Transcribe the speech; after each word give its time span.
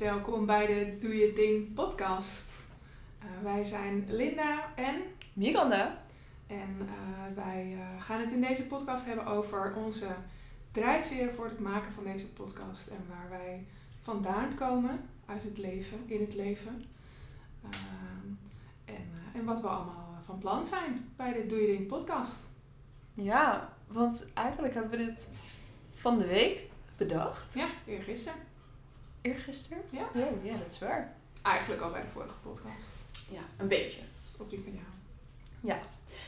Welkom 0.00 0.46
bij 0.46 0.66
de 0.66 0.96
Doe 1.00 1.16
Je 1.16 1.32
Ding 1.32 1.74
podcast. 1.74 2.44
Uh, 3.24 3.42
wij 3.42 3.64
zijn 3.64 4.04
Linda 4.08 4.74
en 4.74 5.02
Miranda. 5.32 6.02
En 6.46 6.76
uh, 6.80 7.36
wij 7.44 7.72
uh, 7.72 8.02
gaan 8.02 8.20
het 8.20 8.30
in 8.30 8.40
deze 8.40 8.66
podcast 8.66 9.04
hebben 9.04 9.26
over 9.26 9.74
onze 9.74 10.06
drijfveren 10.70 11.34
voor 11.34 11.44
het 11.44 11.58
maken 11.58 11.92
van 11.92 12.04
deze 12.04 12.28
podcast. 12.32 12.86
En 12.86 13.04
waar 13.08 13.28
wij 13.28 13.66
vandaan 13.98 14.54
komen 14.54 15.00
uit 15.26 15.42
het 15.42 15.58
leven, 15.58 15.98
in 16.06 16.20
het 16.20 16.34
leven. 16.34 16.84
en, 18.84 19.10
en 19.34 19.44
wat 19.44 19.60
we 19.60 19.68
allemaal 19.68 20.18
van 20.24 20.38
plan 20.38 20.66
zijn 20.66 21.12
bij 21.16 21.32
de 21.32 21.46
Doe 21.46 21.60
Je 21.60 21.66
Ding 21.66 21.86
podcast. 21.86 22.36
Ja, 23.14 23.76
want 23.86 24.30
eigenlijk 24.34 24.74
hebben 24.74 24.98
we 24.98 25.04
dit 25.04 25.28
van 25.94 26.18
de 26.18 26.26
week 26.26 26.70
bedacht. 26.96 27.54
Ja, 27.54 27.66
eergisteren. 27.86 28.49
Eergisteren? 29.20 29.82
Ja. 29.90 30.08
Oh, 30.14 30.44
ja, 30.44 30.56
dat 30.56 30.70
is 30.70 30.78
waar. 30.78 31.14
Eigenlijk 31.42 31.82
al 31.82 31.90
bij 31.90 32.02
de 32.02 32.08
vorige 32.08 32.34
podcast. 32.42 32.86
Ja, 33.30 33.40
een 33.56 33.68
beetje. 33.68 34.00
Op 34.36 34.50
die 34.50 34.60
van 34.64 34.72
jou. 34.72 34.84
Ja. 35.60 35.78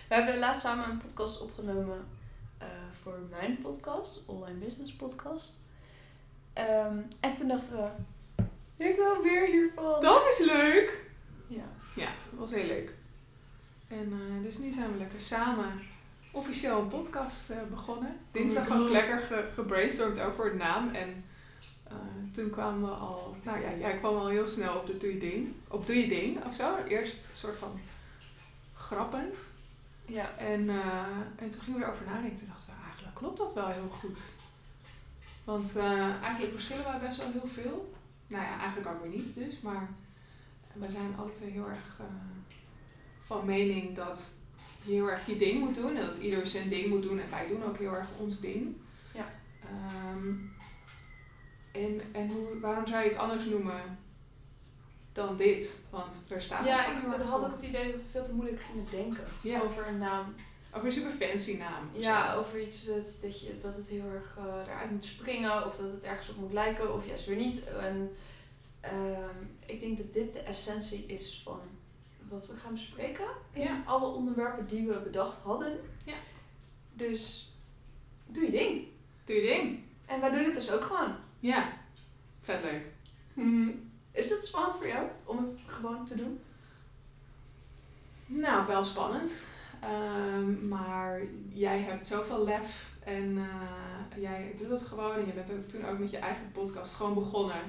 We 0.08 0.14
hebben 0.14 0.38
laatst 0.38 0.62
samen 0.62 0.90
een 0.90 0.98
podcast 0.98 1.40
opgenomen 1.40 2.04
uh, 2.62 2.68
voor 3.02 3.18
mijn 3.30 3.58
podcast, 3.58 4.20
Online 4.26 4.58
Business 4.58 4.92
Podcast. 4.92 5.60
Um, 6.58 7.08
en 7.20 7.32
toen 7.32 7.48
dachten 7.48 7.76
we, 7.76 7.90
ik 8.84 8.96
wil 8.96 9.22
meer 9.22 9.46
hiervan. 9.46 10.00
Dat 10.00 10.26
is 10.28 10.38
leuk! 10.38 11.00
Ja. 11.46 11.64
Ja, 11.94 12.06
dat 12.30 12.38
was 12.38 12.50
heel 12.50 12.66
leuk. 12.66 12.94
En 13.88 14.12
uh, 14.12 14.42
dus 14.42 14.58
nu 14.58 14.72
zijn 14.72 14.92
we 14.92 14.98
lekker 14.98 15.20
samen 15.20 15.82
officieel 16.32 16.80
een 16.80 16.88
podcast 16.88 17.50
uh, 17.50 17.56
begonnen. 17.70 18.16
Dinsdag 18.30 18.70
Oh 18.70 18.80
ook 18.80 18.90
lekker 18.90 19.18
ge 19.18 19.48
gebrainstormd 19.54 20.20
over 20.20 20.44
het 20.44 20.54
naam. 20.54 20.88
En 20.88 21.24
uh, 21.92 22.34
toen 22.34 22.50
kwamen 22.50 22.88
we 22.88 22.94
al, 22.94 23.36
nou 23.42 23.60
ja, 23.60 23.74
jij 23.74 23.98
kwam 23.98 24.16
al 24.16 24.28
heel 24.28 24.48
snel 24.48 24.76
op 24.76 24.86
de 24.86 24.96
Doe 24.96 25.12
Je 25.12 25.18
Ding. 25.18 25.54
Op 25.68 25.86
Doe 25.86 25.96
Je 25.96 26.08
Ding 26.08 26.44
of 26.44 26.54
zo. 26.54 26.76
Eerst 26.88 27.28
een 27.28 27.36
soort 27.36 27.58
van 27.58 27.80
grappend. 28.74 29.52
Ja. 30.04 30.36
En, 30.36 30.60
uh, 30.60 31.06
en 31.36 31.50
toen 31.50 31.60
gingen 31.60 31.80
we 31.80 31.84
erover 31.86 32.04
nadenken. 32.04 32.38
Toen 32.38 32.48
dachten 32.48 32.72
we, 32.74 32.84
eigenlijk 32.84 33.14
klopt 33.16 33.38
dat 33.38 33.54
wel 33.54 33.68
heel 33.68 33.88
goed. 34.00 34.22
Want 35.44 35.76
eigenlijk 36.22 36.52
verschillen 36.52 36.84
wij 36.84 37.00
best 37.00 37.18
wel 37.18 37.30
heel 37.32 37.46
veel. 37.46 37.94
Nou 38.26 38.42
ja, 38.42 38.58
eigenlijk 38.58 38.88
ook 38.88 39.02
weer 39.02 39.16
niet 39.16 39.34
dus. 39.34 39.60
Maar 39.60 39.88
we 40.72 40.90
zijn 40.90 41.16
alle 41.18 41.30
twee 41.30 41.50
heel 41.50 41.68
erg 41.68 42.00
van 43.20 43.44
mening 43.44 43.96
dat 43.96 44.32
je 44.82 44.92
heel 44.92 45.10
erg 45.10 45.26
je 45.26 45.36
ding 45.36 45.60
moet 45.60 45.74
doen. 45.74 45.96
En 45.96 46.06
dat 46.06 46.16
ieder 46.16 46.46
zijn 46.46 46.68
ding 46.68 46.88
moet 46.88 47.02
doen. 47.02 47.20
En 47.20 47.30
wij 47.30 47.48
doen 47.48 47.64
ook 47.64 47.78
heel 47.78 47.94
erg 47.94 48.08
ons 48.18 48.40
ding. 48.40 48.76
Ja. 49.14 49.32
Um, 50.14 50.52
en 51.72 52.00
en 52.12 52.28
hoe, 52.28 52.60
waarom 52.60 52.86
zou 52.86 53.02
je 53.02 53.08
het 53.08 53.18
anders 53.18 53.44
noemen 53.44 53.98
dan 55.12 55.36
dit? 55.36 55.84
Want 55.90 56.20
er 56.28 56.42
staat 56.42 56.64
Ja, 56.64 56.86
ik 56.86 57.22
had 57.22 57.44
ook 57.44 57.52
het 57.52 57.62
idee 57.62 57.92
dat 57.92 58.00
we 58.00 58.08
veel 58.10 58.24
te 58.24 58.34
moeilijk 58.34 58.60
gingen 58.60 58.86
denken 58.90 59.24
ja. 59.42 59.60
over 59.60 59.86
een 59.86 59.98
naam. 59.98 60.34
Over 60.74 60.86
een 60.86 60.92
super 60.92 61.10
fancy 61.10 61.56
naam. 61.56 61.90
Ja, 61.92 62.34
over 62.34 62.62
iets 62.62 62.84
dat, 62.84 63.16
dat, 63.20 63.40
je, 63.40 63.58
dat 63.58 63.76
het 63.76 63.88
heel 63.88 64.10
erg 64.10 64.38
uh, 64.38 64.44
eruit 64.66 64.90
moet 64.90 65.04
springen. 65.04 65.66
Of 65.66 65.76
dat 65.76 65.92
het 65.92 66.04
ergens 66.04 66.28
op 66.28 66.36
moet 66.36 66.52
lijken. 66.52 66.94
Of 66.94 67.06
juist 67.06 67.26
weer 67.26 67.36
niet. 67.36 67.64
En 67.64 68.16
um, 68.84 69.56
ik 69.66 69.80
denk 69.80 69.98
dat 69.98 70.12
dit 70.12 70.32
de 70.32 70.40
essentie 70.40 71.06
is 71.06 71.40
van 71.44 71.60
wat 72.28 72.46
we 72.46 72.54
gaan 72.54 72.72
bespreken. 72.72 73.26
In 73.52 73.62
ja. 73.62 73.82
alle 73.84 74.06
onderwerpen 74.06 74.66
die 74.66 74.86
we 74.86 74.98
bedacht 74.98 75.38
hadden. 75.38 75.80
Ja. 76.04 76.14
Dus 76.92 77.52
doe 78.26 78.44
je 78.44 78.50
ding. 78.50 78.86
Doe 79.24 79.36
je 79.36 79.42
ding. 79.42 79.80
En 80.06 80.20
wij 80.20 80.30
doen 80.30 80.44
het 80.44 80.54
dus 80.54 80.70
ook 80.70 80.84
gewoon. 80.84 81.14
Ja, 81.42 81.72
vet 82.40 82.62
leuk. 82.62 82.84
Is 84.10 84.30
het 84.30 84.44
spannend 84.44 84.76
voor 84.76 84.86
jou 84.86 85.08
om 85.24 85.38
het 85.38 85.56
gewoon 85.66 86.04
te 86.04 86.16
doen? 86.16 86.40
Nou, 88.26 88.66
wel 88.66 88.84
spannend. 88.84 89.46
Um, 90.34 90.68
maar 90.68 91.20
jij 91.48 91.80
hebt 91.80 92.06
zoveel 92.06 92.44
lef 92.44 92.90
en 93.04 93.36
uh, 93.36 94.22
jij 94.22 94.54
doet 94.58 94.70
het 94.70 94.82
gewoon. 94.82 95.14
En 95.14 95.26
je 95.26 95.32
bent 95.32 95.52
ook 95.52 95.68
toen 95.68 95.84
ook 95.84 95.98
met 95.98 96.10
je 96.10 96.16
eigen 96.16 96.52
podcast 96.52 96.94
gewoon 96.94 97.14
begonnen. 97.14 97.62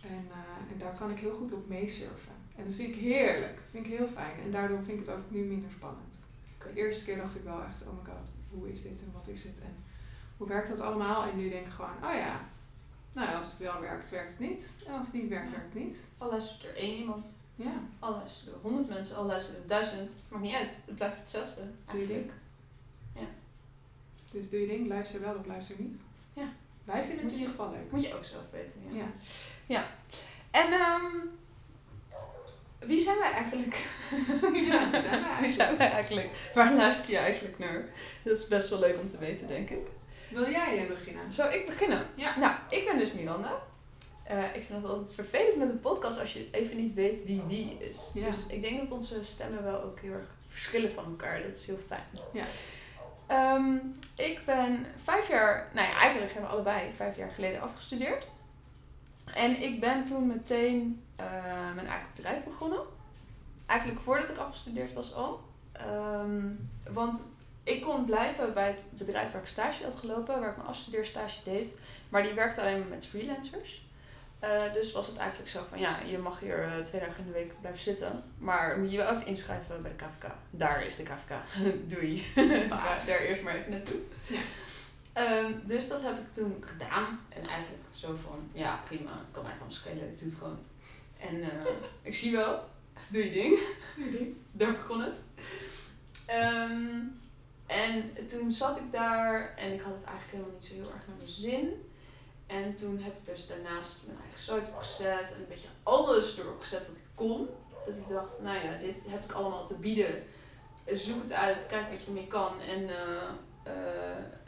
En, 0.00 0.26
uh, 0.28 0.72
en 0.72 0.78
daar 0.78 0.94
kan 0.94 1.10
ik 1.10 1.18
heel 1.18 1.34
goed 1.34 1.52
op 1.52 1.68
meesurfen. 1.68 2.32
En 2.56 2.64
dat 2.64 2.74
vind 2.74 2.94
ik 2.94 3.00
heerlijk. 3.00 3.62
vind 3.70 3.86
ik 3.86 3.92
heel 3.92 4.08
fijn. 4.08 4.40
En 4.40 4.50
daardoor 4.50 4.82
vind 4.82 5.00
ik 5.00 5.06
het 5.06 5.16
ook 5.16 5.30
nu 5.30 5.44
minder 5.44 5.70
spannend. 5.70 6.18
De 6.58 6.80
eerste 6.80 7.04
keer 7.04 7.16
dacht 7.16 7.36
ik 7.36 7.42
wel 7.42 7.62
echt, 7.62 7.82
oh 7.82 7.92
my 7.92 8.12
god, 8.12 8.32
hoe 8.50 8.70
is 8.72 8.82
dit 8.82 9.00
en 9.00 9.12
wat 9.12 9.28
is 9.28 9.44
het? 9.44 9.60
En 9.60 9.76
hoe 10.36 10.48
werkt 10.48 10.68
dat 10.68 10.80
allemaal? 10.80 11.22
En 11.22 11.36
nu 11.36 11.48
denk 11.48 11.66
ik 11.66 11.72
gewoon, 11.72 12.04
oh 12.04 12.14
ja, 12.14 12.40
nou 13.16 13.38
als 13.38 13.50
het 13.50 13.60
wel 13.60 13.80
werkt, 13.80 14.10
werkt 14.10 14.30
het 14.30 14.38
niet. 14.38 14.74
En 14.86 14.94
als 14.94 15.06
het 15.06 15.14
niet 15.14 15.28
werkt, 15.28 15.50
werkt 15.50 15.72
het 15.72 15.84
niet. 15.84 16.04
Al 16.18 16.30
luistert 16.30 16.64
er 16.64 16.76
één 16.76 16.98
iemand. 16.98 17.38
Ja. 17.54 17.72
Al 17.98 18.10
luisteren 18.10 18.54
er 18.54 18.60
honderd 18.60 18.88
mensen, 18.88 19.16
al 19.16 19.24
luisteren 19.24 19.60
er 19.60 19.66
duizend. 19.66 20.12
Maakt 20.28 20.44
niet 20.44 20.54
uit. 20.54 20.72
Het 20.84 20.94
blijft 20.94 21.16
hetzelfde. 21.16 21.60
Doe 21.90 22.00
je 22.00 22.06
ding. 22.06 22.30
Ja. 23.14 23.26
Dus 24.30 24.50
doe 24.50 24.60
je 24.60 24.66
ding, 24.66 24.88
luister 24.88 25.20
wel 25.20 25.34
of 25.34 25.46
luister 25.46 25.76
niet. 25.78 25.96
Ja. 26.32 26.48
Wij 26.84 27.04
vinden 27.04 27.22
het 27.22 27.32
in 27.32 27.38
ieder 27.38 27.50
geval 27.50 27.70
leuk. 27.70 27.90
Moet 27.90 28.04
je 28.04 28.14
ook 28.14 28.24
zelf 28.24 28.50
weten. 28.50 28.80
Ja. 28.90 28.96
Ja. 28.96 29.06
ja. 29.66 29.86
En 30.50 30.72
um, 30.72 31.30
wie 32.78 33.00
zijn 33.00 33.18
wij 33.18 33.30
eigenlijk? 33.32 33.74
ja, 34.70 34.90
wie 34.90 35.00
zijn 35.00 35.20
wij 35.20 35.30
eigenlijk? 35.30 35.40
Wie 35.40 35.52
zijn 35.52 35.76
wij 35.76 35.90
eigenlijk? 35.90 36.50
Waar 36.54 36.74
luister 36.74 37.10
je 37.12 37.18
eigenlijk 37.18 37.58
naar? 37.58 37.84
Dat 38.22 38.36
is 38.36 38.48
best 38.48 38.68
wel 38.68 38.78
leuk 38.78 38.98
om 39.00 39.08
te 39.08 39.18
weten, 39.18 39.46
denk 39.46 39.70
ik. 39.70 39.86
Wil 40.28 40.50
jij 40.50 40.86
beginnen? 40.88 41.32
Zou 41.32 41.54
ik 41.54 41.66
beginnen? 41.66 42.06
Ja. 42.14 42.38
Nou, 42.38 42.54
ik 42.70 42.84
ben 42.84 42.98
dus 42.98 43.12
Miranda. 43.12 43.52
Uh, 44.30 44.44
ik 44.44 44.64
vind 44.64 44.82
het 44.82 44.90
altijd 44.90 45.14
vervelend 45.14 45.56
met 45.56 45.70
een 45.70 45.80
podcast 45.80 46.20
als 46.20 46.32
je 46.32 46.48
even 46.50 46.76
niet 46.76 46.94
weet 46.94 47.24
wie 47.24 47.42
wie 47.46 47.76
is. 47.78 48.10
Ja. 48.14 48.26
Dus 48.26 48.46
ik 48.46 48.62
denk 48.62 48.80
dat 48.80 48.90
onze 48.90 49.24
stemmen 49.24 49.62
wel 49.62 49.82
ook 49.82 50.00
heel 50.00 50.12
erg 50.12 50.34
verschillen 50.48 50.92
van 50.92 51.04
elkaar. 51.04 51.42
Dat 51.42 51.56
is 51.56 51.66
heel 51.66 51.78
fijn. 51.86 52.06
Ja. 52.32 52.44
Um, 53.54 53.98
ik 54.14 54.40
ben 54.44 54.86
vijf 55.02 55.28
jaar, 55.28 55.70
nou 55.74 55.86
ja, 55.86 55.94
eigenlijk 55.94 56.30
zijn 56.30 56.44
we 56.44 56.50
allebei 56.50 56.92
vijf 56.92 57.16
jaar 57.16 57.30
geleden 57.30 57.60
afgestudeerd. 57.60 58.26
En 59.34 59.62
ik 59.62 59.80
ben 59.80 60.04
toen 60.04 60.26
meteen 60.26 61.02
uh, 61.20 61.74
mijn 61.74 61.86
eigen 61.86 62.08
bedrijf 62.14 62.44
begonnen. 62.44 62.80
Eigenlijk 63.66 64.00
voordat 64.00 64.30
ik 64.30 64.36
afgestudeerd 64.36 64.92
was 64.92 65.14
al. 65.14 65.40
Um, 65.86 66.68
want 66.92 67.22
ik 67.66 67.82
kon 67.82 68.04
blijven 68.04 68.54
bij 68.54 68.66
het 68.66 68.84
bedrijf 68.90 69.32
waar 69.32 69.40
ik 69.40 69.48
stage 69.48 69.82
had 69.84 69.94
gelopen, 69.94 70.40
waar 70.40 70.50
ik 70.50 70.56
mijn 70.56 70.68
afstudeerstage 70.68 71.40
deed. 71.44 71.78
Maar 72.08 72.22
die 72.22 72.32
werkte 72.32 72.60
alleen 72.60 72.78
maar 72.78 72.88
met 72.88 73.06
freelancers. 73.06 73.84
Uh, 74.44 74.72
dus 74.72 74.92
was 74.92 75.06
het 75.06 75.16
eigenlijk 75.16 75.50
zo 75.50 75.64
van, 75.68 75.78
ja, 75.78 76.00
je 76.00 76.18
mag 76.18 76.40
hier 76.40 76.64
uh, 76.64 76.76
twee 76.78 77.00
dagen 77.00 77.18
in 77.18 77.26
de 77.26 77.32
week 77.32 77.60
blijven 77.60 77.82
zitten. 77.82 78.22
Maar 78.38 78.78
moet 78.78 78.90
je 78.90 78.96
wel 78.96 79.12
even 79.12 79.26
inschrijven 79.26 79.82
bij 79.82 79.90
de 79.96 80.04
KVK. 80.04 80.30
Daar 80.50 80.84
is 80.84 80.96
de 80.96 81.02
KVK. 81.02 81.34
Doei. 81.92 82.24
dus 82.34 83.06
daar 83.06 83.20
eerst 83.20 83.42
maar 83.42 83.54
even 83.54 83.70
naartoe. 83.70 84.00
Ja. 84.28 84.40
Um, 85.44 85.62
dus 85.64 85.88
dat 85.88 86.02
heb 86.02 86.18
ik 86.18 86.32
toen 86.32 86.56
gedaan. 86.60 87.20
En 87.28 87.46
eigenlijk 87.46 87.84
zo 87.94 88.14
van, 88.14 88.50
ja 88.52 88.80
prima, 88.84 89.18
het 89.20 89.30
kan 89.30 89.42
mij 89.42 89.56
dan 89.58 89.72
schelen. 89.72 90.08
Ik 90.08 90.18
doe 90.18 90.28
het 90.28 90.38
gewoon. 90.38 90.58
En 91.18 91.36
uh, 91.36 91.46
ik 92.02 92.14
zie 92.14 92.32
wel, 92.32 92.64
doe 93.08 93.24
je 93.24 93.32
ding. 93.32 93.58
Doe 93.96 94.04
je 94.04 94.18
ding. 94.18 94.36
daar 94.52 94.72
begon 94.72 95.00
het. 95.00 95.20
Um, 96.30 97.24
en 97.66 98.26
toen 98.26 98.52
zat 98.52 98.76
ik 98.76 98.92
daar 98.92 99.54
en 99.56 99.72
ik 99.72 99.80
had 99.80 99.94
het 99.94 100.04
eigenlijk 100.04 100.30
helemaal 100.30 100.54
niet 100.54 100.64
zo 100.64 100.74
heel 100.74 100.92
erg 100.92 101.06
naar 101.06 101.16
mijn 101.16 101.28
zin. 101.28 101.90
En 102.46 102.74
toen 102.74 102.98
heb 103.02 103.12
ik 103.12 103.26
dus 103.26 103.46
daarnaast 103.46 104.02
mijn 104.06 104.18
eigen 104.20 104.40
site 104.40 104.70
opgezet 104.70 105.32
en 105.34 105.40
een 105.40 105.48
beetje 105.48 105.68
alles 105.82 106.38
erop 106.38 106.60
gezet 106.60 106.86
wat 106.86 106.96
ik 106.96 107.08
kon. 107.14 107.48
Dat 107.86 107.96
ik 107.96 108.08
dacht, 108.08 108.40
nou 108.40 108.64
ja, 108.64 108.78
dit 108.78 109.04
heb 109.08 109.24
ik 109.24 109.32
allemaal 109.32 109.66
te 109.66 109.74
bieden. 109.74 110.24
Zoek 110.92 111.22
het 111.22 111.32
uit, 111.32 111.66
kijk 111.66 111.90
wat 111.90 112.00
je 112.00 112.06
ermee 112.06 112.26
kan 112.26 112.60
en 112.60 112.82
uh, 112.82 112.90
uh, 113.66 113.72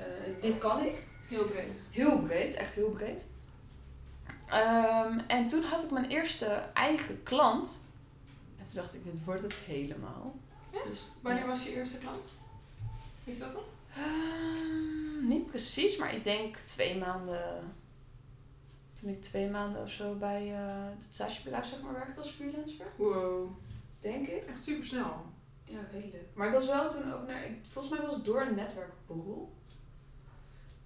uh, 0.01 0.43
dit 0.43 0.59
kan 0.59 0.85
ik. 0.85 0.95
Heel 1.29 1.45
breed. 1.45 1.75
Heel 1.91 2.23
breed, 2.23 2.55
echt 2.55 2.75
heel 2.75 2.91
breed. 2.91 3.27
Um, 4.53 5.21
en 5.27 5.49
toen 5.49 5.63
had 5.63 5.83
ik 5.83 5.91
mijn 5.91 6.09
eerste 6.09 6.47
eigen 6.75 7.23
klant. 7.23 7.81
En 8.59 8.67
toen 8.67 8.75
dacht 8.75 8.95
ik, 8.95 9.05
dit 9.05 9.25
wordt 9.25 9.43
het 9.43 9.55
helemaal. 9.55 10.35
Ja? 10.73 10.79
Dus, 10.91 11.11
Wanneer 11.21 11.47
was 11.47 11.63
je 11.63 11.75
eerste 11.75 11.99
klant? 11.99 12.25
Weet 13.29 13.37
je 13.37 13.43
dat 13.43 13.53
nog? 13.53 13.65
Uh, 13.99 15.29
niet 15.29 15.47
precies, 15.47 15.97
maar 15.97 16.15
ik 16.15 16.25
denk 16.25 16.57
twee 16.57 16.99
maanden. 16.99 17.75
Toen 19.01 19.11
ik 19.11 19.23
twee 19.23 19.51
maanden 19.51 19.83
of 19.83 19.91
zo 19.91 20.15
bij 20.15 20.51
uh, 20.51 20.85
het 20.99 21.07
stagebedrijf 21.11 21.67
zeg 21.67 21.83
maar 21.83 21.93
werkte 21.93 22.19
als 22.19 22.31
freelancer. 22.31 22.87
Wow. 22.97 23.49
Denk 24.01 24.27
ik. 24.27 24.43
Echt 24.43 24.65
super 24.65 24.87
snel. 24.87 25.25
Ja, 25.65 25.79
redelijk. 25.93 26.29
Maar 26.35 26.47
ik 26.47 26.53
was 26.53 26.67
wel 26.67 26.89
toen 26.89 27.13
ook 27.15 27.27
naar. 27.27 27.45
Ik, 27.45 27.59
volgens 27.63 27.95
mij 27.95 28.07
was 28.07 28.15
het 28.15 28.25
door 28.25 28.41
een 28.41 28.55
netwerkborrel. 28.55 29.53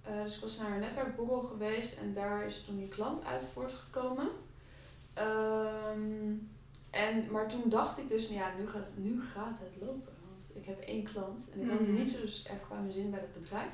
Uh, 0.09 0.23
dus 0.23 0.35
ik 0.35 0.41
was 0.41 0.57
naar 0.57 0.71
een 0.71 0.79
netwerkborrel 0.79 1.41
geweest 1.41 1.97
en 1.97 2.13
daar 2.13 2.45
is 2.45 2.63
toen 2.63 2.77
die 2.77 2.87
klant 2.87 3.23
uit 3.23 3.43
voortgekomen. 3.43 4.27
Um, 5.17 6.51
en, 6.89 7.31
maar 7.31 7.47
toen 7.47 7.69
dacht 7.69 7.97
ik 7.97 8.09
dus, 8.09 8.29
nou 8.29 8.39
ja, 8.41 8.53
nu 8.59 8.67
gaat, 8.67 8.87
nu 8.95 9.21
gaat 9.21 9.59
het 9.59 9.81
lopen. 9.81 10.12
Ik 10.53 10.65
heb 10.65 10.79
één 10.81 11.03
klant 11.03 11.51
en 11.53 11.59
ik 11.61 11.69
had 11.69 11.79
Mhm. 11.79 11.93
niet 11.93 12.09
zo 12.09 12.21
dus 12.21 12.43
echt 12.45 12.65
qua 12.65 12.79
mijn 12.79 12.91
zin 12.93 13.09
bij 13.09 13.19
het 13.19 13.33
bedrijf. 13.41 13.73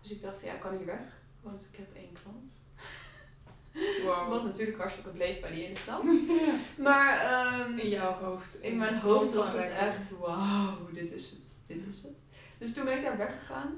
Dus 0.00 0.10
ik 0.10 0.22
dacht, 0.22 0.42
ja, 0.44 0.52
ik 0.54 0.60
kan 0.60 0.76
hier 0.76 0.86
weg, 0.86 1.20
want 1.40 1.68
ik 1.72 1.78
heb 1.78 1.96
één 1.96 2.12
klant. 2.22 2.44
Wow. 4.04 4.28
Wat 4.28 4.44
natuurlijk 4.44 4.78
hartstikke 4.78 5.10
bleef 5.10 5.40
bij 5.40 5.50
die 5.50 5.64
ene 5.66 5.74
klant. 5.84 6.10
Maar 6.78 7.18
ehm, 7.20 7.78
In 7.78 7.88
jouw 7.88 8.12
hoofd. 8.12 8.54
in 8.62 8.76
mijn 8.76 8.98
hoofd 8.98 9.34
was 9.34 9.52
het 9.52 9.70
echt, 9.70 10.18
wauw, 10.18 10.88
dit 10.92 11.12
is 11.12 11.30
het, 11.30 11.54
dit 11.66 11.86
is 11.88 12.02
het. 12.02 12.12
Dus 12.58 12.72
toen 12.74 12.84
ben 12.84 12.96
ik 12.98 13.04
daar 13.04 13.16
weggegaan. 13.16 13.74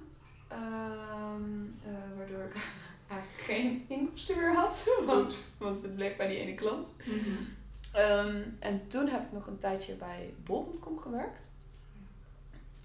Eh, 0.49 0.57
waardoor 2.17 2.43
ik 2.45 2.57
eigenlijk 3.09 3.43
geen 3.43 3.85
inkomsten 3.89 4.37
meer 4.39 4.55
had. 4.55 4.85
Want, 5.07 5.55
want 5.59 5.83
het 5.83 5.95
bleef 5.95 6.17
bij 6.17 6.29
die 6.29 6.39
ene 6.39 6.55
klant. 6.55 6.89
Mhm. 7.05 7.19
Ehm, 7.93 8.43
en 8.59 8.89
toen 8.89 9.09
heb 9.09 9.23
ik 9.23 9.33
nog 9.33 9.47
een 9.47 9.59
tijdje 9.59 9.95
bij 9.95 10.35
bol.com 10.45 10.99
gewerkt. 10.99 11.51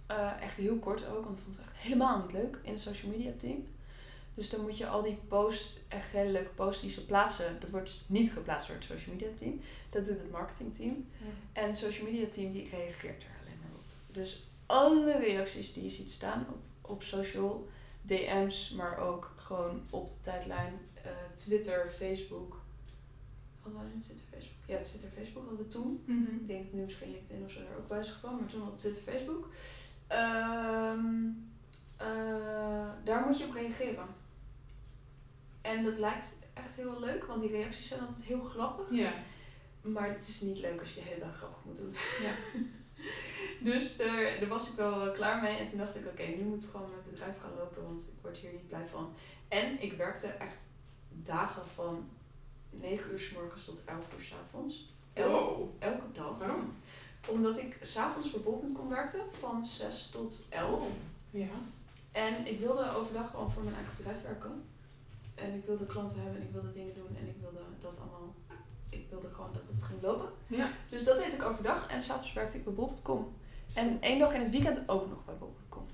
Eh, 0.07 0.41
echt 0.41 0.57
heel 0.57 0.77
kort 0.77 1.07
ook, 1.07 1.23
want 1.23 1.37
ik 1.37 1.43
vond 1.43 1.57
het 1.57 1.65
echt 1.65 1.75
helemaal 1.75 2.21
niet 2.21 2.31
leuk 2.31 2.59
in 2.63 2.71
het 2.71 2.81
social 2.81 3.11
media 3.11 3.31
team. 3.37 3.67
Dus 4.33 4.49
dan 4.49 4.61
moet 4.61 4.77
je 4.77 4.87
al 4.87 5.03
die 5.03 5.19
posts, 5.27 5.79
echt 5.87 6.11
hele 6.11 6.31
leuke 6.31 6.49
posts 6.49 6.81
die 6.81 6.91
ze 6.91 7.05
plaatsen, 7.05 7.59
dat 7.59 7.69
wordt 7.69 7.85
dus 7.85 8.03
niet 8.07 8.31
geplaatst 8.31 8.67
door 8.67 8.75
het 8.75 8.85
social 8.85 9.15
media 9.15 9.29
team. 9.35 9.61
Dat 9.89 10.05
doet 10.05 10.17
het 10.17 10.31
marketingteam. 10.31 11.07
En 11.53 11.67
het 11.67 11.77
social 11.77 12.05
media 12.05 12.27
team 12.29 12.51
die 12.51 12.69
reageert 12.69 13.23
er 13.23 13.29
alleen 13.41 13.59
maar 13.61 13.71
op. 13.75 14.13
Dus 14.15 14.47
alle 14.65 15.17
reacties 15.17 15.73
die 15.73 15.83
je 15.83 15.89
ziet 15.89 16.11
staan 16.11 16.45
op, 16.49 16.91
op 16.91 17.03
social, 17.03 17.67
DM's, 18.01 18.71
maar 18.71 18.97
ook 18.97 19.33
gewoon 19.35 19.81
op 19.89 20.09
de 20.09 20.19
tijdlijn, 20.21 20.73
eh, 20.93 21.11
Twitter, 21.35 21.89
Facebook. 21.89 22.61
Hadden 23.61 23.81
we 23.81 23.87
alleen 23.87 23.99
Twitter, 24.01 24.25
Facebook? 24.31 24.55
Ja, 24.65 24.79
Twitter, 24.81 25.09
Facebook 25.15 25.45
hadden 25.47 25.65
we 25.65 25.71
toen. 25.71 26.03
Mhm. 26.05 26.35
Ik 26.35 26.47
denk 26.47 26.63
dat 26.63 26.73
nu 26.73 26.81
misschien 26.81 27.11
LinkedIn 27.11 27.43
of 27.43 27.51
zo 27.51 27.59
er 27.59 27.77
ook 27.77 27.87
bij 27.87 27.99
is 27.99 28.09
gekomen, 28.09 28.39
maar 28.39 28.49
toen 28.49 28.61
al 28.61 28.75
Twitter, 28.75 29.01
Facebook. 29.03 29.49
Ehm, 30.07 31.05
eh, 31.97 32.89
daar 33.03 33.25
moet 33.25 33.37
je 33.37 33.45
op 33.45 33.53
reageren. 33.53 34.05
En 35.61 35.83
dat 35.83 35.97
lijkt 35.97 36.35
echt 36.53 36.75
heel 36.75 36.99
leuk, 36.99 37.23
want 37.25 37.41
die 37.41 37.49
reacties 37.51 37.87
zijn 37.87 37.99
altijd 38.01 38.23
heel 38.23 38.39
grappig. 38.39 38.91
Ja. 38.91 39.13
Maar 39.81 40.09
het 40.09 40.27
is 40.27 40.41
niet 40.41 40.59
leuk 40.59 40.79
als 40.79 40.93
je 40.93 41.01
de 41.01 41.07
hele 41.07 41.19
dag 41.19 41.35
grappig 41.35 41.63
moet 41.65 41.75
doen. 41.75 41.95
Ja. 42.21 42.31
dus 43.71 43.97
daar, 43.97 44.39
daar 44.39 44.47
was 44.49 44.69
ik 44.69 44.75
wel 44.75 45.07
eh, 45.07 45.13
klaar 45.13 45.41
mee. 45.41 45.57
En 45.57 45.65
toen 45.65 45.77
dacht 45.77 45.95
ik, 45.95 46.05
oké, 46.07 46.23
nu 46.23 46.43
moet 46.43 46.65
gewoon 46.65 46.89
mijn 46.89 47.01
bedrijf 47.09 47.37
gaan 47.41 47.55
lopen, 47.57 47.83
want 47.83 48.01
ik 48.01 48.13
word 48.21 48.37
hier 48.37 48.51
niet 48.51 48.67
blij 48.67 48.85
van. 48.85 49.13
En 49.47 49.81
ik 49.81 49.93
werkte 49.93 50.27
echt 50.27 50.57
dagen 51.09 51.67
van 51.67 52.09
9 52.69 53.11
uur 53.11 53.19
s 53.19 53.31
morgens 53.31 53.65
tot 53.65 53.83
11 53.85 54.13
uur 54.13 54.21
s 54.21 54.33
avonds. 54.43 54.93
El- 55.13 55.29
Wow. 55.29 55.69
elke 55.79 56.11
dag. 56.11 56.37
Waarom? 56.37 56.73
Omdat 57.27 57.57
ik 57.57 57.77
s'avonds 57.81 58.29
voor 58.29 58.39
bol.com 58.39 58.89
werkte, 58.89 59.21
van 59.29 59.65
6 59.65 60.09
tot 60.11 60.45
11. 60.49 60.87
Ja. 61.29 61.47
En 62.11 62.47
ik 62.47 62.59
wilde 62.59 62.95
overdag 62.95 63.29
gewoon 63.29 63.51
voor 63.51 63.63
mijn 63.63 63.75
eigen 63.75 63.93
bedrijf 63.97 64.21
werken. 64.21 64.63
En 65.35 65.53
ik 65.53 65.65
wilde 65.65 65.85
klanten 65.85 66.21
hebben 66.21 66.41
en 66.41 66.47
ik 66.47 66.53
wilde 66.53 66.73
dingen 66.73 66.93
doen 66.93 67.17
en 67.17 67.27
ik 67.27 67.35
wilde 67.41 67.59
dat 67.79 67.99
allemaal. 67.99 68.35
Ik 68.89 69.05
wilde 69.09 69.29
gewoon 69.29 69.53
dat 69.53 69.67
het 69.67 69.83
ging 69.83 70.01
lopen. 70.01 70.29
Ja. 70.47 70.69
Dus 70.89 71.03
dat 71.03 71.17
deed 71.17 71.33
ik 71.33 71.43
overdag 71.43 71.87
en 71.89 72.01
s'avonds 72.01 72.33
werkte 72.33 72.57
ik 72.57 72.63
bij 72.63 72.73
bol.com. 72.73 73.33
En 73.73 74.01
één 74.01 74.19
dag 74.19 74.33
in 74.33 74.41
het 74.41 74.49
weekend 74.51 74.89
ook 74.89 75.09
nog 75.09 75.25
bij 75.25 75.35
bol.com. 75.35 75.85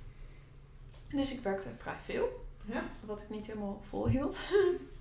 Dus 1.09 1.33
ik 1.33 1.39
werkte 1.39 1.69
vrij 1.77 1.99
veel, 1.99 2.45
Ja. 2.65 2.83
wat 3.05 3.21
ik 3.21 3.29
niet 3.29 3.47
helemaal 3.47 3.81
volhield. 3.81 4.39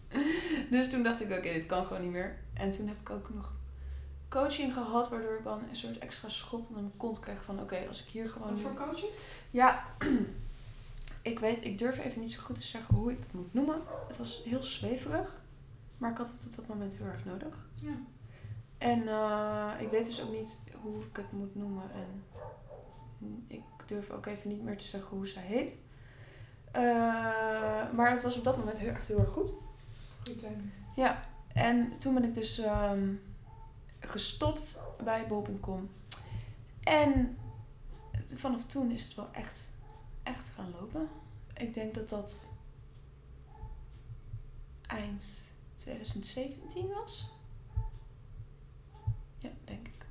dus 0.70 0.90
toen 0.90 1.02
dacht 1.02 1.20
ik, 1.20 1.30
oké, 1.32 1.52
dit 1.52 1.66
kan 1.66 1.86
gewoon 1.86 2.02
niet 2.02 2.10
meer. 2.10 2.38
En 2.54 2.70
toen 2.70 2.86
heb 2.88 3.00
ik 3.00 3.10
ook 3.10 3.34
nog 3.34 3.54
coaching 4.32 4.72
gehad, 4.72 5.08
waardoor 5.10 5.36
ik 5.36 5.44
dan 5.44 5.62
een 5.68 5.76
soort 5.76 5.98
extra 5.98 6.28
schop 6.28 6.68
onder 6.68 6.82
mijn 6.82 6.96
kont 6.96 7.18
kreeg 7.18 7.44
van, 7.44 7.60
oké, 7.60 7.84
als 7.88 8.02
ik 8.04 8.08
hier 8.08 8.28
gewoon... 8.28 8.48
Wat 8.48 8.56
nu- 8.56 8.62
voor 8.62 8.74
coaching? 8.74 9.10
ja, 9.50 9.84
ik 11.32 11.38
weet, 11.38 11.64
ik 11.64 11.78
durf 11.78 11.98
even 11.98 12.20
niet 12.20 12.32
zo 12.32 12.40
goed 12.42 12.56
te 12.56 12.66
zeggen 12.66 12.94
hoe 12.94 13.12
ik 13.12 13.18
het 13.18 13.32
moet 13.32 13.54
noemen. 13.54 13.80
Het 14.08 14.18
was 14.18 14.42
heel 14.44 14.62
zweverig, 14.62 15.42
maar 15.98 16.10
ik 16.10 16.16
had 16.16 16.32
het 16.32 16.46
op 16.46 16.56
dat 16.56 16.66
moment 16.66 16.96
heel 16.96 17.06
erg 17.06 17.24
nodig. 17.24 17.66
Ja. 17.74 17.94
En 18.78 19.08
eh, 19.08 19.70
ik 19.78 19.90
weet 19.90 20.06
dus 20.06 20.22
ook 20.22 20.32
niet 20.32 20.58
hoe 20.82 21.00
ik 21.02 21.16
het 21.16 21.32
moet 21.32 21.54
noemen. 21.54 21.90
En 21.94 22.24
ik 23.46 23.62
durf 23.86 24.10
ook 24.10 24.26
even 24.26 24.48
niet 24.48 24.62
meer 24.62 24.78
te 24.78 24.84
zeggen 24.84 25.16
hoe 25.16 25.26
zij 25.26 25.42
heet. 25.42 25.76
Eh, 26.72 26.82
maar 27.92 28.10
het 28.10 28.22
was 28.22 28.38
op 28.38 28.44
dat 28.44 28.56
moment 28.56 28.78
heel, 28.78 28.92
echt 28.92 29.08
heel 29.08 29.18
erg 29.18 29.28
goed. 29.28 29.54
Goeie 30.24 30.40
timing. 30.40 30.70
Ja, 30.94 31.24
en 31.52 31.98
toen 31.98 32.14
ben 32.14 32.24
ik 32.24 32.34
dus 32.34 32.58
ehm, 32.58 33.08
gestopt 34.02 34.80
bij 35.04 35.26
bol.com. 35.26 35.90
En 36.82 37.38
vanaf 38.34 38.66
toen 38.66 38.90
is 38.90 39.02
het 39.02 39.14
wel 39.14 39.28
echt, 39.32 39.72
echt 40.22 40.50
gaan 40.50 40.70
lopen. 40.80 41.08
Ik 41.54 41.74
denk 41.74 41.94
dat 41.94 42.08
dat 42.08 42.50
eind 44.86 45.50
2017 45.74 46.88
was. 46.88 47.30
Ja, 49.38 49.50
denk 49.64 49.86
ik. 49.86 50.06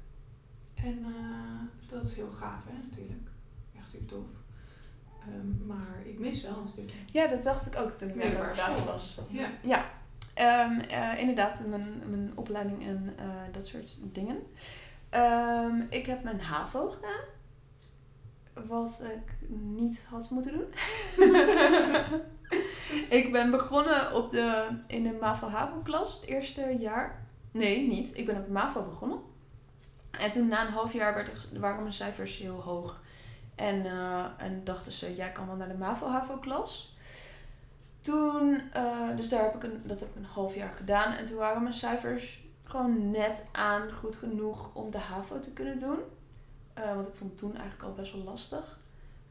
En 0.76 1.06
eh, 1.06 1.90
dat 1.90 2.06
is 2.06 2.14
heel 2.14 2.32
gaaf, 2.32 2.64
hè, 2.66 2.74
natuurlijk. 2.90 3.30
Echt 3.78 3.90
super 3.90 4.08
tof. 4.08 4.26
Ehm, 5.20 5.66
maar 5.66 6.06
ik 6.06 6.20
mis 6.20 6.42
wel 6.42 6.58
een 6.58 6.68
stukje. 6.68 6.98
Ja, 7.12 7.28
dat 7.28 7.44
dacht 7.44 7.66
ik 7.66 7.76
ook 7.76 7.92
toen 7.92 8.10
ik 8.10 8.16
bij 8.16 8.30
de 8.30 8.84
was. 8.86 9.20
Ja. 9.30 9.52
Ja, 9.64 9.91
Ehm, 10.42 10.80
eh, 10.80 11.20
inderdaad, 11.20 11.66
mijn, 11.68 12.02
mijn 12.06 12.32
opleiding 12.36 12.86
en 12.86 13.14
eh, 13.18 13.26
dat 13.52 13.68
soort 13.68 13.98
dingen. 14.02 14.38
Ehm, 15.10 15.82
ik 15.90 16.06
heb 16.06 16.24
mijn 16.24 16.42
HAVO 16.42 16.90
gedaan. 16.90 17.22
Wat 18.68 19.04
ik 19.14 19.50
niet 19.60 20.06
had 20.10 20.30
moeten 20.30 20.54
doen. 20.54 20.74
ik 23.20 23.30
ben 23.32 23.52
begonnen 23.52 24.16
op 24.16 24.32
de, 24.32 24.68
in 24.88 25.04
de 25.04 25.18
MAVO-HAVO-klas, 25.20 26.16
het 26.16 26.30
eerste 26.30 26.76
jaar. 26.80 27.26
Nee, 27.52 27.88
niet. 27.88 28.18
Ik 28.18 28.26
ben 28.26 28.38
op 28.38 28.48
MAVO 28.48 28.84
begonnen. 28.84 29.20
En 30.12 30.32
toen 30.32 30.48
na 30.48 30.66
een 30.66 30.74
half 30.74 30.94
jaar 30.94 31.14
werd 31.14 31.28
er, 31.28 31.60
waren 31.60 31.82
mijn 31.82 31.94
cijfers 31.94 32.38
heel 32.38 32.62
hoog. 32.62 33.02
En, 33.56 33.86
eh, 33.86 34.26
en 34.38 34.64
dachten 34.64 34.92
ze, 34.92 35.16
jij 35.16 35.32
kan 35.32 35.48
wel 35.48 35.56
naar 35.56 35.68
de 35.68 35.78
MAVO-HAVO-klas. 35.78 36.91
Toen, 38.01 38.62
eh, 38.74 39.15
dus 39.15 39.30
daar 39.30 39.44
heb 39.44 39.56
ik 39.56 39.63
een, 39.63 39.81
dat 39.86 40.00
heb 40.00 40.09
ik 40.09 40.15
een 40.15 40.25
half 40.25 40.56
jaar 40.56 40.71
gedaan. 40.71 41.13
En 41.13 41.25
toen 41.25 41.38
waren 41.38 41.62
mijn 41.62 41.74
cijfers 41.74 42.44
gewoon 42.63 43.12
net 43.12 43.48
aan 43.51 43.92
goed 43.92 44.15
genoeg 44.15 44.75
om 44.75 44.92
de 44.92 44.98
HAVO 44.98 45.39
te 45.39 45.51
kunnen 45.51 45.80
doen. 45.80 46.00
Eh, 46.74 46.94
want 46.94 47.07
ik 47.07 47.13
vond 47.13 47.30
het 47.30 47.39
toen 47.39 47.56
eigenlijk 47.56 47.83
al 47.83 47.94
best 47.94 48.13
wel 48.13 48.24
lastig. 48.24 48.80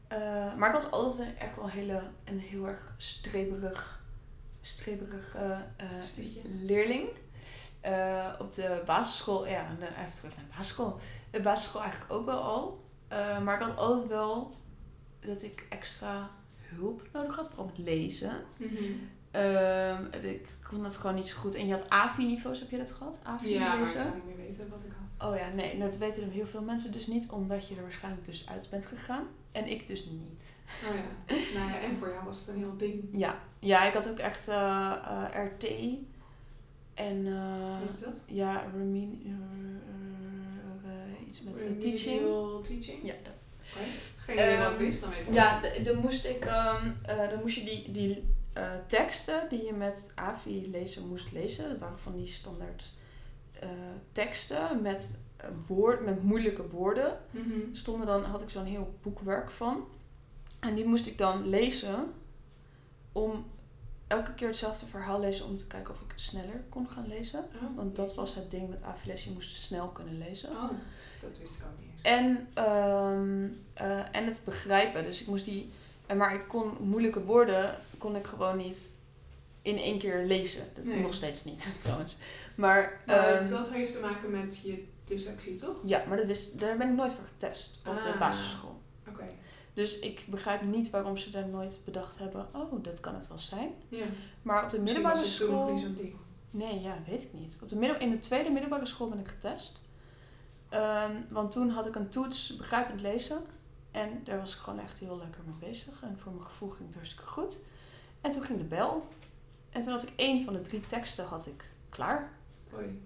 Eh, 0.07 0.55
maar 0.55 0.67
ik 0.67 0.81
was 0.81 0.91
altijd 0.91 1.27
een, 1.27 1.37
echt 1.37 1.55
wel 1.55 1.65
een 1.65 1.71
hele, 1.71 2.01
een 2.23 2.39
heel 2.39 2.67
erg 2.67 2.93
streberig, 2.97 4.03
streberig 4.61 5.37
leerling. 6.61 7.09
Op 8.39 8.53
de 8.53 8.81
basisschool, 8.85 9.47
ja, 9.47 9.65
en, 9.65 9.81
even 9.81 10.15
terug 10.15 10.35
naar 10.35 10.45
de 10.45 10.55
basisschool. 10.57 10.99
De 11.31 11.41
basisschool 11.41 11.81
eigenlijk 11.81 12.13
ook 12.13 12.25
wel 12.25 12.41
al. 12.41 12.85
Maar 13.43 13.61
ik 13.61 13.67
had 13.67 13.77
altijd 13.77 14.07
wel 14.07 14.55
dat 15.19 15.43
ik 15.43 15.65
extra 15.69 16.29
hulp 16.75 17.09
nodig 17.13 17.35
had, 17.35 17.47
vooral 17.47 17.65
met 17.65 17.77
lezen. 17.77 18.43
Mhm. 18.57 18.73
Ehm, 19.31 20.03
ik 20.21 20.47
kon 20.67 20.83
dat 20.83 20.97
gewoon 20.97 21.15
niet 21.15 21.27
zo 21.27 21.37
goed. 21.37 21.55
En 21.55 21.65
je 21.65 21.71
had 21.71 21.89
AVI-niveaus, 21.89 22.59
heb 22.59 22.69
je 22.69 22.77
dat 22.77 22.91
gehad? 22.91 23.19
AVI 23.23 23.49
Ja, 23.49 23.59
maar 23.59 23.73
ik 23.73 23.79
lezen? 23.79 23.99
zou 23.99 24.15
niet 24.15 24.25
meer 24.25 24.45
weten 24.45 24.69
wat 24.69 24.79
ik 24.83 24.91
had. 25.17 25.29
Oh 25.31 25.37
ja, 25.37 25.49
nee, 25.49 25.77
nou, 25.77 25.89
dat 25.91 25.99
weten 25.99 26.29
heel 26.29 26.47
veel 26.47 26.61
mensen 26.61 26.91
dus 26.91 27.07
niet, 27.07 27.29
omdat 27.29 27.67
je 27.67 27.75
er 27.75 27.81
waarschijnlijk 27.81 28.25
dus 28.25 28.47
uit 28.47 28.67
bent 28.69 28.85
gegaan. 28.85 29.27
En 29.51 29.67
ik 29.67 29.87
dus 29.87 30.05
niet. 30.05 30.53
Oh 30.89 30.95
ja. 30.95 31.35
nou 31.59 31.71
ja, 31.71 31.79
en 31.79 31.95
voor 31.95 32.09
jou 32.09 32.25
was 32.25 32.39
het 32.39 32.47
een 32.47 32.57
heel 32.57 32.77
ding. 32.77 33.03
Ja, 33.11 33.39
ja 33.59 33.87
ik 33.87 33.93
had 33.93 34.09
ook 34.09 34.17
echt 34.17 34.47
eh, 34.47 34.93
eh, 35.05 35.45
RT 35.45 35.65
en 36.93 37.27
eh, 37.27 37.79
Wat 37.79 37.93
is 37.93 37.99
dat? 37.99 38.19
ja, 38.25 38.63
remin, 38.75 39.37
iets 41.27 41.41
met 41.41 41.81
teaching. 41.81 42.21
Teaching? 42.63 42.99
Ja, 43.03 43.13
dat. 43.23 43.33
Geen 43.61 44.35
idee 44.35 44.57
wat 44.57 44.67
het 44.71 44.79
Ehm, 44.79 44.87
is, 44.87 44.99
dan 44.99 45.09
weet 45.09 45.27
ik 45.27 45.33
Ja, 45.33 45.61
dan 45.83 45.97
moest 45.97 46.25
ik, 46.25 46.45
ehm, 46.45 46.91
eh, 47.01 47.29
dan 47.29 47.39
moest 47.39 47.55
je 47.55 47.63
die, 47.63 47.91
die 47.91 48.23
eh, 48.53 48.71
teksten 48.87 49.49
die 49.49 49.65
je 49.65 49.73
met 49.73 50.11
AVI 50.15 50.69
lezen 50.71 51.07
moest 51.07 51.31
lezen. 51.31 51.69
Dat 51.69 51.79
waren 51.79 51.99
van 51.99 52.15
die 52.15 52.27
standaard 52.27 52.93
eh, 53.59 53.69
teksten 54.11 54.81
met, 54.81 55.17
woord, 55.67 56.05
met 56.05 56.23
moeilijke 56.23 56.67
woorden. 56.67 57.19
Mhm. 57.31 57.59
Stonden 57.71 58.07
dan, 58.07 58.23
had 58.23 58.41
ik 58.41 58.49
zo'n 58.49 58.65
heel 58.65 58.95
boekwerk 59.01 59.51
van. 59.51 59.87
En 60.59 60.75
die 60.75 60.85
moest 60.85 61.07
ik 61.07 61.17
dan 61.17 61.47
lezen 61.47 62.13
om 63.11 63.45
elke 64.07 64.33
keer 64.33 64.47
hetzelfde 64.47 64.85
verhaal 64.85 65.19
lezen 65.19 65.45
om 65.45 65.57
te 65.57 65.67
kijken 65.67 65.93
of 65.93 66.01
ik 66.01 66.13
sneller 66.15 66.63
kon 66.69 66.89
gaan 66.89 67.07
lezen. 67.07 67.39
Oh, 67.39 67.75
Want 67.75 67.95
dat 67.95 68.15
was 68.15 68.35
het 68.35 68.51
ding 68.51 68.69
met 68.69 68.81
lezen, 69.05 69.29
je 69.29 69.33
moest 69.33 69.55
snel 69.55 69.87
kunnen 69.87 70.17
lezen. 70.17 70.49
Oh, 70.49 70.69
dat 71.21 71.37
wist 71.37 71.55
ik 71.55 71.63
ook 71.65 71.79
niet. 71.79 71.90
En, 72.01 72.47
ehm, 72.53 73.47
eh, 73.73 74.15
en 74.15 74.25
het 74.25 74.37
begrijpen. 74.43 75.03
Dus 75.03 75.21
ik 75.21 75.27
moest 75.27 75.45
die. 75.45 75.71
en 76.05 76.17
Maar 76.17 76.33
ik 76.35 76.47
kon 76.47 76.71
moeilijke 76.79 77.23
woorden 77.23 77.75
kon 77.97 78.15
ik 78.15 78.27
gewoon 78.27 78.57
niet 78.57 78.91
in 79.61 79.77
één 79.77 79.99
keer 79.99 80.23
lezen. 80.25 80.63
Dat 80.75 80.83
Nee. 80.85 80.99
Nog 80.99 81.13
steeds 81.13 81.43
niet, 81.43 81.73
trouwens. 81.83 82.17
Maar, 82.55 83.01
Maar 83.05 83.17
ehm, 83.17 83.49
dat 83.49 83.69
heeft 83.71 83.91
te 83.91 83.99
maken 83.99 84.31
met 84.31 84.59
je 84.63 84.83
dyslexie, 85.05 85.55
toch? 85.55 85.75
ja, 85.83 86.03
maar 86.07 86.17
dat 86.17 86.25
wist, 86.25 86.59
daar 86.59 86.77
ben 86.77 86.89
ik 86.89 86.95
nooit 86.95 87.13
voor 87.13 87.25
getest 87.25 87.79
op 87.87 87.99
de 87.99 88.07
Ah. 88.13 88.19
basisschool. 88.19 88.81
Oké. 89.07 89.23
Dus 89.73 89.99
ik 89.99 90.25
begrijp 90.29 90.61
niet 90.61 90.89
waarom 90.89 91.17
ze 91.17 91.29
daar 91.29 91.47
nooit 91.47 91.79
bedacht 91.85 92.17
hebben. 92.17 92.47
Oh, 92.53 92.83
dat 92.83 92.99
kan 92.99 93.15
het 93.15 93.27
wel 93.27 93.39
zijn. 93.39 93.69
Ja. 93.89 94.05
Maar 94.41 94.63
op 94.63 94.69
de 94.69 94.79
middelbare 94.79 95.25
school. 95.25 95.71
niet 95.73 95.81
zo'n 95.81 95.95
ding. 95.95 96.13
Nee, 96.51 96.81
ja, 96.81 96.97
weet 97.07 97.23
ik 97.23 97.33
niet. 97.33 97.57
Op 97.61 97.69
de 97.69 97.75
middel, 97.75 97.99
in 97.99 98.09
de 98.11 98.17
tweede 98.17 98.49
middelbare 98.49 98.85
school 98.85 99.09
ben 99.09 99.19
ik 99.19 99.27
getest. 99.27 99.79
Ehm, 100.71 101.11
want 101.29 101.51
toen 101.51 101.69
had 101.69 101.87
ik 101.87 101.95
een 101.95 102.09
toets 102.09 102.55
begrijpend 102.55 103.01
lezen. 103.01 103.41
En 103.91 104.21
daar 104.23 104.39
was 104.39 104.53
ik 104.53 104.59
gewoon 104.59 104.79
echt 104.79 104.99
heel 104.99 105.17
lekker 105.17 105.41
mee 105.45 105.69
bezig. 105.69 106.01
En 106.01 106.19
voor 106.19 106.31
mijn 106.31 106.43
gevoel 106.45 106.69
ging 106.69 106.85
het 106.87 106.95
hartstikke 106.95 107.25
goed. 107.27 107.59
En 108.21 108.31
toen 108.31 108.41
ging 108.41 108.57
de 108.57 108.63
bel. 108.65 109.07
En 109.69 109.81
toen 109.81 109.91
had 109.91 110.03
ik 110.03 110.13
één 110.15 110.43
van 110.43 110.53
de 110.53 110.61
drie 110.61 110.85
teksten 110.85 111.25
had 111.25 111.47
ik 111.47 111.63
klaar. 111.89 112.31
Oei. 112.75 113.01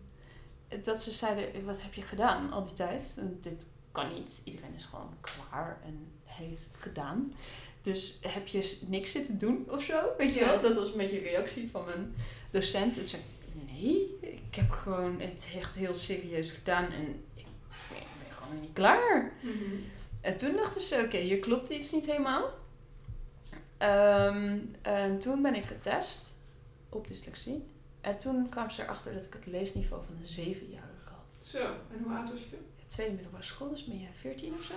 Dat 0.84 1.04
ze 1.04 1.12
zeiden, 1.12 1.66
wat 1.66 1.82
heb 1.82 1.94
je 1.94 2.02
gedaan 2.02 2.52
al 2.52 2.66
die 2.66 2.74
tijd? 2.74 3.16
En 3.18 3.38
dit 3.42 3.66
kan 3.92 4.14
niet. 4.14 4.42
Iedereen 4.44 4.76
is 4.76 4.86
gewoon 4.86 5.14
klaar 5.22 5.80
en 5.84 6.08
heeft 6.24 6.66
het 6.66 6.78
gedaan. 6.78 7.34
Dus 7.82 8.18
heb 8.22 8.48
je 8.48 8.80
niks 8.88 9.12
zitten 9.12 9.38
doen 9.38 9.66
of 9.70 9.84
zo? 9.84 10.02
Weet 10.18 10.34
je 10.34 10.40
Ja. 10.40 10.46
wel? 10.46 10.62
Dat 10.62 10.76
was 10.76 10.92
een 10.92 10.98
beetje 10.98 11.18
een 11.18 11.24
reactie 11.24 11.70
van 11.72 11.86
mijn 11.86 12.16
docent. 12.52 12.98
En 12.98 13.08
zei 13.08 13.22
nee, 13.72 14.18
ik 14.22 14.56
heb 14.56 14.70
gewoon 14.70 15.20
het 15.22 15.48
echt 15.56 15.76
heel 15.76 15.94
serieus 15.94 16.52
gedaan. 16.52 16.92
En 16.92 17.24
ik 17.89 18.05
ben 18.24 18.32
gewoon 18.32 18.60
niet 18.62 18.74
klaar. 18.74 19.32
Mhm. 19.41 19.53
En 20.22 20.38
toen 20.38 20.55
dachten 20.55 20.82
ze, 20.82 21.01
oké, 21.05 21.17
hier 21.17 21.39
klopt 21.39 21.70
iets 21.70 21.91
niet 21.91 22.05
helemaal. 22.05 22.50
Ehm, 23.77 24.58
en 24.82 25.20
toen 25.20 25.41
ben 25.41 25.55
ik 25.55 25.65
getest 25.65 26.34
op 26.89 27.08
dyslexie. 27.08 27.63
En 28.01 28.17
toen 28.17 28.50
kwamen 28.50 28.72
ze 28.74 28.82
erachter 28.84 29.13
dat 29.13 29.25
ik 29.25 29.34
het 29.34 29.46
leesniveau 29.46 30.05
van 30.05 30.15
een 30.22 30.27
zevenjarige 30.27 31.10
had. 31.10 31.46
Zo, 31.46 31.58
en 31.91 32.03
hoe 32.03 32.15
oud 32.17 32.29
was 32.32 32.39
je 32.39 32.50
toen? 32.50 32.65
Ja, 32.77 32.84
tweede 32.88 33.13
middelbare 33.13 33.44
school, 33.44 33.70
dus 33.70 33.86
ben 33.86 34.00
jij 34.00 34.10
14 34.13 34.53
of 34.58 34.63
zo? 34.63 34.74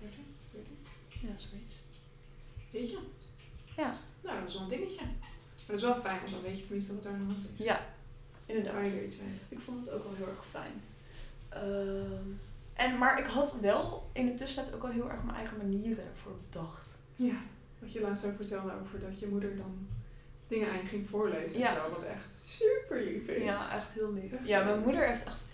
13, 0.00 0.24
14? 0.52 0.76
Ja, 1.08 1.28
zoiets. 1.36 1.74
Weet 2.70 2.90
je? 2.90 2.98
Ja. 3.76 3.94
Nou, 4.22 4.40
dat 4.40 4.48
is 4.48 4.54
wel 4.54 4.62
een 4.62 4.68
dingetje. 4.68 5.04
Maar 5.04 5.66
dat 5.66 5.76
is 5.76 5.82
wel 5.82 5.94
fijn, 6.00 6.18
want 6.20 6.30
dan 6.32 6.42
weet 6.42 6.56
je 6.58 6.62
tenminste 6.62 6.94
wat 6.94 7.04
er 7.04 7.10
aan 7.10 7.18
de 7.18 7.24
hand 7.32 7.44
is. 7.44 7.64
Ja, 7.64 7.74
Dan 7.76 7.84
kan 8.46 8.56
inderdaad. 8.56 8.86
je 8.86 8.92
er 8.98 9.04
iets 9.04 9.16
mee. 9.16 9.38
Ik 9.48 9.60
vond 9.60 9.78
het 9.80 9.90
ook 9.90 10.02
wel 10.02 10.14
heel 10.14 10.28
erg 10.28 10.46
fijn. 10.46 10.82
Ehm, 11.50 12.26
en, 12.74 12.98
maar 12.98 13.18
ik 13.18 13.26
had 13.26 13.60
wel 13.60 14.10
in 14.12 14.26
de 14.26 14.34
tussentijd 14.34 14.74
ook 14.76 14.82
al 14.82 14.90
heel 14.90 15.10
erg 15.10 15.24
mijn 15.24 15.36
eigen 15.36 15.56
manieren 15.56 16.04
ervoor 16.12 16.32
bedacht. 16.50 16.98
Ja, 17.16 17.36
wat 17.78 17.92
je 17.92 18.00
laatst 18.00 18.26
ook 18.26 18.36
vertelde 18.36 18.72
over 18.80 18.98
dat 19.00 19.18
je 19.20 19.26
moeder 19.26 19.56
dan 19.56 19.88
dingen 20.48 20.70
aan 20.70 20.78
je 20.78 20.86
ging 20.86 21.08
voorlezen 21.08 21.58
Ja. 21.58 21.68
en 21.68 21.74
zo, 21.74 21.90
wat 21.90 22.02
echt 22.02 22.36
super 22.44 23.02
lief 23.04 23.26
is. 23.26 23.42
Ja, 23.42 23.76
echt 23.76 23.92
heel 23.92 24.12
lief. 24.12 24.32
Echt 24.32 24.48
Ja, 24.48 24.64
mijn 24.64 24.80
moeder 24.80 25.06
heeft 25.06 25.24
echt 25.24 25.44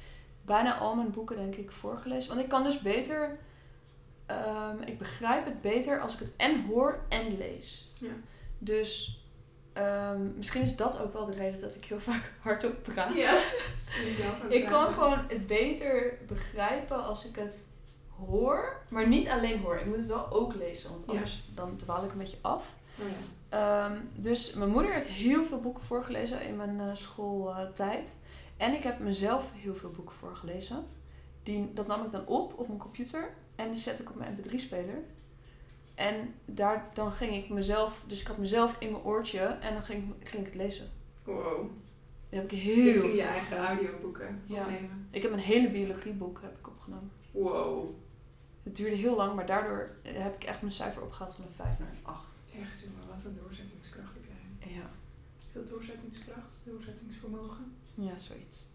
bijna 0.44 0.78
al 0.78 0.94
mijn 0.94 1.10
boeken, 1.10 1.36
denk 1.36 1.54
ik, 1.54 1.72
voorgelezen. 1.72 2.28
Want 2.28 2.40
ik 2.40 2.48
kan 2.48 2.64
dus 2.64 2.80
beter... 2.80 3.38
ehm, 4.26 4.80
ik 4.84 4.98
begrijp 4.98 5.44
het 5.44 5.60
beter 5.60 6.00
als 6.00 6.12
ik 6.14 6.18
het 6.18 6.36
en 6.36 6.64
hoor 6.64 7.00
en 7.08 7.36
lees. 7.36 7.90
Ja. 8.00 8.12
Dus 8.58 9.20
ehm, 9.76 10.36
misschien 10.36 10.62
is 10.62 10.76
dat 10.76 11.00
ook 11.00 11.12
wel 11.12 11.24
de 11.24 11.32
reden 11.32 11.60
dat 11.60 11.74
ik 11.74 11.84
heel 11.84 12.00
vaak 12.00 12.32
hardop 12.42 12.82
praat. 12.82 13.14
Ja. 13.16 13.40
Ik 14.48 14.66
kan 14.66 14.88
gewoon 14.88 15.18
het 15.28 15.46
beter 15.46 16.18
begrijpen 16.26 17.04
als 17.04 17.26
ik 17.26 17.36
het 17.36 17.66
hoor, 18.26 18.76
maar 18.88 19.08
niet 19.08 19.28
alleen 19.28 19.60
hoor. 19.60 19.76
Ik 19.76 19.86
moet 19.86 19.96
het 19.96 20.06
wel 20.06 20.30
ook 20.30 20.54
lezen, 20.54 20.90
want 20.90 21.04
Ja. 21.04 21.12
anders 21.12 21.44
dan 21.54 21.76
dwaal 21.76 22.04
ik 22.04 22.12
een 22.12 22.18
beetje 22.18 22.38
af. 22.40 22.74
Oh 23.00 23.04
ja. 23.08 23.14
Ehm, 23.88 23.98
dus 24.14 24.52
mijn 24.54 24.70
moeder 24.70 24.92
heeft 24.92 25.06
heel 25.06 25.44
veel 25.44 25.60
boeken 25.60 25.82
voorgelezen 25.84 26.42
in 26.42 26.56
mijn 26.56 26.80
eh, 26.80 26.90
schooltijd. 26.92 28.16
en 28.56 28.72
ik 28.74 28.82
heb 28.82 28.98
mezelf 28.98 29.52
heel 29.54 29.74
veel 29.74 29.90
boeken 29.90 30.14
voorgelezen. 30.14 30.86
Die, 31.42 31.72
dat 31.72 31.86
nam 31.86 32.04
ik 32.04 32.10
dan 32.10 32.26
op 32.26 32.58
op 32.58 32.66
mijn 32.66 32.78
computer 32.80 33.28
en 33.56 33.70
die 33.70 33.78
zet 33.80 33.98
ik 33.98 34.10
op 34.10 34.16
mijn 34.16 34.38
mp3-speler. 34.38 34.98
En 35.96 36.34
daar, 36.44 36.90
dan 36.94 37.12
ging 37.12 37.34
ik 37.36 37.48
mezelf, 37.48 38.04
dus 38.06 38.20
ik 38.20 38.26
had 38.26 38.38
mezelf 38.38 38.76
in 38.78 38.90
mijn 38.90 39.04
oortje 39.04 39.38
en 39.40 39.72
dan 39.72 39.82
ging, 39.82 40.14
ging 40.22 40.40
ik 40.46 40.52
het 40.52 40.54
lezen. 40.62 40.90
Wow. 41.24 41.70
Dan 42.28 42.38
heb 42.40 42.44
ik 42.44 42.50
Je 42.50 42.56
heel 42.56 43.00
ging 43.00 43.12
je 43.14 43.18
veel 43.20 43.28
eigen 43.28 43.56
audioboeken 43.56 44.42
Ja. 44.46 44.60
opnemen. 44.60 45.08
Ik 45.10 45.22
heb 45.22 45.32
een 45.32 45.38
hele 45.38 45.70
biologieboek 45.70 46.40
heb 46.42 46.58
ik 46.58 46.68
opgenomen. 46.68 47.10
Wow. 47.30 47.94
Het 48.62 48.76
duurde 48.76 48.96
heel 48.96 49.16
lang, 49.16 49.34
maar 49.34 49.46
daardoor 49.46 49.90
heb 50.02 50.34
ik 50.34 50.44
echt 50.44 50.60
mijn 50.60 50.72
cijfer 50.72 51.02
opgehaald 51.02 51.34
van 51.34 51.44
een 51.44 51.50
5 51.50 51.78
naar 51.78 51.88
een 51.88 51.98
8. 52.06 52.38
Echt, 52.62 52.80
jongen, 52.82 53.08
wat 53.14 53.24
een 53.24 53.38
doorzettingskracht 53.42 54.14
heb 54.14 54.22
jij. 54.24 54.72
Ja, 54.74 54.90
Is 55.46 55.52
dat 55.52 55.68
doorzettingskracht? 55.68 56.54
Doorzettingsvermogen? 56.64 57.74
ja 57.94 58.18
zoiets. 58.18 58.66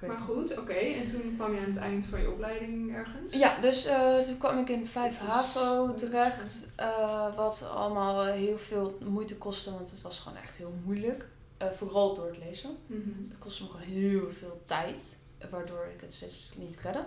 Maar 0.00 0.16
goed, 0.16 0.58
oké. 0.58 0.72
En 0.72 1.06
toen 1.06 1.34
kwam 1.36 1.54
je 1.54 1.60
aan 1.60 1.66
het 1.66 1.76
eind 1.76 2.06
van 2.06 2.20
je 2.20 2.30
opleiding 2.30 2.94
ergens? 2.94 3.32
Ja, 3.32 3.60
dus 3.60 3.84
eh, 3.84 4.18
toen 4.18 4.38
kwam 4.38 4.58
ik 4.58 4.68
in 4.68 4.86
5 4.86 5.18
Dat 5.18 5.28
is- 5.28 5.34
HAVO 5.34 5.94
terecht. 5.94 6.66
eh, 6.76 7.36
wat 7.36 7.62
allemaal 7.74 8.24
heel 8.24 8.58
veel 8.58 8.98
moeite 9.04 9.36
kostte, 9.36 9.72
want 9.72 9.90
het 9.90 10.02
was 10.02 10.18
gewoon 10.20 10.38
echt 10.38 10.56
heel 10.56 10.72
moeilijk. 10.84 11.26
Eh, 11.56 11.70
vooral 11.70 12.14
door 12.14 12.26
het 12.26 12.38
lezen. 12.38 12.76
Mhm. 12.86 13.28
Het 13.28 13.38
kostte 13.38 13.62
me 13.62 13.68
gewoon 13.68 13.86
heel 13.86 14.30
veel 14.30 14.62
tijd, 14.64 15.16
eh, 15.38 15.48
waardoor 15.50 15.86
ik 15.94 16.00
het 16.00 16.14
steeds 16.14 16.52
niet 16.56 16.80
redde. 16.80 17.04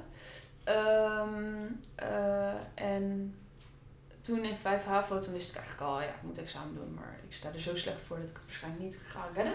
Ehm, 0.63 1.65
eh, 1.95 2.53
en 2.73 3.35
toen 4.21 4.43
in 4.43 4.55
5 4.55 4.83
HAVO, 4.85 5.19
toen 5.19 5.33
wist 5.33 5.49
ik 5.49 5.55
eigenlijk 5.55 5.87
al, 5.91 6.01
ja, 6.01 6.07
ik 6.07 6.21
moet 6.23 6.37
examen 6.37 6.73
doen, 6.75 6.93
maar 6.93 7.19
ik 7.23 7.33
sta 7.33 7.53
er 7.53 7.59
zo 7.59 7.75
slecht 7.75 8.01
voor 8.01 8.19
dat 8.19 8.29
ik 8.29 8.35
het 8.35 8.45
waarschijnlijk 8.45 8.83
niet 8.83 8.97
ga 8.97 9.25
redden. 9.33 9.53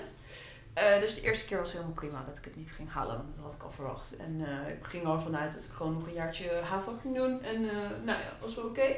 Eh, 0.74 1.00
dus 1.00 1.14
de 1.14 1.20
eerste 1.20 1.44
keer 1.46 1.58
was 1.58 1.72
helemaal 1.72 1.92
prima 1.92 2.24
dat 2.28 2.38
ik 2.38 2.44
het 2.44 2.56
niet 2.56 2.72
ging 2.72 2.90
halen, 2.90 3.16
want 3.16 3.34
dat 3.34 3.44
had 3.44 3.52
ik 3.52 3.62
al 3.62 3.70
verwacht. 3.70 4.16
En 4.16 4.40
eh, 4.40 4.74
ik 4.74 4.84
ging 4.84 5.06
er 5.06 5.20
vanuit 5.20 5.52
dat 5.52 5.64
ik 5.64 5.70
gewoon 5.70 5.92
nog 5.92 6.06
een 6.06 6.12
jaartje 6.12 6.50
HAVO 6.50 6.92
ging 6.92 7.14
doen. 7.14 7.42
En 7.42 7.68
eh, 7.68 7.76
nou 8.02 8.18
ja, 8.18 8.36
was 8.40 8.54
wel 8.54 8.64
oké. 8.64 8.96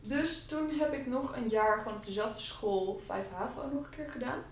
Dus 0.00 0.44
toen 0.44 0.70
heb 0.70 0.92
ik 0.92 1.06
nog 1.06 1.36
een 1.36 1.48
jaar 1.48 1.78
gewoon 1.78 1.96
op 1.96 2.04
dezelfde 2.04 2.40
school 2.40 3.00
5 3.06 3.26
HAVO 3.30 3.68
nog 3.72 3.84
een 3.84 3.90
keer 3.90 4.08
gedaan. 4.08 4.42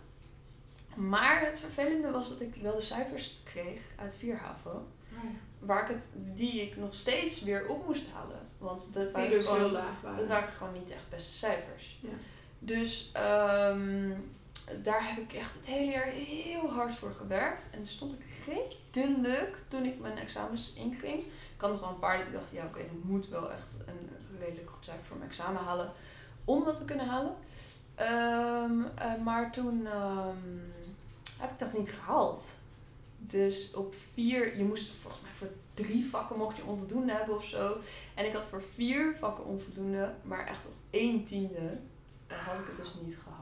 Maar 0.94 1.44
het 1.44 1.60
vervelende 1.60 2.10
was 2.10 2.28
dat 2.28 2.40
ik 2.40 2.54
wel 2.54 2.74
de 2.74 2.80
cijfers 2.80 3.40
kreeg 3.44 3.80
uit 3.96 4.14
4 4.14 4.36
HAVO. 4.36 4.70
Oh 4.70 4.84
ja. 5.22 5.30
Waar 5.58 5.90
ik 5.90 5.96
het, 5.96 6.08
die 6.14 6.62
ik 6.62 6.76
nog 6.76 6.94
steeds 6.94 7.42
weer 7.42 7.66
op 7.66 7.86
moest 7.86 8.06
halen. 8.12 8.48
Want 8.58 8.94
dat 8.94 9.10
waren, 9.10 9.30
dus 9.30 9.46
gewoon, 9.46 9.60
heel 9.60 9.70
laag 9.70 10.00
waren. 10.02 10.18
dat 10.18 10.26
waren 10.26 10.48
gewoon 10.48 10.72
niet 10.72 10.90
echt 10.90 11.08
beste 11.08 11.32
cijfers. 11.32 11.98
Ja. 12.02 12.08
Dus 12.58 13.10
ehm, 13.12 14.12
daar 14.82 15.08
heb 15.08 15.18
ik 15.18 15.32
echt 15.32 15.54
het 15.54 15.66
hele 15.66 15.92
jaar 15.92 16.06
heel 16.06 16.70
hard 16.70 16.94
voor 16.94 17.12
gewerkt. 17.12 17.68
En 17.70 17.86
stond 17.86 18.12
ik 18.12 18.24
redelijk 18.46 19.56
toen 19.68 19.84
ik 19.84 20.00
mijn 20.00 20.18
examens 20.18 20.72
inging. 20.72 21.18
Ik 21.22 21.60
had 21.60 21.70
nog 21.70 21.80
wel 21.80 21.88
een 21.88 21.98
paar 21.98 22.18
dat 22.18 22.26
ik 22.26 22.32
dacht, 22.32 22.50
ja 22.50 22.64
oké, 22.64 22.78
ik 22.78 22.90
moet 23.02 23.28
wel 23.28 23.52
echt 23.52 23.74
een 23.86 24.10
redelijk 24.38 24.68
goed 24.68 24.84
cijfer 24.84 25.04
voor 25.04 25.16
mijn 25.16 25.30
examen 25.30 25.62
halen. 25.62 25.92
Om 26.44 26.64
dat 26.64 26.76
te 26.76 26.84
kunnen 26.84 27.06
halen. 27.06 27.34
Ehm, 27.94 28.82
eh, 28.94 29.22
maar 29.24 29.52
toen 29.52 29.86
ehm, 29.86 30.58
heb 31.40 31.50
ik 31.50 31.58
dat 31.58 31.72
niet 31.72 31.92
gehaald. 31.92 32.46
Dus 33.18 33.74
op 33.74 33.94
vier, 34.14 34.56
je 34.56 34.64
moest 34.64 34.92
volgens 35.02 35.22
mij 35.22 35.32
voor 35.32 35.48
drie 35.74 36.04
vakken 36.04 36.38
mocht 36.38 36.56
je 36.56 36.64
onvoldoende 36.64 37.12
hebben 37.12 37.36
of 37.36 37.44
zo. 37.44 37.76
En 38.14 38.26
ik 38.26 38.32
had 38.32 38.46
voor 38.46 38.62
vier 38.74 39.16
vakken 39.18 39.44
onvoldoende, 39.44 40.14
maar 40.22 40.46
echt 40.46 40.66
op 40.66 40.72
één 40.90 41.24
tiende 41.24 41.78
had 42.26 42.58
ik 42.58 42.66
het 42.66 42.76
dus 42.76 42.94
niet 43.02 43.18
gehaald. 43.18 43.39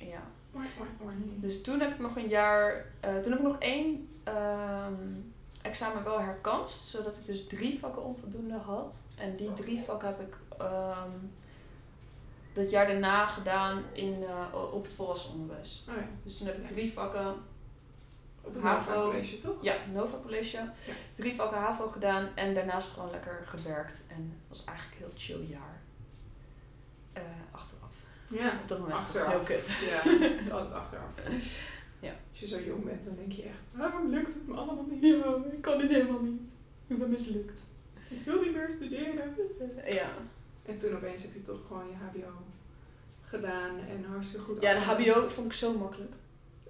Ja. 0.00 0.22
Dus 1.36 1.62
toen 1.62 1.80
heb 1.80 1.90
ik 1.90 1.98
nog 1.98 2.16
een 2.16 2.28
jaar, 2.28 2.86
eh, 3.00 3.14
toen 3.14 3.32
heb 3.32 3.40
ik 3.40 3.46
nog 3.46 3.58
één 3.58 4.08
ehm, 4.24 4.94
examen 5.62 6.04
wel 6.04 6.20
herkanst, 6.20 6.86
zodat 6.86 7.16
ik 7.16 7.26
dus 7.26 7.46
drie 7.46 7.78
vakken 7.78 8.04
onvoldoende 8.04 8.56
had. 8.56 9.04
En 9.16 9.36
die 9.36 9.52
drie 9.52 9.80
vakken 9.80 10.08
heb 10.08 10.20
ik 10.20 10.36
ehm, 10.58 11.10
dat 12.52 12.70
jaar 12.70 12.86
daarna 12.86 13.26
gedaan 13.26 13.82
in, 13.92 14.24
eh, 14.24 14.72
op 14.72 14.82
het 14.82 14.92
volwassen 14.92 15.32
onderwijs. 15.32 15.84
Oh 15.88 15.94
ja. 15.94 16.06
Dus 16.22 16.38
toen 16.38 16.46
heb 16.46 16.58
ik 16.58 16.66
drie 16.66 16.92
vakken 16.92 17.34
Op 18.42 18.54
het 18.54 18.62
HAVO. 18.62 18.90
HAVO 18.90 19.10
college, 19.10 19.36
toch? 19.36 19.56
ja, 19.60 19.74
Nova 19.92 20.16
College. 20.22 20.56
Ja. 20.56 20.72
Drie 21.14 21.34
vakken 21.34 21.58
HAVO 21.58 21.88
gedaan 21.88 22.28
en 22.34 22.54
daarnaast 22.54 22.92
gewoon 22.92 23.10
lekker 23.10 23.38
gewerkt. 23.42 24.04
En 24.08 24.38
het 24.48 24.58
was 24.58 24.64
eigenlijk 24.64 25.00
een 25.00 25.06
heel 25.06 25.16
chill 25.16 25.50
jaar. 25.50 25.80
Eh, 27.12 27.22
achteraf. 27.50 27.89
Ja. 28.30 28.58
Op 28.62 28.68
dat 28.68 28.78
moment 28.78 28.98
het 28.98 29.06
Achteraf. 29.06 29.28
heel 29.28 29.56
kut. 29.56 29.66
Ja, 29.90 30.18
dat 30.28 30.40
is 30.40 30.50
altijd 30.50 30.72
achteraf. 30.72 31.04
Ja. 32.00 32.12
Als 32.30 32.40
je 32.40 32.46
zo 32.46 32.60
jong 32.60 32.84
bent, 32.84 33.04
dan 33.04 33.16
denk 33.16 33.32
je 33.32 33.42
echt, 33.42 33.64
waarom 33.72 34.10
lukt 34.10 34.34
het 34.34 34.46
me 34.46 34.54
allemaal 34.54 34.86
niet? 34.90 35.02
Ja, 35.02 35.36
ik 35.52 35.60
kan 35.62 35.78
dit 35.78 35.90
helemaal 35.90 36.22
niet. 36.22 36.50
Ik 36.86 36.98
ben 36.98 37.10
mislukt. 37.10 37.64
Ik 38.08 38.22
wil 38.24 38.40
niet 38.42 38.54
meer 38.54 38.70
studeren. 38.70 39.34
Ja. 39.86 40.08
En 40.66 40.76
toen 40.76 40.96
opeens 40.96 41.22
heb 41.22 41.34
je 41.34 41.42
toch 41.42 41.66
gewoon 41.66 41.86
je 41.88 41.94
hbo 42.20 42.28
gedaan 43.24 43.78
en 43.78 44.04
hartstikke 44.04 44.44
goed 44.44 44.60
ja, 44.62 44.74
de. 44.74 44.80
HBO 44.80 45.20
vond 45.20 45.46
ik 45.46 45.52
zo 45.52 45.78
makkelijk. 45.78 46.12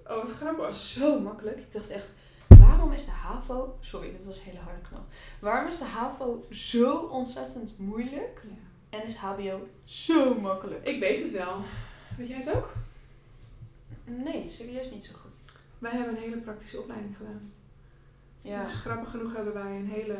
Oh, 0.07 0.15
wat 0.15 0.31
grappig. 0.31 0.69
Zo 0.69 1.19
makkelijk. 1.19 1.57
Ik 1.57 1.71
dacht 1.71 1.89
echt, 1.89 2.13
waarom 2.47 2.91
is 2.91 3.05
de 3.05 3.11
HAVO... 3.11 3.77
Sorry, 3.79 4.11
dit 4.11 4.25
was 4.25 4.37
een 4.37 4.43
hele 4.43 4.59
harde 4.59 4.81
knal. 4.81 5.05
Waarom 5.39 5.67
is 5.67 5.77
de 5.77 5.85
HAVO 5.85 6.45
zo 6.49 6.95
ontzettend 6.97 7.77
moeilijk 7.77 8.41
Ja. 8.43 8.60
En 8.91 9.05
is 9.05 9.15
HBO 9.15 9.67
zo 9.83 10.39
makkelijk? 10.39 10.87
Ik 10.87 10.99
weet 10.99 11.21
het 11.21 11.31
wel. 11.31 11.61
Weet 12.17 12.27
jij 12.27 12.37
het 12.37 12.53
ook? 12.55 12.73
Nee, 14.05 14.49
serieus 14.49 14.91
niet 14.91 15.03
zo 15.03 15.13
goed. 15.13 15.33
Wij 15.79 15.91
hebben 15.91 16.15
een 16.15 16.21
hele 16.21 16.37
praktische 16.37 16.79
opleiding 16.79 17.17
gedaan. 17.17 17.51
Ja. 18.41 18.63
Dus 18.63 18.73
grappig 18.73 19.09
genoeg 19.09 19.35
hebben 19.35 19.53
wij 19.53 19.75
een 19.75 19.87
hele 19.89 20.17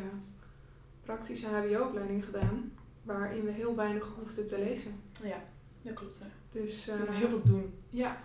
praktische 1.04 1.48
hbo-opleiding 1.48 2.26
gedaan. 2.26 2.72
Waarin 3.04 3.46
we 3.46 3.52
heel 3.52 3.76
weinig 3.76 4.08
hoefden 4.20 4.48
te 4.48 4.60
lezen. 4.60 5.02
Ja, 5.24 5.44
dat 5.82 5.94
klopt. 5.94 6.20
Hè. 6.20 6.26
Dus 6.62 6.86
moet 7.00 7.16
heel 7.16 7.30
veel 7.30 7.44
doen. 7.44 7.74
ja, 7.90 8.18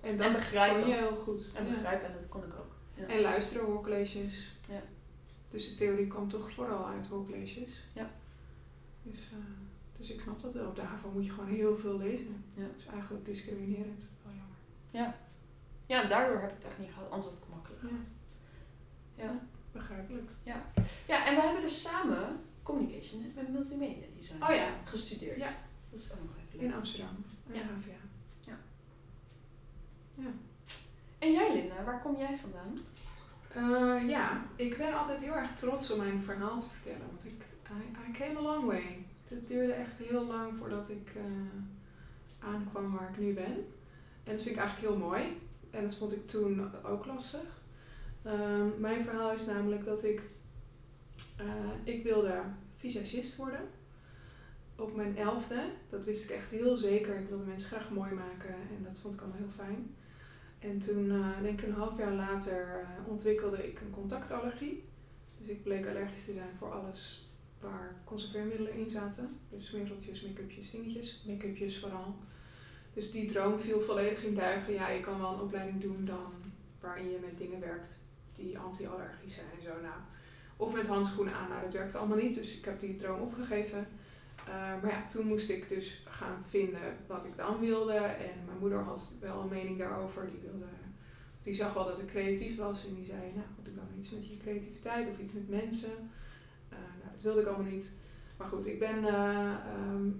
En 0.00 0.16
dat 0.16 0.26
En 0.26 0.32
begrijpen. 0.32 0.80
kon 0.80 0.90
je 0.90 0.96
heel 0.96 1.16
goed. 1.16 1.52
En 1.56 1.64
ja. 1.64 1.70
begrijpen, 1.70 2.06
en 2.06 2.12
dat 2.12 2.28
kon 2.28 2.42
ik 2.44 2.54
ook. 2.54 2.74
Ja. 2.94 3.06
En 3.06 3.20
luisteren 3.20 3.66
hoorcolleges. 3.66 4.56
Ja. 4.70 4.82
Dus 5.50 5.68
de 5.68 5.74
theorie 5.74 6.06
kwam 6.06 6.28
toch 6.28 6.50
vooral 6.52 6.86
uit 6.86 7.06
hoorcolleges. 7.06 7.72
Ja. 7.92 8.10
Dus, 9.02 9.20
eh, 9.32 9.38
dus 9.98 10.10
ik 10.10 10.20
snap 10.20 10.40
dat 10.40 10.52
wel. 10.52 10.74
HAVO 10.82 11.10
moet 11.10 11.24
je 11.24 11.30
gewoon 11.30 11.48
heel 11.48 11.76
veel 11.76 11.98
lezen. 11.98 12.44
Ja. 12.54 12.66
Dus 12.76 12.86
eigenlijk 12.86 13.24
discriminerend. 13.24 14.08
Wel 14.24 14.32
jammer. 14.32 15.14
ja, 15.86 16.02
en 16.02 16.08
daardoor 16.08 16.40
heb 16.40 16.48
ik 16.50 16.56
het 16.56 16.64
echt 16.64 16.78
niet 16.78 16.92
gehad, 16.92 17.10
anders 17.10 17.26
had 17.28 17.36
ik 17.36 17.42
het 17.44 17.54
makkelijk 17.54 17.82
Ja. 17.82 17.88
gehad. 17.88 18.08
Ja. 19.14 19.40
Begrijpelijk. 19.72 20.30
ja, 21.06 21.26
en 21.26 21.34
we 21.34 21.40
hebben 21.42 21.62
dus 21.62 21.80
samen 21.82 22.40
communication 22.62 23.32
met 23.34 23.48
multimedia 23.52 24.06
design 24.16 24.42
Oh 24.42 24.54
ja. 24.54 24.68
gestudeerd. 24.84 25.38
Ja. 25.38 25.50
Dat 25.90 26.00
is 26.00 26.12
ook 26.12 26.18
nog 26.20 26.34
even 26.46 26.58
In 26.60 26.66
leuk. 26.66 26.74
Amsterdam. 26.74 27.08
Aan 27.48 27.54
Ja. 27.54 27.60
HVA. 27.62 27.96
En 31.18 31.32
jij 31.32 31.52
Linda, 31.54 31.84
waar 31.84 32.00
kom 32.02 32.16
jij 32.16 32.36
vandaan? 32.36 32.78
Eh, 33.52 34.08
ja, 34.08 34.44
ik 34.56 34.76
ben 34.76 34.98
altijd 34.98 35.20
heel 35.20 35.34
erg 35.34 35.52
trots 35.54 35.92
om 35.92 35.98
mijn 35.98 36.20
verhaal 36.20 36.58
te 36.60 36.66
vertellen. 36.68 37.06
Want 37.06 37.24
ik, 37.24 37.44
I, 37.70 38.08
I 38.10 38.12
came 38.12 38.38
a 38.38 38.42
long 38.42 38.64
way. 38.66 39.06
Het 39.28 39.48
duurde 39.48 39.72
echt 39.72 39.98
heel 39.98 40.26
lang 40.26 40.54
voordat 40.56 40.90
ik 40.90 41.12
eh, 41.16 41.22
aankwam 42.38 42.92
waar 42.92 43.08
ik 43.10 43.18
nu 43.18 43.34
ben. 43.34 43.66
En 44.24 44.34
dat 44.34 44.42
vind 44.42 44.56
ik 44.56 44.60
eigenlijk 44.62 44.88
heel 44.88 45.06
mooi. 45.08 45.22
En 45.70 45.82
dat 45.82 45.94
vond 45.94 46.12
ik 46.12 46.26
toen 46.26 46.82
ook 46.84 47.06
lastig. 47.06 47.62
Ehm, 48.22 48.80
mijn 48.80 49.02
verhaal 49.04 49.32
is 49.32 49.46
namelijk 49.46 49.84
dat 49.84 50.04
ik... 50.04 50.30
eh, 51.36 51.94
ik 51.94 52.02
wilde 52.02 52.42
visagist 52.74 53.36
worden. 53.36 53.68
Op 54.76 54.96
mijn 54.96 55.16
elfde. 55.16 55.64
Dat 55.88 56.04
wist 56.04 56.24
ik 56.24 56.36
echt 56.36 56.50
heel 56.50 56.76
zeker. 56.76 57.16
Ik 57.20 57.28
wilde 57.28 57.44
mensen 57.44 57.68
graag 57.68 57.90
mooi 57.90 58.12
maken. 58.12 58.54
En 58.54 58.82
dat 58.82 58.98
vond 58.98 59.14
ik 59.14 59.20
allemaal 59.20 59.38
heel 59.38 59.64
fijn. 59.64 59.94
En 60.58 60.78
toen, 60.78 61.10
eh, 61.10 61.42
denk 61.42 61.60
ik 61.60 61.66
een 61.66 61.74
half 61.74 61.98
jaar 61.98 62.12
later, 62.12 62.86
ontwikkelde 63.06 63.68
ik 63.68 63.80
een 63.80 63.90
contactallergie. 63.90 64.84
Dus 65.38 65.48
ik 65.48 65.62
bleek 65.62 65.86
allergisch 65.86 66.24
te 66.24 66.32
zijn 66.32 66.54
voor 66.58 66.72
alles 66.72 67.27
waar 67.60 67.94
conserveermiddelen 68.04 68.74
in 68.74 68.90
zaten. 68.90 69.38
Dus 69.50 69.66
smeerseltjes, 69.66 70.22
make-upjes, 70.22 70.70
dingetjes. 70.70 71.24
Make-upjes 71.26 71.78
vooral. 71.78 72.16
Dus 72.94 73.10
die 73.10 73.24
droom 73.26 73.58
viel 73.58 73.80
volledig 73.80 74.22
in 74.22 74.34
duigen. 74.34 74.72
Ja, 74.72 74.88
je 74.88 75.00
kan 75.00 75.20
wel 75.20 75.32
een 75.32 75.40
opleiding 75.40 75.80
doen 75.80 76.04
dan 76.04 76.32
waarin 76.80 77.10
je 77.10 77.18
met 77.20 77.38
dingen 77.38 77.60
werkt 77.60 77.98
die 78.34 78.58
anti-allergisch 78.58 79.34
zijn 79.34 79.46
en 79.56 79.62
zo. 79.62 79.80
Nou, 79.82 80.00
of 80.56 80.74
met 80.74 80.86
handschoenen 80.86 81.34
aan, 81.34 81.48
nou 81.48 81.62
dat 81.62 81.72
werkte 81.72 81.98
allemaal 81.98 82.16
niet. 82.16 82.34
Dus 82.34 82.56
ik 82.56 82.64
heb 82.64 82.80
die 82.80 82.96
droom 82.96 83.20
opgegeven. 83.20 83.86
Eh, 84.46 84.82
maar 84.82 84.90
ja, 84.90 85.06
toen 85.06 85.26
moest 85.26 85.48
ik 85.48 85.68
dus 85.68 86.02
gaan 86.08 86.44
vinden 86.44 86.96
wat 87.06 87.24
ik 87.24 87.36
dan 87.36 87.60
wilde. 87.60 87.94
En 87.96 88.44
mijn 88.46 88.58
moeder 88.60 88.78
had 88.78 89.12
wel 89.20 89.40
een 89.40 89.48
mening 89.48 89.78
daarover. 89.78 90.26
Die, 90.26 90.40
wilde, 90.42 90.66
die 91.42 91.54
zag 91.54 91.74
wel 91.74 91.84
dat 91.84 91.98
ik 91.98 92.06
creatief 92.06 92.56
was. 92.56 92.86
En 92.86 92.94
die 92.94 93.04
zei, 93.04 93.20
nou, 93.34 93.46
doe 93.62 93.74
dan 93.74 93.98
iets 93.98 94.10
met 94.10 94.28
je 94.28 94.36
creativiteit 94.36 95.08
of 95.08 95.18
iets 95.18 95.32
met 95.32 95.48
mensen. 95.48 96.10
Nou, 97.18 97.34
dat 97.34 97.34
wilde 97.34 97.40
ik 97.40 97.46
allemaal 97.46 97.72
niet. 97.72 97.90
Maar 98.36 98.46
goed, 98.46 98.66
ik 98.66 98.78
ben 98.78 99.04
eh, 99.04 99.54
ehm, 99.74 100.10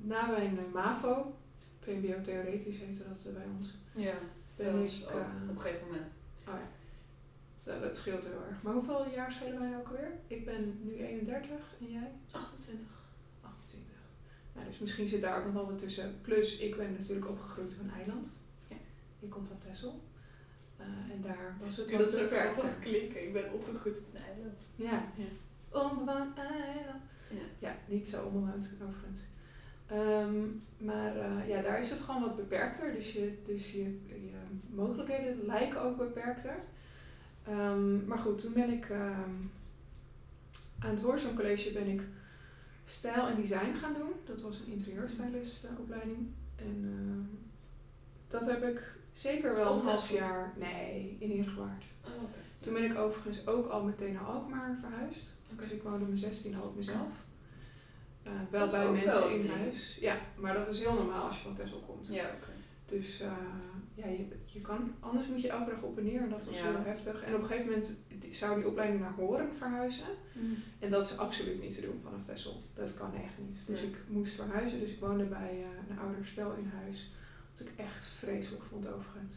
na 0.00 0.26
mijn 0.26 0.58
eh, 0.58 0.72
MAVO, 0.72 1.36
VMBO 1.78 2.20
theoretisch 2.20 2.76
heette 2.76 3.08
dat 3.08 3.24
eh, 3.26 3.32
bij 3.32 3.46
ons, 3.58 3.68
Ja, 3.92 4.14
ben 4.56 4.72
dat 4.72 4.90
ik... 4.90 5.06
op 5.42 5.48
een 5.48 5.60
gegeven 5.60 5.86
moment. 5.86 6.10
oh 6.48 6.54
ja, 6.54 6.68
dat, 7.62 7.82
dat 7.82 7.96
scheelt 7.96 8.24
heel 8.24 8.44
erg. 8.48 8.62
Maar 8.62 8.72
hoeveel 8.72 9.10
jaar 9.10 9.32
schelen 9.32 9.58
wij 9.58 9.68
nou 9.68 9.80
ook 9.80 9.88
alweer? 9.88 10.12
Ik 10.26 10.44
ben 10.44 10.78
nu 10.82 10.96
31 10.96 11.50
en 11.80 11.90
jij? 11.90 12.12
28. 12.30 12.86
28. 13.40 13.94
Nou, 14.54 14.66
dus 14.66 14.78
misschien 14.78 15.06
zit 15.06 15.20
daar 15.20 15.38
ook 15.38 15.44
nog 15.44 15.52
wel 15.52 15.66
wat 15.66 15.78
tussen. 15.78 16.20
Plus, 16.20 16.58
ik 16.58 16.76
ben 16.76 16.92
natuurlijk 16.92 17.28
opgegroeid 17.28 17.72
op 17.72 17.80
een 17.80 17.90
eiland. 17.90 18.30
Ja. 18.68 18.76
Ik 19.20 19.30
kom 19.30 19.44
van 19.44 19.58
Texel. 19.58 20.00
En 21.10 21.20
daar 21.20 21.56
was 21.60 21.76
het 21.76 21.88
Dat 21.88 22.12
is 22.12 22.20
ook 22.20 22.80
klinken. 22.80 23.22
Ik 23.26 23.32
ben 23.32 23.52
opgegroeid 23.52 23.98
op 23.98 24.04
een 24.14 24.22
eiland. 24.22 24.62
Ja. 24.76 25.12
Ja. 25.16 25.24
Onbewoond 25.70 26.38
eiland. 26.38 27.10
Ja. 27.28 27.68
Ja, 27.68 27.76
niet 27.86 28.08
zo 28.08 28.24
onbewoond 28.24 28.70
overigens. 28.82 29.20
Ehm, 29.86 30.44
maar 30.78 31.16
eh, 31.16 31.48
ja, 31.48 31.62
daar 31.62 31.78
is 31.78 31.90
het 31.90 32.00
gewoon 32.00 32.20
wat 32.20 32.36
beperkter. 32.36 32.92
Dus 32.92 33.12
je, 33.12 33.38
dus 33.44 33.72
je, 33.72 33.98
je 34.06 34.32
mogelijkheden 34.68 35.46
lijken 35.46 35.82
ook 35.82 35.96
beperkter. 35.96 36.56
Ehm, 37.44 38.06
maar 38.06 38.18
goed, 38.18 38.38
toen 38.38 38.52
ben 38.52 38.72
ik 38.72 38.84
ehm, 38.84 39.30
aan 40.78 40.90
het 40.90 41.00
Horizon 41.00 41.34
College 41.34 41.72
ben 41.72 41.86
ik 41.86 42.02
stijl 42.84 43.28
en 43.28 43.36
design 43.36 43.74
gaan 43.74 43.94
doen. 43.94 44.12
Dat 44.24 44.40
was 44.40 44.58
een 44.58 44.72
interieurstylist 44.72 45.64
eh, 45.64 45.70
opleiding. 45.78 46.28
En 46.56 47.30
dat 48.28 48.46
heb 48.46 48.62
ik 48.62 48.98
zeker 49.12 49.54
wel 49.54 49.78
een 49.78 49.84
half 49.84 50.10
jaar... 50.10 50.52
Nee, 50.58 51.16
in 51.18 51.30
Eergewaard. 51.30 51.84
Oh. 52.04 52.10
Toen 52.60 52.72
ben 52.72 52.84
ik 52.84 52.98
overigens 52.98 53.46
ook 53.46 53.66
al 53.66 53.84
meteen 53.84 54.12
naar 54.12 54.24
Alkmaar 54.24 54.76
verhuisd. 54.80 55.38
Dus 55.56 55.70
ik 55.70 55.82
woonde 55.82 56.04
mijn 56.04 56.16
16 56.18 56.56
al 56.56 56.62
op 56.66 56.76
mezelf. 56.76 57.12
Eh, 58.22 58.32
wel 58.50 58.60
Dat 58.60 58.70
bij 58.70 58.90
mensen 58.92 59.20
wel 59.20 59.28
in 59.28 59.40
ding. 59.40 59.52
huis. 59.54 59.96
Ja, 60.00 60.16
maar 60.36 60.54
dat 60.54 60.68
is 60.68 60.78
heel 60.80 60.94
normaal 60.94 61.26
als 61.26 61.36
je 61.36 61.42
van 61.42 61.54
Texel 61.54 61.78
komt. 61.86 62.08
Ja, 62.08 62.24
oké. 62.24 62.50
Dus 62.86 63.20
eh, 63.20 63.32
ja, 63.94 64.06
je, 64.06 64.26
je 64.44 64.60
kan, 64.60 64.94
anders 65.00 65.26
moet 65.28 65.40
je 65.40 65.48
elke 65.48 65.70
dag 65.70 65.82
op 65.82 65.98
en 65.98 66.04
neer 66.04 66.20
en 66.20 66.28
dat 66.30 66.44
was 66.44 66.58
Ja. 66.58 66.64
heel 66.64 66.84
heftig. 66.84 67.22
En 67.22 67.34
op 67.34 67.40
een 67.40 67.46
gegeven 67.46 67.68
moment 67.68 67.92
zou 68.30 68.56
die 68.56 68.68
opleiding 68.68 69.00
naar 69.00 69.12
Horen 69.12 69.54
verhuizen. 69.54 70.04
En 70.78 70.90
dat 70.90 71.04
is 71.04 71.18
absoluut 71.18 71.60
niet 71.62 71.74
te 71.74 71.80
doen 71.80 72.00
vanaf 72.02 72.24
Texel. 72.24 72.62
Dat 72.74 72.94
kan 72.94 73.14
echt 73.14 73.38
niet. 73.38 73.62
Dus 73.66 73.80
Nee. 73.80 73.90
ik 73.90 73.96
moest 74.08 74.32
verhuizen. 74.34 74.80
Dus 74.80 74.90
ik 74.90 75.00
woonde 75.00 75.24
bij 75.24 75.50
eh, 75.62 75.90
een 75.90 75.98
ouder 75.98 76.24
stel 76.26 76.52
in 76.54 76.70
huis. 76.82 77.10
Wat 77.50 77.60
ik 77.68 77.72
echt 77.76 78.04
vreselijk 78.04 78.64
vond 78.64 78.86
overigens. 78.92 79.34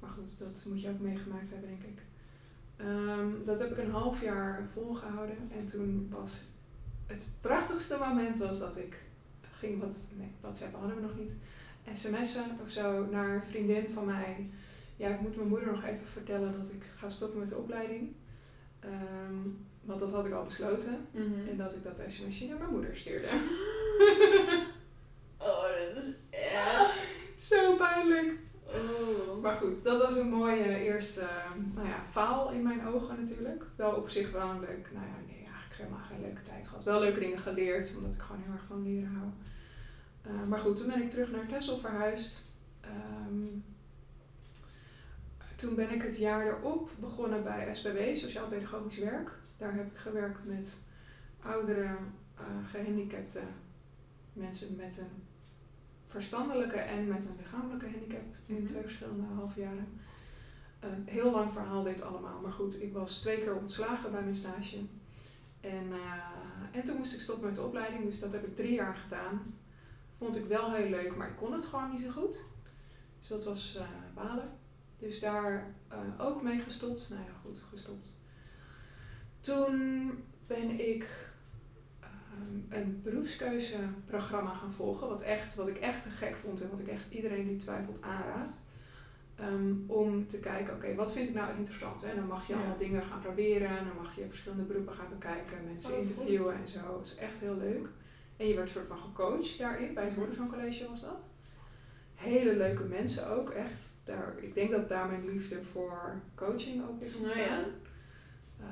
Maar 0.00 0.10
goed, 0.10 0.38
dat 0.38 0.64
moet 0.68 0.80
je 0.80 0.88
ook 0.88 1.00
meegemaakt 1.00 1.50
hebben, 1.50 1.68
denk 1.68 1.82
ik. 1.82 2.02
Ehm, 2.76 3.28
dat 3.44 3.58
heb 3.58 3.70
ik 3.70 3.78
een 3.78 3.90
half 3.90 4.22
jaar 4.22 4.68
volgehouden. 4.72 5.36
En 5.58 5.66
toen 5.66 6.08
was 6.10 6.42
het 7.06 7.26
prachtigste 7.40 7.98
moment 8.08 8.38
was 8.38 8.58
dat 8.58 8.76
ik 8.76 9.02
ging 9.58 9.80
wat, 9.80 10.04
nee, 10.16 10.30
WhatsApp 10.40 10.74
hadden 10.74 10.96
we 10.96 11.02
nog 11.02 11.16
niet, 11.18 11.34
sms'en 11.92 12.58
of 12.62 12.70
zo 12.70 13.06
naar 13.10 13.34
een 13.34 13.42
vriendin 13.42 13.88
van 13.88 14.04
mij. 14.04 14.50
Ja, 14.96 15.08
ik 15.08 15.20
moet 15.20 15.36
mijn 15.36 15.48
moeder 15.48 15.68
nog 15.68 15.84
even 15.84 16.06
vertellen 16.06 16.52
dat 16.56 16.72
ik 16.72 16.86
ga 16.96 17.10
stoppen 17.10 17.38
met 17.38 17.48
de 17.48 17.56
opleiding. 17.56 18.12
Ehm, 18.80 19.36
want 19.80 20.00
dat 20.00 20.10
had 20.10 20.26
ik 20.26 20.32
al 20.32 20.44
besloten. 20.44 21.06
Mhm. 21.10 21.48
En 21.50 21.56
dat 21.56 21.74
ik 21.74 21.82
dat 21.82 22.02
sms'je 22.06 22.48
naar 22.48 22.58
mijn 22.58 22.70
moeder 22.70 22.96
stuurde. 22.96 23.28
Oh, 25.38 25.64
dat 25.94 26.02
is 26.02 26.12
echt... 26.30 26.92
Zo 27.34 27.76
pijnlijk. 27.76 28.38
Oh. 28.66 29.33
Maar 29.44 29.54
goed, 29.54 29.84
dat 29.84 30.02
was 30.02 30.16
een 30.16 30.28
mooie 30.28 30.84
eerste 30.84 31.28
nou 31.74 31.88
ja, 31.88 32.04
faal 32.10 32.50
in 32.50 32.62
mijn 32.62 32.86
ogen 32.86 33.16
natuurlijk. 33.16 33.64
Wel 33.76 33.92
op 33.92 34.08
zich 34.08 34.30
wel 34.30 34.50
een 34.50 34.60
leuk, 34.60 34.88
nou 34.92 35.06
ja, 35.06 35.16
nee, 35.26 35.36
eigenlijk 35.36 35.74
helemaal 35.76 36.04
geen 36.08 36.20
leuke 36.20 36.42
tijd 36.42 36.66
gehad. 36.66 36.84
Wel 36.84 37.00
leuke 37.00 37.20
dingen 37.20 37.38
geleerd, 37.38 37.96
omdat 37.96 38.14
ik 38.14 38.20
gewoon 38.20 38.42
heel 38.42 38.52
erg 38.52 38.64
van 38.64 38.82
leren 38.82 39.14
hou. 39.14 39.30
Eh, 40.22 40.48
maar 40.48 40.58
goed, 40.58 40.76
toen 40.76 40.86
ben 40.86 41.02
ik 41.02 41.10
terug 41.10 41.30
naar 41.30 41.46
Texel 41.46 41.78
verhuisd. 41.78 42.42
Ehm, 42.80 43.46
toen 45.56 45.74
ben 45.74 45.90
ik 45.90 46.02
het 46.02 46.16
jaar 46.16 46.46
erop 46.46 46.90
begonnen 47.00 47.42
bij 47.42 47.74
SPW, 47.74 47.98
Sociaal 48.14 48.48
Pedagogisch 48.48 48.98
Werk. 48.98 49.38
Daar 49.56 49.74
heb 49.74 49.86
ik 49.86 49.96
gewerkt 49.96 50.46
met 50.46 50.76
oudere, 51.42 51.96
eh, 52.34 52.44
gehandicapte 52.70 53.40
mensen 54.32 54.76
met 54.76 54.98
een 54.98 55.23
verstandelijke 56.14 56.76
en 56.76 57.08
met 57.08 57.24
een 57.24 57.36
lichamelijke 57.38 57.88
handicap 57.90 58.22
in 58.46 58.54
Mhm. 58.54 58.66
twee 58.66 58.82
verschillende 58.82 59.34
halfjaren. 59.34 59.88
Een 60.80 61.04
heel 61.06 61.30
lang 61.30 61.52
verhaal 61.52 61.82
dit 61.82 62.02
allemaal, 62.02 62.40
maar 62.40 62.52
goed, 62.52 62.82
ik 62.82 62.92
was 62.92 63.20
twee 63.20 63.38
keer 63.38 63.54
ontslagen 63.56 64.10
bij 64.10 64.20
mijn 64.22 64.34
stage. 64.34 64.76
En, 65.60 65.92
eh, 65.92 66.78
en 66.78 66.84
toen 66.84 66.96
moest 66.96 67.12
ik 67.14 67.20
stoppen 67.20 67.44
met 67.46 67.54
de 67.54 67.62
opleiding, 67.62 68.04
dus 68.04 68.20
dat 68.20 68.32
heb 68.32 68.46
ik 68.46 68.56
drie 68.56 68.72
jaar 68.74 68.96
gedaan. 68.96 69.54
Vond 70.18 70.36
ik 70.36 70.44
wel 70.44 70.72
heel 70.72 70.88
leuk, 70.90 71.16
maar 71.16 71.28
ik 71.28 71.36
kon 71.36 71.52
het 71.52 71.64
gewoon 71.64 71.90
niet 71.90 72.02
zo 72.02 72.10
goed. 72.10 72.44
Dus 73.18 73.28
dat 73.28 73.44
was 73.44 73.76
eh, 73.76 73.86
balen. 74.14 74.48
Dus 74.98 75.20
daar 75.20 75.74
eh, 75.88 75.98
ook 76.18 76.42
mee 76.42 76.58
gestopt. 76.60 77.08
Nou 77.10 77.22
ja, 77.22 77.32
goed, 77.42 77.62
gestopt. 77.70 78.08
Toen 79.40 80.10
ben 80.46 80.88
ik 80.90 81.32
ehm, 82.34 82.80
een 82.82 83.00
beroepskeuzeprogramma 83.02 84.50
gaan 84.54 84.70
volgen. 84.72 85.08
Wat, 85.08 85.20
echt, 85.22 85.54
wat 85.54 85.68
ik 85.68 85.76
echt 85.76 86.02
te 86.02 86.10
gek 86.10 86.34
vond 86.36 86.62
en 86.62 86.70
wat 86.70 86.78
ik 86.78 86.88
echt 86.88 87.06
iedereen 87.12 87.46
die 87.48 87.56
twijfelt 87.56 88.02
aanraad. 88.02 88.54
Ehm, 89.34 89.72
om 89.86 90.26
te 90.26 90.38
kijken, 90.40 90.74
oké, 90.74 90.94
wat 90.94 91.12
vind 91.12 91.28
ik 91.28 91.34
nou 91.34 91.56
interessant? 91.56 92.04
Hè? 92.06 92.14
Dan 92.14 92.26
mag 92.26 92.46
je 92.46 92.52
Ja. 92.52 92.58
allemaal 92.58 92.78
dingen 92.78 93.02
gaan 93.02 93.20
proberen. 93.20 93.68
En 93.68 93.84
dan 93.86 93.96
mag 94.02 94.16
je 94.16 94.28
verschillende 94.28 94.62
beroepen 94.64 94.94
gaan 94.94 95.08
bekijken. 95.10 95.56
Mensen 95.72 95.92
Oh, 95.92 95.98
goed. 95.98 96.08
interviewen 96.08 96.54
en 96.54 96.68
zo. 96.68 96.78
Dat 96.96 97.06
is 97.06 97.16
echt 97.16 97.40
heel 97.40 97.56
leuk. 97.56 97.88
En 98.36 98.48
je 98.48 98.54
werd 98.54 98.68
soort 98.68 98.86
van 98.86 98.98
gecoacht 98.98 99.58
daarin. 99.58 99.94
Bij 99.94 100.04
het. 100.04 100.14
Horizon 100.14 100.48
College 100.48 100.88
was 100.88 101.00
dat. 101.00 101.28
Hele 102.14 102.56
leuke 102.56 102.84
mensen 102.84 103.30
ook, 103.30 103.50
echt. 103.50 103.94
Daar, 104.04 104.34
ik 104.40 104.54
denk 104.54 104.70
dat 104.70 104.88
daar 104.88 105.06
mijn 105.06 105.24
liefde 105.26 105.62
voor 105.62 106.20
coaching 106.34 106.82
ook 106.88 107.00
is 107.00 107.10
Nou 107.12 107.20
ontstaan. 107.24 107.42
ja. 107.58 107.64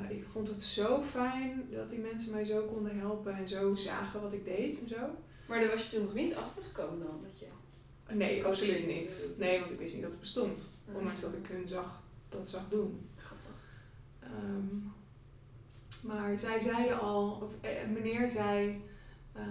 Eh, 0.01 0.17
ik 0.17 0.25
vond 0.25 0.49
het 0.49 0.63
zo 0.63 1.03
fijn 1.03 1.69
dat 1.71 1.89
die 1.89 1.99
mensen 1.99 2.31
mij 2.33 2.45
zo 2.45 2.63
konden 2.65 2.99
helpen 2.99 3.35
en 3.35 3.49
zo 3.49 3.75
zagen 3.75 4.21
wat 4.23 4.33
ik 4.33 4.45
deed 4.45 4.81
en 4.81 4.89
zo. 4.89 5.11
Maar 5.49 5.61
daar 5.61 5.71
was 5.71 5.85
je 5.91 5.97
toen 5.97 6.05
nog 6.05 6.15
niet 6.15 6.35
achter 6.35 6.63
gekomen 6.63 6.99
dan? 7.07 7.21
Dat 7.23 7.39
je... 7.39 7.47
Nee, 8.15 8.45
absoluut 8.45 8.87
niet. 8.87 9.31
eh, 9.33 9.39
Nee, 9.39 9.59
want 9.59 9.71
ik 9.71 9.79
wist 9.79 9.93
niet 9.93 10.03
dat 10.03 10.11
het 10.11 10.21
bestond. 10.21 10.77
Nee. 10.87 10.97
Ondanks 10.97 11.21
dat 11.21 11.33
ik 11.33 11.47
hun 11.47 11.69
zag, 11.69 12.03
dat 12.29 12.49
zag 12.49 12.63
doen. 12.69 13.09
Grappig. 13.17 13.55
Ehm, 14.21 14.77
maar 16.03 16.39
zij 16.39 16.61
zeiden 16.61 17.01
al, 17.01 17.41
of 17.43 17.53
eh, 17.61 17.89
meneer 17.93 18.29
zei, 18.29 18.85
eh, 19.33 19.43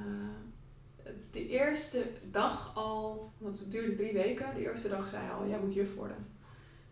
de 1.31 1.47
eerste 1.47 2.05
dag 2.31 2.75
al, 2.75 3.31
want 3.37 3.59
het 3.59 3.71
duurde 3.71 3.93
drie 3.93 4.13
weken, 4.13 4.53
de 4.53 4.61
eerste 4.61 4.89
dag 4.89 5.07
zei 5.07 5.23
hij 5.25 5.33
al, 5.33 5.47
jij 5.47 5.59
moet 5.59 5.73
juf 5.73 5.95
worden. 5.95 6.17
Toen 6.17 6.25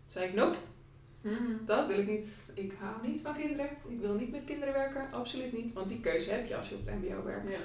zei 0.06 0.28
ik, 0.28 0.34
nope, 0.34 0.56
dat 1.64 1.86
wil 1.86 1.98
ik 1.98 2.06
niet. 2.06 2.52
Ik 2.54 2.72
hou 2.80 3.06
niet 3.06 3.20
van 3.20 3.34
kinderen. 3.34 3.70
Ik 3.88 4.00
wil 4.00 4.14
niet 4.14 4.30
met 4.30 4.44
kinderen 4.44 4.74
werken, 4.74 5.12
absoluut 5.12 5.52
niet. 5.52 5.72
Want 5.72 5.88
die 5.88 6.00
keuze 6.00 6.30
heb 6.30 6.46
je 6.46 6.56
als 6.56 6.68
je 6.68 6.74
op 6.74 6.86
het 6.86 6.94
mbo 6.94 7.24
werkt. 7.24 7.50
Ja. 7.50 7.58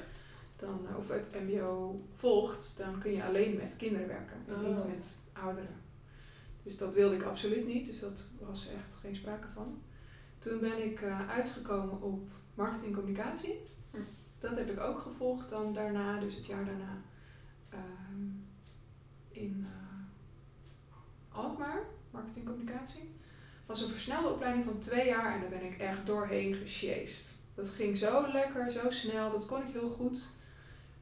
Dan, 0.56 0.88
eh, 0.90 0.98
of 0.98 1.10
het 1.10 1.28
mbo 1.34 2.02
volgt, 2.14 2.78
dan 2.78 3.00
kun 3.00 3.12
je 3.12 3.24
alleen 3.24 3.56
met 3.58 3.76
kinderen 3.76 4.08
werken. 4.08 4.38
En 4.48 4.54
Oh. 4.56 4.62
niet 4.68 4.88
met 4.88 5.18
ouderen. 5.34 5.84
Dus 6.64 6.78
dat 6.78 6.94
wilde 6.94 7.16
ik 7.16 7.24
absoluut 7.24 7.66
niet. 7.66 7.86
Dus 7.86 8.00
dat 8.00 8.28
was 8.40 8.68
echt 8.70 8.94
geen 8.94 9.16
sprake 9.16 9.48
van. 9.48 9.82
Toen 10.40 10.60
ben 10.60 10.84
ik 10.86 11.02
eh, 11.02 11.30
uitgekomen 11.30 12.02
op 12.02 12.28
marketing 12.54 12.88
en 12.88 12.94
communicatie. 12.94 13.60
Hm. 13.92 13.98
Dat 14.40 14.58
heb 14.58 14.70
ik 14.70 14.80
ook 14.80 15.00
gevolgd 15.00 15.50
dan 15.50 15.74
daarna, 15.74 16.20
dus 16.20 16.36
het 16.36 16.46
jaar 16.46 16.66
daarna. 16.66 17.02
ehm, 17.70 18.28
in 19.30 19.66
eh, 19.70 21.38
Alkmaar, 21.38 21.84
marketing 22.12 22.46
en 22.46 22.52
communicatie. 22.52 23.14
Was 23.66 23.82
een 23.82 23.90
versnelde 23.90 24.30
opleiding 24.30 24.66
van 24.66 24.80
twee 24.80 25.06
jaar 25.06 25.34
en 25.34 25.40
daar 25.40 25.60
ben 25.60 25.64
ik 25.64 25.78
echt 25.78 26.06
doorheen 26.06 26.54
gesjeest. 26.54 27.34
Dat 27.56 27.70
ging 27.70 27.98
zo 27.98 28.32
lekker, 28.34 28.72
zo 28.72 28.90
snel, 28.90 29.32
dat 29.32 29.46
kon 29.46 29.62
ik 29.62 29.74
heel 29.74 29.90
goed. 29.90 30.30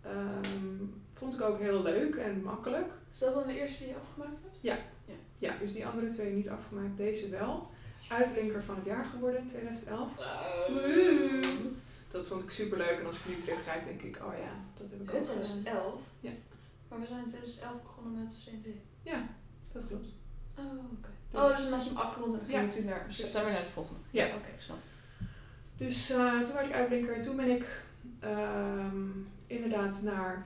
Ehm, 0.02 0.86
vond 1.14 1.34
ik 1.34 1.42
ook 1.42 1.60
heel 1.60 1.82
leuk 1.84 2.16
en 2.16 2.42
makkelijk. 2.42 2.92
Is 3.14 3.20
dat 3.20 3.34
dan 3.34 3.48
de 3.48 3.60
eerste 3.60 3.80
die 3.80 3.88
je 3.88 3.96
afgemaakt 3.96 4.38
hebt? 4.44 4.60
Ja, 5.44 5.58
dus 5.60 5.74
die 5.74 5.86
andere 5.88 6.10
twee 6.10 6.34
niet 6.34 6.50
afgemaakt, 6.50 6.98
deze 6.98 7.30
wel. 7.30 7.72
Uitblinker 8.10 8.64
van 8.64 8.76
het 8.76 8.86
jaar 8.86 9.06
geworden 9.06 9.40
in 9.40 9.48
2011. 9.48 10.12
Woehoe. 10.68 11.72
Dat 12.12 12.28
vond 12.28 12.42
ik 12.42 12.50
super 12.50 12.78
leuk 12.78 13.00
en 13.00 13.06
als 13.06 13.18
ik 13.18 13.28
nu 13.28 13.38
terugkijk 13.38 13.86
denk 13.86 14.02
ik, 14.02 14.16
oh 14.26 14.34
ja, 14.38 14.54
dat 14.74 14.90
heb 14.90 15.02
ik 15.02 15.14
ook 15.14 15.26
gedaan. 15.26 15.42
2011? 15.42 16.02
Ja. 16.20 16.32
Maar 16.88 17.00
we 17.00 17.06
zijn 17.06 17.20
in 17.20 17.28
2011 17.28 17.82
begonnen 17.82 18.24
met 18.24 18.46
CMD. 18.46 18.74
Ja, 19.04 19.28
dat 19.72 19.88
klopt. 19.88 20.08
Oh, 20.58 20.92
oké. 20.98 21.10
Dus- 21.34 21.42
oh, 21.42 21.56
dus 21.56 21.64
dan 21.64 21.74
had 21.74 21.84
je 21.84 21.90
hem 21.90 21.98
afgerond 21.98 22.34
en 22.34 22.40
dan 22.40 22.48
ging 22.50 22.74
je 22.74 22.80
toen 22.80 22.90
naar, 22.90 23.06
dus 23.08 23.32
dan 23.32 23.44
weer 23.44 23.54
naar 23.54 23.64
de 23.64 23.70
volgende. 23.70 24.00
Ja. 24.12 24.26
Oké, 24.26 24.50
snap 24.58 24.78
het. 24.84 24.94
Dus 25.78 26.10
eh, 26.10 26.42
toen 26.42 26.54
werd 26.54 26.68
ik 26.68 26.74
uitblinker 26.74 27.16
en 27.16 27.22
toen 27.22 27.36
ben 27.36 27.50
ik 27.50 27.84
ehm, 28.20 29.08
inderdaad 29.48 30.02
naar 30.04 30.46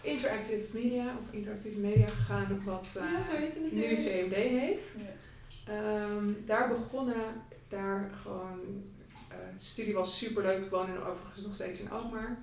interactive 0.00 0.78
media 0.78 1.14
of 1.20 1.32
interactieve 1.32 1.78
media 1.78 2.06
gegaan, 2.06 2.64
wat 2.64 2.96
eh, 2.98 3.04
Ja, 3.10 3.40
het 3.44 3.72
nu. 3.72 3.94
CMD 3.94 4.34
heet. 4.34 4.80
Ja. 4.96 5.72
Ehm, 5.72 6.24
daar 6.44 6.68
begonnen, 6.68 7.42
daar 7.68 8.10
gewoon, 8.22 8.84
eh 9.28 9.36
de 9.54 9.60
studie 9.60 9.94
was 9.94 10.18
super 10.18 10.42
leuk. 10.42 10.64
Ik 10.64 10.70
woon 10.70 10.88
in, 10.88 11.02
overigens 11.02 11.44
nog 11.44 11.54
steeds 11.54 11.80
in 11.80 11.90
Alkmaar. 11.90 12.38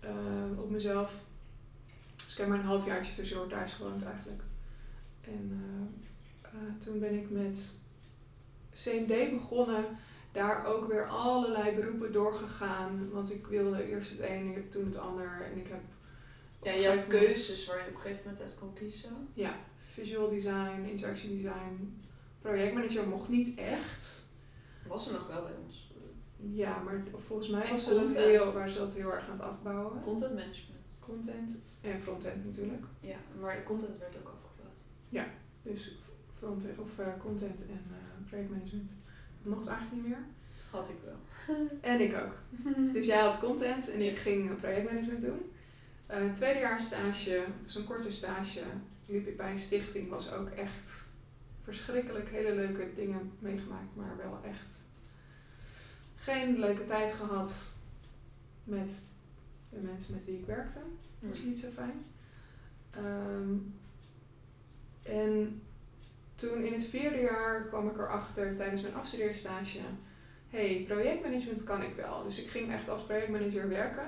Ehm, 0.00 0.58
op 0.58 0.70
mezelf. 0.70 1.12
Dus 2.16 2.32
ik 2.32 2.38
heb 2.38 2.48
maar 2.48 2.58
een 2.58 2.64
halfjaartje 2.64 3.14
tussendoor 3.14 3.46
thuis 3.46 3.72
gewoond 3.72 4.04
eigenlijk. 4.04 4.42
En 5.20 5.50
eh, 5.52 6.02
eh, 6.06 6.11
toen 6.78 6.98
ben 6.98 7.14
ik 7.14 7.30
met 7.30 7.74
CMD 8.72 9.30
begonnen. 9.30 9.84
Daar 10.32 10.66
ook 10.66 10.86
weer 10.86 11.06
allerlei 11.06 11.74
beroepen 11.74 12.12
doorgegaan. 12.12 13.10
Want 13.10 13.32
ik 13.32 13.46
wilde 13.46 13.88
eerst 13.90 14.10
het 14.10 14.20
een, 14.20 14.66
toen 14.68 14.84
het 14.84 14.98
ander. 14.98 15.50
En 15.52 15.58
ik 15.58 15.68
heb 15.68 15.80
Ja, 16.62 16.72
je 16.72 16.88
had 16.88 17.06
keuzes 17.06 17.66
waar 17.66 17.76
je 17.76 17.82
op 17.82 17.90
een 17.90 17.96
gegeven 17.96 18.22
moment 18.24 18.42
uit 18.42 18.56
kon 18.58 18.72
kiezen. 18.72 19.28
ja, 19.34 19.56
visual 19.92 20.28
design, 20.28 20.84
interaction 20.88 21.36
design. 21.36 22.02
Projectmanager 22.40 23.08
mocht 23.08 23.28
niet 23.28 23.54
echt. 23.58 24.28
Was 24.86 25.06
er 25.06 25.12
nog 25.12 25.26
wel 25.26 25.42
bij 25.42 25.52
ons. 25.64 25.90
Ja, 26.36 26.82
maar 26.82 27.02
volgens 27.14 27.48
mij 27.48 27.62
En 27.62 27.70
was 27.70 27.84
ze 27.84 27.94
dat 27.94 28.16
heel, 28.16 28.52
waar 28.52 28.68
ze 28.68 28.78
dat 28.78 28.92
heel 28.92 29.12
erg 29.12 29.24
aan 29.24 29.32
het 29.32 29.40
afbouwen. 29.40 30.00
Content 30.00 30.34
management. 30.34 30.98
Content 31.00 31.62
en 31.80 32.00
frontend 32.00 32.44
natuurlijk. 32.44 32.84
Ja, 33.00 33.16
maar 33.40 33.62
content 33.62 33.98
werd 33.98 34.16
ook 34.16 34.34
afgebouwd. 34.42 34.82
Dus 35.62 35.98
of 36.78 36.98
eh, 36.98 37.06
content 37.18 37.66
en 37.66 37.84
eh, 37.90 38.28
projectmanagement. 38.28 38.94
Dat 39.42 39.54
mocht 39.54 39.66
eigenlijk 39.66 40.02
niet 40.02 40.08
meer. 40.08 40.24
Had 40.70 40.88
ik 40.88 40.96
wel. 41.04 41.56
En 41.80 42.00
ik 42.00 42.14
ook. 42.14 42.34
Dus 42.94 43.06
jij 43.06 43.20
had 43.20 43.38
content 43.38 43.90
en 43.90 44.00
ik 44.00 44.16
ging 44.16 44.50
eh, 44.50 44.56
projectmanagement 44.56 45.20
doen. 45.20 45.52
Eh 46.06 46.32
tweede 46.32 46.58
jaar 46.58 46.80
stage, 46.80 47.44
dus 47.62 47.74
een 47.74 47.84
korte 47.84 48.12
stage, 48.12 48.60
liep 49.06 49.26
ik 49.26 49.36
bij 49.36 49.50
een 49.50 49.58
stichting. 49.58 50.08
Was 50.08 50.32
ook 50.32 50.48
echt 50.48 51.04
verschrikkelijk 51.62 52.28
hele 52.28 52.54
leuke 52.54 52.90
dingen 52.94 53.32
meegemaakt, 53.38 53.96
maar 53.96 54.16
wel 54.16 54.40
echt 54.44 54.80
geen 56.14 56.58
leuke 56.58 56.84
tijd 56.84 57.12
gehad 57.12 57.74
met 58.64 59.02
de 59.70 59.78
mensen 59.78 60.14
met 60.14 60.24
wie 60.24 60.38
ik 60.38 60.46
werkte. 60.46 60.78
Dat 61.18 61.28
was 61.28 61.42
niet 61.42 61.58
zo 61.58 61.68
fijn. 61.68 62.04
Ehm, 62.90 63.56
en 65.02 65.62
toen 66.48 66.64
in 66.64 66.72
het 66.72 66.84
vierde 66.84 67.20
jaar 67.20 67.62
kwam 67.64 67.88
ik 67.88 67.98
erachter 67.98 68.54
tijdens 68.56 68.82
mijn 68.82 68.94
afstudeerstage 68.94 69.78
hey, 70.48 70.84
projectmanagement 70.86 71.64
kan 71.64 71.82
ik 71.82 71.94
wel. 71.96 72.22
Dus 72.22 72.38
ik 72.40 72.48
ging 72.48 72.72
echt 72.72 72.88
als 72.88 73.02
projectmanager 73.02 73.68
werken 73.68 74.06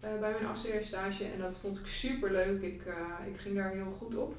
eh, 0.00 0.18
bij 0.20 0.30
mijn 0.32 0.46
afstudeerstage 0.46 1.24
en 1.24 1.38
dat 1.40 1.56
vond 1.58 1.78
ik 1.78 1.86
super 1.86 2.30
leuk. 2.32 2.62
Ik, 2.62 2.82
eh, 2.86 3.26
ik 3.32 3.36
ging 3.38 3.54
daar 3.56 3.70
heel 3.70 3.96
goed 3.98 4.16
op. 4.16 4.36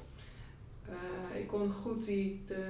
Eh, 0.88 1.40
ik 1.40 1.46
kon 1.46 1.70
goed 1.70 2.04
die, 2.04 2.42
de, 2.46 2.64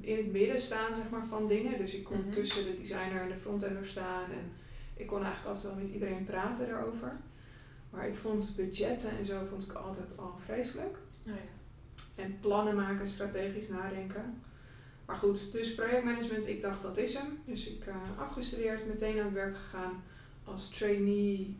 in 0.00 0.16
het 0.16 0.32
midden 0.32 0.58
staan 0.60 0.94
zeg 0.94 1.10
maar, 1.10 1.24
van 1.24 1.48
dingen. 1.48 1.78
Dus 1.78 1.94
ik 1.94 2.04
kon 2.04 2.20
Mhm. 2.20 2.30
tussen 2.30 2.64
de 2.64 2.74
designer 2.78 3.22
en 3.22 3.28
de 3.28 3.36
frontender 3.36 3.86
staan. 3.86 4.24
En 4.30 4.52
ik 4.96 5.06
kon 5.06 5.22
eigenlijk 5.24 5.54
altijd 5.56 5.74
wel 5.74 5.82
met 5.84 5.92
iedereen 5.92 6.24
praten 6.24 6.68
daarover. 6.68 7.16
Maar 7.90 8.08
ik 8.08 8.14
vond 8.14 8.52
budgetten 8.56 9.10
en 9.18 9.24
zo 9.24 9.44
vond 9.44 9.62
ik 9.62 9.72
altijd 9.72 10.18
al 10.18 10.36
vreselijk. 10.44 10.96
Oh 11.26 11.32
ja. 11.32 11.60
En 12.14 12.38
plannen 12.40 12.76
maken, 12.76 13.08
strategisch 13.08 13.68
nadenken. 13.68 14.42
Maar 15.04 15.16
goed, 15.16 15.52
dus 15.52 15.74
projectmanagement, 15.74 16.46
ik 16.46 16.60
dacht 16.60 16.82
dat 16.82 16.96
is 16.96 17.14
hem. 17.14 17.38
Dus 17.44 17.68
ik 17.68 17.86
uh, 17.86 17.94
afgestudeerd, 18.18 18.86
meteen 18.86 19.18
aan 19.18 19.24
het 19.24 19.34
werk 19.34 19.56
gegaan 19.56 20.02
als 20.44 20.68
trainee 20.68 21.56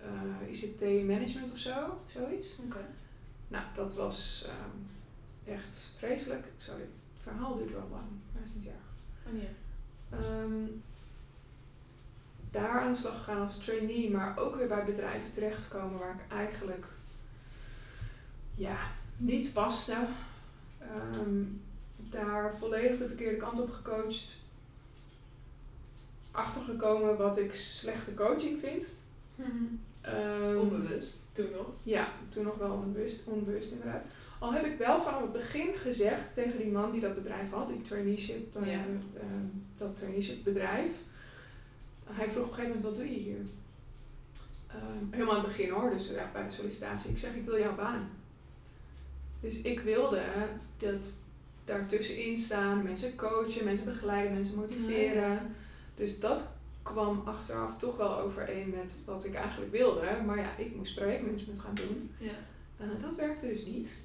uh, 0.00 0.50
ICT 0.50 0.80
management 1.06 1.52
of 1.52 1.58
zo, 1.58 2.00
zoiets. 2.12 2.48
Oké. 2.64 2.86
Nou, 3.48 3.64
dat 3.74 3.94
was 3.94 4.48
um, 4.48 4.86
echt 5.52 5.94
vreselijk. 5.98 6.46
Sorry, 6.56 6.80
het 6.80 7.22
verhaal 7.22 7.56
duurt 7.56 7.72
wel 7.72 7.88
lang, 7.90 8.06
maar 8.32 8.42
is 8.42 8.54
niet 8.54 8.66
erg. 8.66 8.86
Oh 9.26 9.42
ja. 9.42 9.48
Um, 10.42 10.82
daar 12.50 12.80
aan 12.80 12.92
de 12.92 12.98
slag 12.98 13.16
gegaan 13.16 13.42
als 13.42 13.58
trainee, 13.58 14.10
maar 14.10 14.38
ook 14.38 14.56
weer 14.56 14.68
bij 14.68 14.84
bedrijven 14.84 15.30
terechtgekomen 15.30 15.98
waar 15.98 16.14
ik 16.14 16.32
eigenlijk 16.32 16.86
ja, 18.54 18.76
niet 19.16 19.52
paste. 19.52 19.96
Um, 21.14 21.60
daar 22.10 22.56
volledig 22.56 22.98
de 22.98 23.06
verkeerde 23.06 23.36
kant 23.36 23.60
op 23.60 23.70
gecoacht. 23.70 24.36
Achtergekomen 26.30 27.16
wat 27.16 27.38
ik 27.38 27.54
slechte 27.54 28.14
coaching 28.14 28.60
vind. 28.60 28.84
Um, 29.38 30.58
Onbewust, 30.58 31.16
toen 31.32 31.50
nog? 31.56 31.66
Ja, 31.82 32.08
toen 32.28 32.44
nog 32.44 32.56
wel 32.56 32.72
onbewust, 32.72 33.26
onbewust 33.26 33.72
inderdaad. 33.72 34.04
Al 34.38 34.52
heb 34.52 34.64
ik 34.64 34.78
wel 34.78 35.00
vanaf 35.00 35.20
het 35.20 35.32
begin 35.32 35.76
gezegd 35.76 36.34
tegen 36.34 36.58
die 36.58 36.70
man 36.70 36.90
die 36.90 37.00
dat 37.00 37.14
bedrijf 37.14 37.50
had, 37.50 37.68
die 37.68 37.82
traineeship, 37.82 38.56
uh, 38.60 38.66
Ja. 38.72 38.84
uh, 39.14 39.22
dat 39.74 39.96
traineeship 39.96 40.44
bedrijf. 40.44 40.90
Hij 42.04 42.30
vroeg 42.30 42.44
op 42.44 42.50
een 42.50 42.54
gegeven 42.54 42.76
moment, 42.76 42.82
wat 42.82 42.96
doe 42.96 43.14
je 43.14 43.20
hier? 43.20 43.38
Helemaal 45.10 45.34
aan 45.36 45.44
het 45.44 45.56
begin 45.56 45.70
hoor, 45.70 45.90
dus 45.90 46.12
echt 46.12 46.32
bij 46.32 46.42
de 46.46 46.50
sollicitatie. 46.50 47.10
Ik 47.10 47.18
zeg, 47.18 47.34
ik 47.34 47.44
wil 47.44 47.58
jouw 47.58 47.74
baan. 47.74 48.08
Dus 49.46 49.60
ik 49.60 49.80
wilde 49.80 50.22
dat 50.76 51.14
daartussenin 51.64 52.36
staan, 52.36 52.82
mensen 52.82 53.16
coachen, 53.16 53.64
mensen 53.64 53.84
begeleiden, 53.84 54.32
mensen 54.32 54.54
motiveren. 54.54 55.30
Ja. 55.30 55.46
Dus 55.94 56.20
dat 56.20 56.48
kwam 56.82 57.22
achteraf 57.24 57.78
toch 57.78 57.96
wel 57.96 58.18
overeen 58.18 58.70
met 58.70 58.96
wat 59.04 59.24
ik 59.24 59.34
eigenlijk 59.34 59.72
wilde. 59.72 60.22
Maar 60.26 60.38
ja, 60.38 60.56
ik 60.56 60.76
moest 60.76 60.94
projectmanagement 60.94 61.60
gaan 61.60 61.74
doen. 61.74 62.10
Ja. 62.18 62.32
Uh, 62.80 63.00
dat 63.00 63.16
werkte 63.16 63.48
dus 63.48 63.66
niet. 63.66 63.98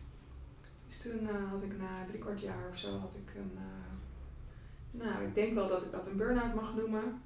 Dus 0.88 0.98
toen 0.98 1.24
uh, 1.24 1.50
had 1.50 1.64
ik 1.64 1.78
na 1.78 2.06
drie 2.08 2.20
kwart 2.20 2.42
jaar 2.42 2.70
of 2.72 2.78
zo 2.78 2.98
had 2.98 3.14
ik 3.14 3.36
een... 3.36 3.52
Uh, 3.56 5.04
nou, 5.04 5.24
ik 5.24 5.36
denk 5.36 5.54
wel 5.54 5.68
dat 5.68 5.82
ik 5.82 5.92
dat 5.92 6.08
een 6.08 6.18
burn-out 6.18 6.56
mag 6.56 6.76
noemen. 6.76 7.22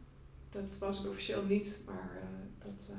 Dat 0.50 0.78
was 0.78 0.98
het 0.98 1.08
officieel 1.08 1.44
niet, 1.44 1.80
maar 1.86 2.22
dat, 2.64 2.92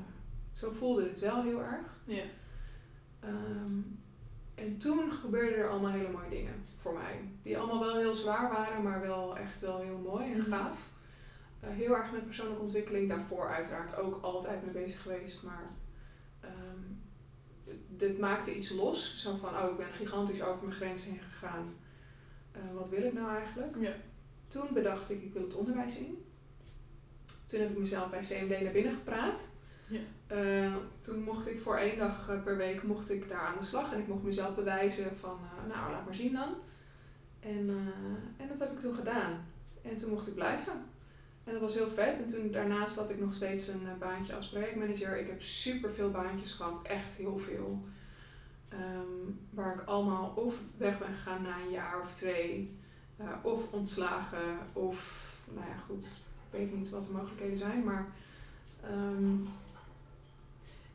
zo 0.53 0.71
voelde 0.71 1.09
het 1.09 1.19
wel 1.19 1.43
heel 1.43 1.63
erg. 1.63 1.87
Ja. 2.05 2.23
Um, 3.25 4.05
en 4.57 4.77
toen 4.79 5.13
gebeurden 5.13 5.59
er 5.59 5.69
allemaal 5.69 5.91
hele 5.91 6.11
mooie 6.11 6.29
dingen 6.29 6.65
voor 6.77 6.93
mij. 6.93 7.21
Die 7.43 7.59
allemaal 7.59 7.81
wel 7.81 7.97
heel 7.97 8.15
zwaar 8.15 8.49
waren, 8.49 8.83
maar 8.83 9.01
wel 9.01 9.39
echt 9.39 9.61
wel 9.61 9.81
heel 9.81 9.99
mooi 9.99 10.33
en 10.33 10.43
gaaf. 10.43 10.89
Uh, 11.65 11.71
heel 11.71 11.97
erg 11.97 12.13
met 12.13 12.25
persoonlijke 12.25 12.63
ontwikkeling. 12.63 13.09
Daarvoor 13.09 13.49
uiteraard 13.49 13.97
ook 13.97 14.23
altijd 14.23 14.65
mee 14.65 14.85
bezig 14.85 15.03
geweest. 15.03 15.43
Maar 15.43 15.71
um, 16.45 17.03
dit 17.89 18.19
maakte 18.19 18.57
iets 18.57 18.71
los. 18.71 19.23
Zo 19.23 19.37
van, 19.37 19.55
oh, 19.55 19.71
ik 19.71 19.77
ben 19.77 19.93
gigantisch 19.93 20.43
over 20.43 20.65
mijn 20.65 20.77
grenzen 20.77 21.11
heen 21.11 21.21
gegaan. 21.21 21.75
Eh, 22.53 22.61
wat 22.75 22.89
wil 22.89 23.03
ik 23.03 23.13
nou 23.13 23.37
eigenlijk? 23.37 23.77
Ja. 23.81 23.95
Toen 24.49 24.69
bedacht 24.73 25.11
ik, 25.11 25.23
ik 25.23 25.33
wil 25.33 25.43
het 25.43 25.55
onderwijs 25.55 25.97
in. 25.99 26.25
Toen 27.45 27.61
heb 27.61 27.71
ik 27.71 27.79
mezelf 27.79 28.11
bij 28.11 28.21
CMD 28.21 28.61
naar 28.61 28.73
binnen 28.73 28.93
gepraat. 28.93 29.49
Ja. 29.89 30.01
Eh, 30.27 30.75
toen 31.01 31.23
mocht 31.23 31.49
ik 31.51 31.61
voor 31.61 31.77
één 31.77 31.99
dag 31.99 32.29
eh, 32.29 32.43
per 32.43 32.57
week 32.57 32.83
mocht 32.83 33.11
ik 33.11 33.29
daar 33.29 33.41
aan 33.41 33.59
de 33.59 33.65
slag. 33.65 33.93
En 33.93 33.99
ik 33.99 34.07
mocht 34.07 34.23
mezelf 34.23 34.55
bewijzen 34.55 35.17
van, 35.17 35.39
eh, 35.43 35.75
nou, 35.75 35.93
laat 35.93 36.05
maar 36.05 36.15
zien 36.15 36.33
dan. 36.33 36.55
En, 37.41 37.71
en 38.37 38.49
dat 38.49 38.59
heb 38.59 38.73
ik 38.73 38.79
toen 38.79 38.95
gedaan. 38.95 39.47
En 39.83 39.97
toen 39.97 40.11
mocht 40.11 40.27
ik 40.27 40.35
blijven. 40.35 40.73
En 41.45 41.53
dat 41.53 41.61
was 41.61 41.75
heel 41.75 41.89
vet. 41.89 42.23
En 42.23 42.29
toen 42.29 42.51
daarnaast 42.51 42.97
had 42.97 43.11
ik 43.11 43.21
nog 43.21 43.35
steeds 43.35 43.69
een 43.69 43.87
baantje 43.99 44.35
als 44.35 44.49
projectmanager. 44.49 45.19
Ik 45.19 45.27
heb 45.27 45.43
super 45.43 45.91
veel 45.91 46.11
baantjes 46.11 46.53
gehad, 46.53 46.83
echt 46.83 47.13
heel 47.13 47.39
veel. 47.39 47.85
Ehm, 48.69 49.31
waar 49.51 49.75
ik 49.75 49.89
allemaal 49.89 50.33
of 50.37 50.61
weg 50.77 50.99
ben 50.99 51.15
gegaan 51.15 51.43
na 51.43 51.61
een 51.61 51.71
jaar 51.71 52.01
of 52.03 52.13
twee, 52.13 52.77
of 53.43 53.73
ontslagen, 53.73 54.59
of 54.73 55.27
nou 55.55 55.67
ja, 55.67 55.77
goed, 55.87 56.05
ik 56.05 56.59
weet 56.59 56.77
niet 56.77 56.91
wat 56.91 57.05
de 57.05 57.13
mogelijkheden 57.13 57.59
zijn, 57.59 57.85
maar 57.85 58.07
ehm, 58.83 59.35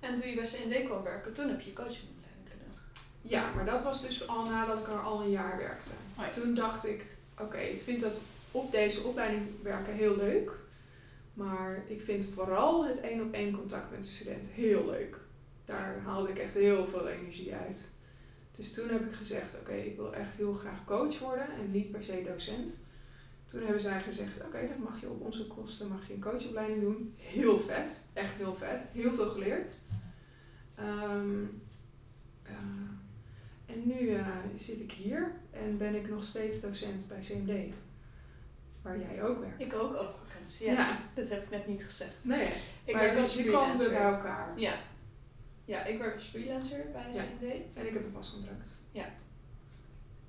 En 0.02 0.16
toen 0.16 0.30
je 0.30 0.36
bij 0.36 0.46
CND 0.46 0.86
kwam 0.86 1.04
werken, 1.04 1.34
toen 1.34 1.50
heb 1.50 1.62
je 1.62 1.74
coachingopleiding 1.74 2.50
gedaan. 2.50 3.04
ja, 3.22 3.54
maar 3.54 3.66
dat 3.66 3.84
was 3.84 4.02
dus 4.02 4.28
al 4.28 4.46
nadat 4.46 4.80
ik 4.80 4.88
er 4.88 5.00
al 5.00 5.22
een 5.22 5.30
jaar 5.30 5.58
werkte. 5.58 5.92
Oh. 6.18 6.28
Toen 6.28 6.56
dacht 6.56 6.88
ik, 6.88 7.06
oké, 7.40 7.58
ik 7.58 7.82
vind 7.82 8.02
dat 8.02 8.22
op 8.52 8.72
deze 8.72 9.04
opleiding 9.04 9.42
werken 9.62 9.94
heel 9.94 10.16
leuk. 10.16 10.60
Maar 11.34 11.84
ik 11.88 12.02
vind 12.02 12.26
vooral 12.26 12.86
het 12.86 13.02
één 13.02 13.22
op 13.22 13.34
één 13.34 13.58
contact 13.58 13.92
met 13.92 14.04
de 14.04 14.12
student 14.12 14.46
heel 14.46 14.86
leuk. 14.86 15.18
Daar 15.66 16.00
haalde 16.04 16.30
ik 16.30 16.38
echt 16.38 16.54
heel 16.54 16.86
veel 16.86 17.08
energie 17.08 17.54
uit. 17.54 17.90
Dus 18.52 18.74
toen 18.74 18.90
heb 18.90 19.06
ik 19.06 19.12
gezegd, 19.14 19.60
oké, 19.60 19.74
ik 19.74 19.96
wil 19.96 20.14
echt 20.14 20.36
heel 20.36 20.54
graag 20.54 20.84
coach 20.86 21.20
worden 21.20 21.52
en 21.52 21.72
niet 21.72 21.92
per 21.92 22.04
se 22.04 22.22
docent. 22.26 22.78
Toen 23.46 23.62
hebben 23.62 23.82
zij 23.82 24.02
gezegd, 24.02 24.32
oké, 24.46 24.68
dan 24.68 24.82
mag 24.84 25.02
je 25.02 25.10
op 25.10 25.22
onze 25.22 25.48
kosten 25.48 25.88
mag 25.88 26.08
je 26.08 26.14
een 26.14 26.22
coachopleiding 26.22 26.82
doen. 26.82 27.14
Heel 27.18 27.60
vet, 27.60 28.04
echt 28.14 28.38
heel 28.38 28.56
vet. 28.56 28.88
Heel 28.94 29.14
veel 29.14 29.30
geleerd. 29.30 29.70
Ehm, 30.82 31.44
eh, 32.44 32.56
en 33.66 33.82
nu 33.88 34.10
eh, 34.10 34.28
zit 34.56 34.80
ik 34.80 34.92
hier 34.92 35.32
en 35.52 35.78
ben 35.78 35.96
ik 35.96 36.10
nog 36.10 36.24
steeds 36.24 36.62
docent 36.62 37.08
bij 37.08 37.20
CMD. 37.20 37.74
Waar 38.82 39.00
jij 39.00 39.24
ook 39.24 39.40
werkt. 39.40 39.62
Ik 39.62 39.74
ook 39.74 39.94
overigens. 39.96 40.58
Ja. 40.58 40.72
Ja. 40.72 41.00
Dat 41.14 41.30
heb 41.30 41.44
ik 41.44 41.50
net 41.50 41.68
niet 41.68 41.86
gezegd. 41.86 42.16
Nee, 42.22 42.50
Ik 42.84 42.94
maar 42.94 43.04
werk 43.04 43.14
dus 43.16 43.24
als 43.24 43.34
je 43.34 43.90
bij 43.90 44.02
elkaar. 44.02 44.60
Ja. 44.60 44.80
Ja, 45.66 45.84
ik 45.84 45.98
werk 46.00 46.14
als 46.14 46.24
freelancer 46.24 46.86
bij 46.92 47.12
Ja. 47.12 47.24
CND. 47.24 47.52
En 47.74 47.88
ik 47.88 47.94
heb 47.94 48.06
een 48.06 48.12
vast 48.12 48.34
contract. 48.34 48.72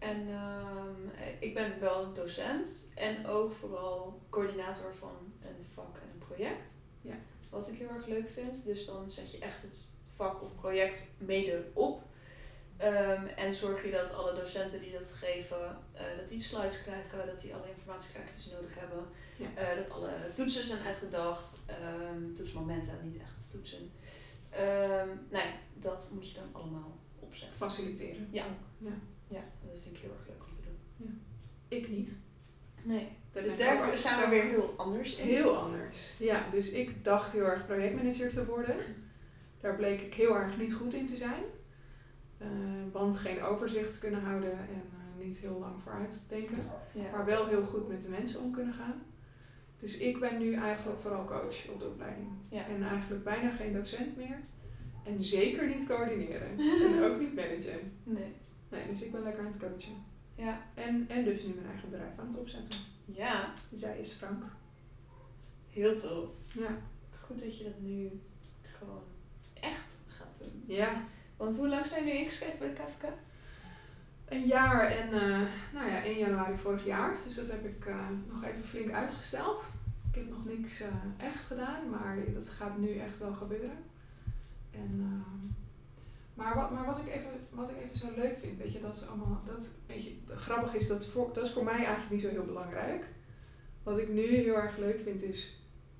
En 0.03 0.29
ehm, 0.29 1.25
ik 1.39 1.55
ben 1.55 1.81
wel 1.81 2.13
docent 2.13 2.89
en 2.95 3.27
ook 3.27 3.53
vooral 3.53 4.21
coördinator 4.31 4.95
van 4.95 5.33
een 5.41 5.65
vak 5.75 5.97
en 5.97 6.09
een 6.13 6.19
project. 6.19 6.71
Ja. 7.01 7.15
Wat 7.51 7.69
ik 7.69 7.79
heel 7.79 7.89
erg 7.89 8.07
leuk 8.07 8.29
vind. 8.29 8.65
Dus 8.65 8.87
dan 8.87 9.11
zet 9.11 9.33
je 9.33 9.39
echt 9.39 9.63
het 9.63 9.91
vak 10.23 10.43
of 10.43 10.55
project 10.57 11.11
mede 11.19 11.65
op. 11.73 12.03
Ehm, 12.77 13.27
en 13.27 13.55
zorg 13.55 13.85
je 13.85 13.91
dat 13.91 14.15
alle 14.15 14.35
docenten 14.35 14.81
die 14.81 14.93
dat 14.93 15.13
geven, 15.13 15.79
eh, 15.93 16.03
dat 16.19 16.29
die 16.29 16.43
slides 16.43 16.83
krijgen, 16.83 17.27
dat 17.27 17.41
die 17.41 17.55
alle 17.55 17.69
informatie 17.69 18.11
krijgen 18.11 18.33
die 18.35 18.43
ze 18.43 18.55
nodig 18.55 18.79
hebben. 18.79 19.05
Ja. 19.37 19.55
Eh, 19.55 19.77
dat 19.77 19.91
alle 19.91 20.11
toetsen 20.35 20.65
zijn 20.65 20.83
uitgedacht. 20.87 21.61
Ehm, 21.67 22.33
toetsmomenten, 22.35 22.99
niet 23.03 23.19
echt 23.21 23.41
toetsen. 23.49 23.91
Ehm 24.51 25.09
nou 25.31 25.45
ja, 25.47 25.53
dat 25.75 26.09
moet 26.13 26.29
je 26.29 26.35
dan 26.35 26.49
allemaal 26.53 26.99
opzetten. 27.19 27.57
Faciliteren. 27.57 28.29
Ja. 28.33 28.45
ja. 28.79 28.91
Ja, 29.29 29.45
dat 29.67 29.79
vind 29.83 29.97
ik 29.97 30.03
heel 30.03 30.13
erg 30.13 30.27
leuk 30.29 30.45
om 30.47 30.53
te 30.53 30.61
doen. 30.97 31.23
Ik 31.69 31.89
niet. 31.89 32.19
Nee. 32.83 33.09
Daar 33.33 33.43
Dus 33.43 33.57
daar 33.57 33.99
zijn 33.99 34.21
we 34.21 34.29
weer 34.29 34.45
heel 34.45 34.75
anders 34.77 35.15
in. 35.15 35.27
Heel 35.27 35.57
anders. 35.57 36.15
Ja, 36.19 36.49
dus 36.51 36.71
ik 36.71 37.05
dacht 37.05 37.33
heel 37.33 37.45
erg 37.45 37.67
projectmanager 37.67 38.29
te 38.29 38.47
worden. 38.47 38.77
Daar 39.63 39.77
bleek 39.77 40.01
ik 40.01 40.15
heel 40.15 40.37
erg 40.37 40.59
niet 40.59 40.75
goed 40.75 40.95
in 40.95 41.07
te 41.07 41.17
zijn. 41.17 41.43
Eh, 42.39 42.49
want 42.93 43.17
geen 43.17 43.43
overzicht 43.43 43.99
kunnen 43.99 44.23
houden 44.23 44.53
en 44.53 44.83
eh, 44.93 45.25
niet 45.25 45.39
heel 45.39 45.59
lang 45.59 45.83
vooruit 45.83 46.25
denken. 46.29 46.59
Ja. 46.93 47.11
Maar 47.11 47.25
wel 47.25 47.47
heel 47.47 47.63
goed 47.63 47.89
met 47.89 48.03
de 48.03 48.09
mensen 48.09 48.41
om 48.41 48.53
kunnen 48.53 48.75
gaan. 48.75 49.03
Dus 49.81 49.97
ik 49.97 50.21
ben 50.21 50.39
nu 50.39 50.55
eigenlijk 50.55 50.99
vooral 51.01 51.25
coach 51.25 51.69
op 51.69 51.79
de 51.79 51.87
opleiding. 51.87 52.29
Ja. 52.49 52.67
En 52.67 52.83
eigenlijk 52.83 53.25
bijna 53.25 53.51
geen 53.51 53.73
docent 53.73 54.17
meer. 54.17 54.41
En 55.05 55.25
zeker 55.25 55.67
niet 55.67 55.87
coördineren. 55.87 56.59
en 56.87 57.03
ook 57.03 57.19
niet 57.19 57.35
managen. 57.35 57.93
Nee. 58.05 58.33
Nee, 58.69 58.87
dus 58.89 59.03
ik 59.03 59.13
ben 59.13 59.23
lekker 59.23 59.41
aan 59.41 59.51
het 59.51 59.59
coachen. 59.59 60.05
Ja. 60.35 60.61
En, 60.75 61.05
en 61.09 61.25
dus 61.25 61.43
nu 61.45 61.53
mijn 61.55 61.67
eigen 61.67 61.91
bedrijf 61.91 62.19
aan 62.19 62.27
het 62.27 62.39
opzetten. 62.39 62.79
Ja, 63.05 63.53
Zij 63.73 63.99
is 63.99 64.13
Frank. 64.13 64.43
heel 65.71 65.97
tof. 65.97 66.29
Ja. 66.55 66.79
Goed 67.11 67.41
dat 67.41 67.59
je 67.59 67.65
dat 67.65 67.81
nu 67.81 68.21
gewoon 68.63 69.03
Ja. 70.67 71.05
Want 71.37 71.57
hoe 71.57 71.69
lang 71.69 71.87
zijn 71.87 72.05
jullie 72.05 72.21
ingeschreven 72.21 72.59
bij 72.59 72.69
de 72.69 72.75
KVK? 72.75 73.13
Een 74.29 74.47
jaar 74.47 74.91
en 74.91 75.13
eh, 75.13 75.41
nou 75.73 75.91
ja, 75.91 76.03
1 76.05 76.19
januari 76.19 76.57
vorig 76.57 76.85
jaar. 76.85 77.17
Dus 77.25 77.35
dat 77.35 77.51
heb 77.51 77.65
ik 77.65 77.87
eh, 77.87 78.09
nog 78.29 78.45
even 78.45 78.65
flink 78.65 78.91
uitgesteld. 78.91 79.67
Ik 80.09 80.15
heb 80.15 80.29
nog 80.29 80.45
niks 80.45 80.81
eh, 80.81 80.89
echt 81.17 81.45
gedaan, 81.45 81.91
maar 81.91 82.17
dat 82.35 82.49
gaat 82.49 82.79
nu 82.79 82.97
echt 82.97 83.19
wel 83.19 83.33
gebeuren. 83.33 83.79
En, 84.71 85.25
maar 86.35 86.55
wat, 86.55 86.71
maar 86.71 86.87
wat, 86.87 86.99
ik 86.99 87.09
even, 87.09 87.31
wat 87.51 87.71
ik 87.71 87.77
even 87.85 87.97
zo 87.97 88.07
leuk 88.17 88.39
vind, 88.39 88.59
weet 88.59 88.73
je, 88.73 88.81
dat 88.81 88.95
is 88.95 89.07
allemaal, 89.07 89.43
dat, 89.45 89.71
weet 89.87 90.05
je, 90.05 90.17
grappig 90.27 90.75
is, 90.75 90.89
dat, 90.89 91.07
voor, 91.07 91.31
dat 91.33 91.47
is 91.47 91.53
voor 91.53 91.65
mij 91.65 91.77
eigenlijk 91.85 92.11
niet 92.11 92.21
zo 92.21 92.29
heel 92.29 92.45
belangrijk. 92.45 93.07
Wat 93.83 93.99
ik 93.99 94.09
nu 94.09 94.27
heel 94.27 94.57
erg 94.57 94.77
leuk 94.77 95.01
vind 95.01 95.23
is, 95.23 95.59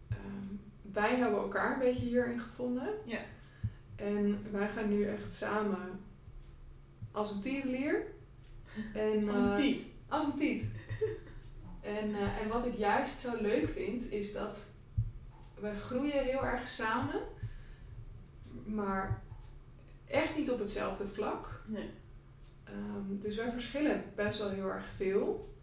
ehm, 0.09 0.55
wij 0.93 1.17
hebben 1.17 1.39
elkaar 1.39 1.73
een 1.73 1.79
beetje 1.79 2.07
hierin 2.07 2.41
gevonden. 2.41 2.89
Ja. 3.05 3.21
En 4.03 4.39
wij 4.51 4.69
gaan 4.69 4.89
nu 4.89 5.05
echt 5.05 5.33
samen 5.33 6.01
als 7.11 7.31
een 7.31 7.41
tierenlier. 7.41 8.05
En, 8.95 9.29
Als 9.29 9.39
een 9.39 9.51
eh, 9.51 9.57
tiet. 9.57 9.83
als 10.09 10.25
een 10.25 10.37
tiet. 10.37 10.65
en, 11.81 12.15
eh, 12.15 12.41
en 12.41 12.49
wat 12.49 12.67
ik 12.67 12.75
juist 12.75 13.19
zo 13.19 13.31
leuk 13.41 13.69
vind, 13.69 14.11
is 14.11 14.33
dat 14.33 14.73
we 15.61 15.75
groeien 15.75 16.25
heel 16.25 16.45
erg 16.45 16.69
samen. 16.69 17.21
Maar 18.65 19.23
echt 20.07 20.37
niet 20.37 20.51
op 20.51 20.59
hetzelfde 20.59 21.09
vlak. 21.09 21.63
Nee. 21.67 21.91
Ehm, 22.65 23.21
dus 23.21 23.37
wij 23.37 23.51
verschillen 23.51 24.05
best 24.15 24.39
wel 24.39 24.51
heel 24.51 24.71
erg 24.71 24.85
veel. 24.85 25.55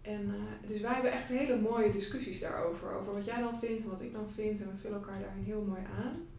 En, 0.00 0.34
eh, 0.34 0.68
dus 0.68 0.80
wij 0.80 0.92
hebben 0.92 1.12
echt 1.12 1.28
hele 1.28 1.60
mooie 1.60 1.90
discussies 1.90 2.40
daarover. 2.40 2.92
Over 2.94 3.12
wat 3.12 3.24
jij 3.24 3.40
dan 3.40 3.58
vindt 3.58 3.82
en 3.82 3.88
wat 3.90 4.00
ik 4.00 4.12
dan 4.12 4.30
vind. 4.30 4.60
En 4.60 4.70
we 4.70 4.76
vullen 4.76 4.98
elkaar 4.98 5.20
daarin 5.20 5.44
heel 5.44 5.62
mooi 5.62 5.82
aan. 5.98 6.30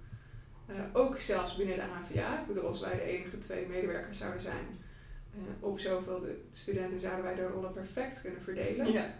Eh, 0.65 0.76
ook 0.93 1.17
zelfs 1.17 1.56
binnen 1.56 1.76
de 1.76 1.82
HVA. 1.82 2.39
Ik 2.41 2.47
bedoel, 2.47 2.63
als 2.67 2.80
wij 2.80 2.95
de 2.95 3.02
enige 3.02 3.38
twee 3.38 3.67
medewerkers 3.67 4.17
zouden 4.17 4.41
zijn 4.41 4.65
eh, 5.34 5.39
op 5.60 5.80
zoveel 5.80 6.19
de 6.19 6.41
studenten, 6.52 6.99
zouden 6.99 7.23
wij 7.23 7.36
de 7.36 7.47
rollen 7.47 7.73
perfect 7.73 8.21
kunnen 8.21 8.41
verdelen. 8.41 8.91
Ja. 8.91 9.13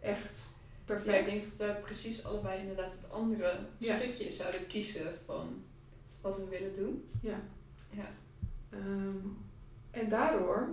Echt 0.00 0.54
Ja, 0.86 0.96
ik 0.96 1.02
perfect. 1.04 1.24
denk 1.30 1.58
dat 1.58 1.76
we 1.76 1.80
precies 1.82 2.24
allebei 2.24 2.60
inderdaad 2.60 2.92
het 2.92 3.10
andere 3.10 3.58
Ja. 3.78 3.98
stukje 3.98 4.30
zouden 4.30 4.66
kiezen 4.66 5.14
van 5.24 5.62
wat 6.20 6.38
we 6.38 6.48
willen 6.48 6.74
doen. 6.74 7.08
Ja. 7.22 7.40
Ja. 7.90 8.08
Ehm, 8.70 9.16
en 9.90 10.08
daardoor 10.08 10.68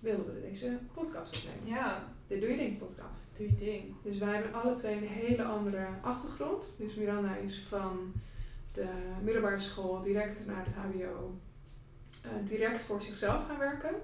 wilden 0.00 0.34
we 0.34 0.40
deze 0.40 0.78
podcast 0.94 1.36
opnemen. 1.36 1.66
Ja, 1.78 2.12
De 2.26 2.38
Doe 2.38 2.48
Je 2.50 2.56
Ding 2.56 2.78
podcast. 2.78 3.36
doe 3.38 3.46
je 3.46 3.54
ding. 3.54 3.94
Dus 4.02 4.18
wij 4.18 4.34
hebben 4.34 4.52
alle 4.62 4.72
twee 4.72 4.96
een 4.96 5.06
hele 5.08 5.42
andere 5.44 5.86
achtergrond. 6.02 6.74
Dus 6.78 6.94
Miranda 6.94 7.36
is 7.36 7.58
van 7.58 8.12
de 8.72 8.88
middelbare 9.22 9.58
school 9.58 10.00
direct 10.00 10.46
naar 10.46 10.64
het 10.66 10.74
HBO 10.74 11.40
eh, 12.22 12.30
direct 12.44 12.80
voor 12.80 13.02
zichzelf 13.02 13.46
gaan 13.46 13.58
werken. 13.58 13.94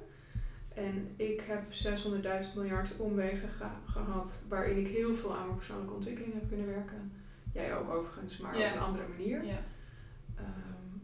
En 0.74 1.14
ik 1.16 1.40
heb 1.40 1.62
600.000 1.72 2.54
miljard 2.54 2.96
omwegen 2.96 3.48
ge- 3.48 3.90
gehad 3.92 4.44
waarin 4.48 4.78
ik 4.78 4.88
heel 4.88 5.14
veel 5.14 5.34
aan 5.36 5.44
mijn 5.46 5.56
persoonlijke 5.56 5.94
ontwikkeling 5.94 6.32
heb 6.34 6.48
kunnen 6.48 6.66
werken. 6.66 7.12
Jij 7.52 7.76
ook 7.76 7.88
overigens, 7.90 8.36
maar 8.38 8.58
Ja. 8.58 8.68
op 8.70 8.74
een 8.76 8.82
andere 8.82 9.08
manier. 9.08 9.44
Ja. 9.44 9.58
Ehm, 10.34 10.96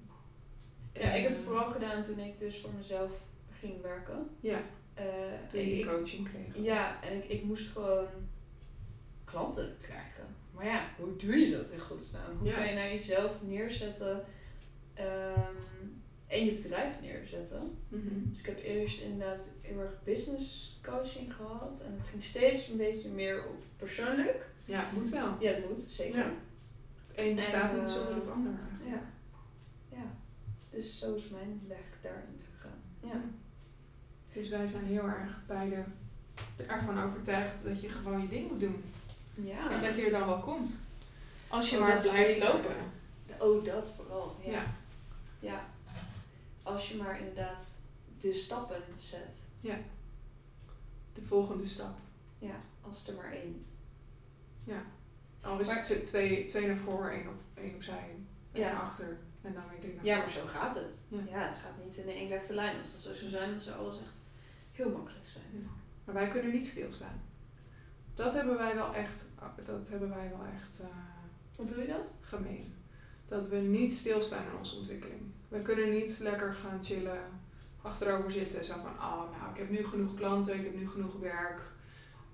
ja, 0.93 1.13
ik 1.13 1.23
heb 1.23 1.33
het 1.33 1.41
vooral 1.41 1.69
gedaan 1.69 2.03
toen 2.03 2.19
ik 2.19 2.39
dus 2.39 2.61
voor 2.61 2.71
mezelf 2.77 3.11
ging 3.51 3.83
werken. 3.83 4.29
Ja, 4.41 4.61
Eh, 4.95 5.05
toen 5.49 5.61
en 5.61 5.67
je 5.69 5.75
die 5.75 5.87
coaching 5.87 6.29
kreeg. 6.29 6.65
Ja, 6.65 7.03
en 7.03 7.17
ik, 7.17 7.25
ik 7.29 7.43
moest 7.45 7.73
gewoon 7.73 8.07
klanten 9.25 9.77
krijgen. 9.81 10.25
Maar 10.61 10.69
ja, 10.69 10.83
hoe 10.97 11.17
doe 11.17 11.37
je 11.37 11.57
dat 11.57 11.71
in 11.71 11.81
godsnaam? 11.81 12.39
Hoe 12.39 12.51
ga 12.51 12.65
je 12.65 12.75
naar 12.75 12.89
jezelf 12.89 13.33
neerzetten 13.43 14.25
ehm, 14.95 15.55
en 16.27 16.45
je 16.45 16.53
bedrijf 16.53 17.01
neerzetten? 17.01 17.79
Mhm. 17.89 18.29
Dus 18.29 18.39
ik 18.39 18.47
heb 18.47 18.63
eerst 18.63 19.01
inderdaad 19.01 19.51
heel 19.61 19.81
erg 19.81 20.03
business 20.05 20.79
coaching 20.83 21.35
gehad. 21.35 21.83
En 21.87 21.93
het 21.93 22.09
ging 22.09 22.23
steeds 22.23 22.69
een 22.69 22.77
beetje 22.77 23.09
meer 23.09 23.45
op 23.45 23.63
persoonlijk. 23.77 24.49
Ja, 24.65 24.85
moet 24.95 25.11
wel. 25.11 25.37
Ja, 25.41 25.53
dat 25.53 25.69
moet, 25.71 25.81
zeker. 25.81 26.19
Ja. 26.19 26.33
Het 27.09 27.27
een 27.27 27.35
bestaat 27.35 27.73
En, 27.73 27.79
niet 27.79 27.91
zonder 27.91 28.13
eh, 28.13 28.19
het 28.19 28.31
ander 28.31 28.53
eigenlijk. 28.53 28.91
Ja. 28.91 29.03
ja. 29.97 30.15
Dus 30.71 30.99
zo 30.99 31.15
is 31.15 31.29
mijn 31.29 31.61
weg 31.69 31.99
daarin 32.03 32.41
gegaan. 32.53 32.81
Ja. 33.01 33.21
Dus 34.33 34.49
wij 34.49 34.67
zijn 34.67 34.85
heel 34.85 35.07
erg 35.09 35.41
beide 35.47 35.85
ervan 36.67 37.03
overtuigd 37.03 37.65
dat 37.65 37.81
je 37.81 37.89
gewoon 37.89 38.21
je 38.21 38.29
ding 38.29 38.51
moet 38.51 38.61
doen. 38.61 38.83
Ja. 39.45 39.71
En 39.71 39.83
dat 39.83 39.95
je 39.95 40.05
er 40.05 40.11
dan 40.11 40.27
wel 40.27 40.39
komt. 40.39 40.81
Als 41.49 41.71
je 41.71 41.77
Oh, 41.77 41.83
maar 41.83 41.91
blijft 41.91 42.11
zeker. 42.17 42.45
lopen. 42.53 42.77
Oh, 43.39 43.65
dat 43.65 43.93
vooral. 43.97 44.37
Ja. 44.45 44.51
Ja. 44.51 44.65
ja. 45.39 45.65
Als 46.63 46.89
je 46.89 46.97
maar 46.97 47.19
inderdaad 47.19 47.75
de 48.21 48.33
stappen 48.33 48.83
zet. 48.97 49.35
De 51.13 51.23
volgende 51.23 51.67
stap. 51.67 51.99
Ja, 52.39 52.55
als 52.81 53.09
er 53.09 53.15
maar 53.15 53.33
één. 53.33 53.65
Al 55.43 55.59
is 55.61 55.69
Maar- 55.69 55.87
het 55.89 56.05
twee, 56.05 56.45
twee 56.45 56.67
naar 56.67 56.77
voren, 56.77 57.13
één, 57.13 57.29
op, 57.29 57.35
één 57.55 57.75
opzij, 57.75 57.99
één 58.53 58.65
Ja. 58.65 58.73
naar 58.73 58.81
achter 58.81 59.19
en 59.43 59.55
dan 59.55 59.63
weer 59.71 59.81
drie 59.81 59.95
naar 59.95 60.05
Ja, 60.05 60.15
voren. 60.15 60.35
maar 60.35 60.47
zo 60.53 60.59
gaat 60.59 60.75
het. 60.75 60.91
Ja. 61.09 61.19
Ja, 61.31 61.39
het 61.47 61.55
gaat 61.55 61.85
niet 61.85 61.97
in 61.97 62.09
één 62.09 62.29
rechte 62.29 62.55
lijn. 62.55 62.79
Als 62.79 62.93
dat 62.93 63.01
zo 63.01 63.15
zou 63.15 63.31
zijn, 63.31 63.51
dan 63.51 63.61
zou 63.61 63.79
alles 63.79 64.01
echt 64.09 64.19
heel 64.73 64.91
makkelijk 64.91 65.27
zijn. 65.33 65.69
Maar 66.05 66.15
wij 66.15 66.29
kunnen 66.29 66.53
niet 66.53 66.67
stilstaan. 66.67 67.23
Dat 68.21 68.35
hebben 68.35 68.57
wij 68.57 68.75
wel 68.75 68.95
echt, 68.95 69.25
dat 69.65 69.89
hebben 69.89 70.09
wij 70.09 70.29
wel 70.29 70.47
echt 70.55 70.81
eh, 70.81 70.87
Hoe 71.57 71.67
bedoel 71.67 71.83
je 71.83 71.89
dat? 71.89 72.07
gemeen. 72.21 72.75
Dat 73.29 73.49
we 73.49 73.57
niet 73.57 73.95
stilstaan 73.95 74.45
in 74.45 74.59
onze 74.59 74.77
ontwikkeling. 74.77 75.21
We 75.49 75.63
kunnen 75.63 75.91
niet 75.91 76.19
lekker 76.23 76.55
gaan 76.55 76.85
chillen, 76.85 77.21
achterover 77.83 78.33
zitten. 78.33 78.65
Zo 78.65 78.73
van, 78.73 78.93
oh 78.93 79.39
nou, 79.39 79.51
ik 79.53 79.57
heb 79.57 79.71
nu 79.71 79.85
genoeg 79.85 80.15
klanten, 80.15 80.55
ik 80.55 80.65
heb 80.65 80.75
nu 80.75 80.89
genoeg 80.89 81.15
werk. 81.15 81.61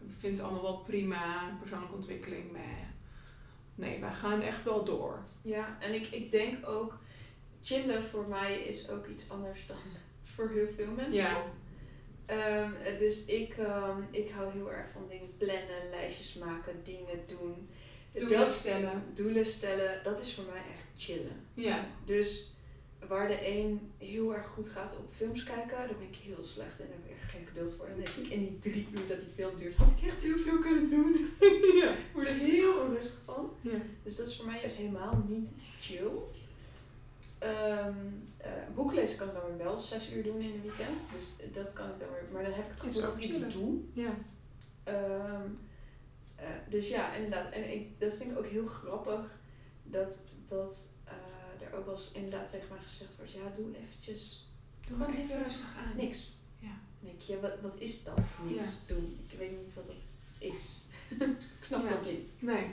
Ik 0.07 0.12
vind 0.18 0.37
het 0.37 0.46
allemaal 0.46 0.62
wel 0.62 0.79
prima, 0.79 1.57
persoonlijke 1.59 1.94
ontwikkeling, 1.94 2.53
meh. 2.53 2.62
Nee, 3.75 4.01
wij 4.01 4.12
gaan 4.14 4.40
echt 4.40 4.64
wel 4.64 4.85
door. 4.85 5.18
Ja, 5.42 5.77
en 5.81 5.94
ik, 5.94 6.07
ik 6.07 6.31
denk 6.31 6.68
ook, 6.68 6.99
chillen 7.62 8.03
voor 8.03 8.29
mij 8.29 8.61
is 8.61 8.90
ook 8.90 9.07
iets 9.07 9.31
anders 9.31 9.66
dan 9.66 9.77
voor 10.35 10.49
heel 10.49 10.68
veel 10.77 10.92
mensen. 10.96 11.22
Ja. 11.22 11.42
Ehm, 12.27 12.71
eh, 12.85 12.99
dus 12.99 13.25
ik, 13.25 13.57
ehm, 13.57 14.01
ik 14.11 14.31
hou 14.31 14.53
heel 14.53 14.73
erg 14.73 14.91
van 14.91 15.07
dingen 15.09 15.37
plannen, 15.37 15.91
lijstjes 15.91 16.35
maken, 16.35 16.81
dingen 16.85 17.21
doen. 17.27 17.69
Doelen 18.12 18.39
Dat- 18.39 18.51
stellen. 18.51 19.03
Doelen 19.15 19.47
stellen, 19.47 20.01
dat 20.03 20.21
is 20.21 20.35
voor 20.35 20.45
mij 20.45 20.62
echt 20.71 20.85
chillen. 20.97 21.41
Ja. 21.55 21.87
Dus 22.05 22.51
waar 23.09 23.29
de 23.29 23.49
een 23.49 23.93
heel 23.99 24.35
erg 24.35 24.47
goed 24.47 24.69
gaat 24.69 24.97
op 24.99 25.12
films 25.15 25.43
kijken, 25.45 25.77
daar 25.77 25.87
ben 25.99 26.09
ik 26.11 26.17
heel 26.17 26.43
slecht 26.45 26.79
in. 26.81 26.87
Daar 26.87 26.97
heb 27.03 27.07
ik 27.07 27.12
echt 27.23 27.31
geen 27.31 27.45
geduld 27.45 27.75
voor. 27.75 27.87
Dan 27.87 27.97
denk 27.97 28.09
ik 28.09 28.27
in 28.29 28.41
die 28.41 28.59
drie 28.59 28.89
uur 28.93 29.07
dat 29.09 29.21
die 29.21 29.29
film 29.29 29.57
duurt, 29.57 29.77
had 29.77 29.93
ik 29.99 30.07
echt 30.07 30.23
heel 30.23 30.37
veel 30.39 30.59
kunnen 30.59 30.91
doen. 30.91 31.31
ja. 31.83 31.91
Ik 31.91 31.97
word 32.12 32.29
er 32.29 32.35
heel 32.35 32.81
onrustig 32.81 33.19
van. 33.25 33.51
ja. 33.61 33.79
Dus 34.03 34.17
dat 34.17 34.27
is 34.27 34.37
voor 34.37 34.47
mij 34.47 34.61
juist 34.61 34.77
helemaal 34.77 35.25
niet 35.29 35.49
chill. 35.81 36.11
Ehm 37.39 37.95
eh, 38.47 38.75
boek 38.75 38.93
lezen 38.93 39.19
kan 39.19 39.29
ik 39.29 39.35
dan 39.35 39.47
weer 39.57 39.67
wel 39.67 39.79
zes 39.79 40.13
uur 40.13 40.23
doen 40.23 40.41
in 40.41 40.51
een 40.55 40.63
weekend. 40.63 41.01
Dus 41.15 41.53
dat 41.53 41.73
kan 41.73 41.89
ik 41.91 41.99
dan 42.01 42.09
weer. 42.13 42.25
Maar 42.33 42.43
dan 42.43 42.53
heb 42.53 42.65
ik 42.65 42.71
het 42.71 42.81
gevoel 42.81 43.01
dat 43.03 43.11
ook 43.11 43.17
ik 43.21 43.25
iets 43.31 43.55
doe. 43.55 43.79
Ja. 43.93 44.15
Ehm, 44.85 45.49
eh, 46.37 46.49
dus 46.69 46.89
ja, 46.89 47.15
inderdaad. 47.15 47.53
En 47.53 47.73
ik, 47.73 48.01
dat 48.01 48.13
vind 48.15 48.31
ik 48.31 48.39
ook 48.39 48.47
heel 48.47 48.65
grappig. 48.67 49.39
Dat, 49.83 50.23
dat 50.47 50.93
eh, 51.05 51.67
er 51.67 51.75
ook 51.75 51.85
wel 51.85 51.95
eens 51.95 52.13
inderdaad 52.13 52.51
tegen 52.51 52.69
mij 52.71 52.79
gezegd 52.83 53.17
wordt. 53.17 53.33
Ja, 53.33 53.41
doe 53.57 53.77
eventjes 53.77 54.51
Doe 54.87 54.97
Gewoon 54.97 55.15
even 55.15 55.25
even 55.25 55.43
rustig 55.43 55.77
aan. 55.77 55.97
niks. 55.97 56.35
Ja. 56.59 56.67
Dan 56.69 57.09
denk 57.11 57.21
je, 57.21 57.41
wat, 57.41 57.61
wat 57.61 57.75
is 57.79 58.03
dat? 58.05 58.17
Niks 58.43 58.55
Ja. 58.55 58.95
doen. 58.95 59.19
Ik 59.29 59.39
weet 59.39 59.51
niet 59.63 59.75
wat 59.75 59.87
dat 59.87 59.97
is. 60.39 60.81
ik 61.59 61.65
snap 61.65 61.83
Ja. 61.83 61.89
dat 61.91 62.05
niet. 62.05 62.29
Nee. 62.39 62.67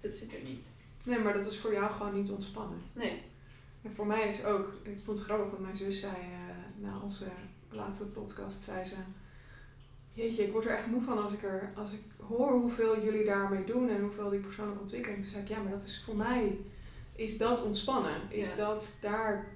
Dat 0.00 0.14
zit 0.14 0.34
er 0.34 0.42
niet. 0.42 0.64
nee, 1.04 1.18
maar 1.18 1.32
dat 1.32 1.46
is 1.46 1.58
voor 1.58 1.72
jou 1.72 1.92
gewoon 1.92 2.14
niet 2.20 2.30
ontspannen. 2.30 2.78
Nee. 2.92 3.22
En 3.82 3.92
voor 3.92 4.06
mij 4.06 4.28
is 4.28 4.44
ook, 4.44 4.72
ik 4.82 4.98
vond 5.04 5.18
het 5.18 5.26
grappig 5.26 5.50
wat 5.50 5.60
mijn 5.60 5.76
zus 5.76 6.00
zei 6.00 6.12
uh, 6.16 6.86
na 6.88 7.00
onze 7.02 7.24
laatste 7.70 8.06
podcast, 8.06 8.62
zei 8.62 8.84
ze, 8.84 8.94
jeetje, 10.12 10.42
ik 10.46 10.52
word 10.52 10.64
er 10.64 10.76
echt 10.76 10.86
moe 10.86 11.02
van 11.02 11.22
als 11.22 11.32
ik, 11.32 11.42
er, 11.42 11.70
als 11.76 11.92
ik 11.92 12.00
hoor 12.26 12.52
hoeveel 12.52 13.02
jullie 13.04 13.24
daarmee 13.24 13.64
doen 13.64 13.88
en 13.88 14.00
hoeveel 14.00 14.30
die 14.30 14.40
persoonlijke 14.40 14.80
ontwikkeling. 14.82 15.20
Toen 15.22 15.30
zei 15.30 15.42
ik, 15.42 15.48
ja, 15.48 15.58
maar 15.62 15.72
dat 15.72 15.82
is 15.84 16.02
voor 16.04 16.16
mij, 16.16 16.58
is 17.14 17.38
dat 17.38 17.62
ontspannen. 17.64 18.20
Is 18.28 18.50
Ja. 18.50 18.56
dat 18.56 18.98
daar, 19.00 19.46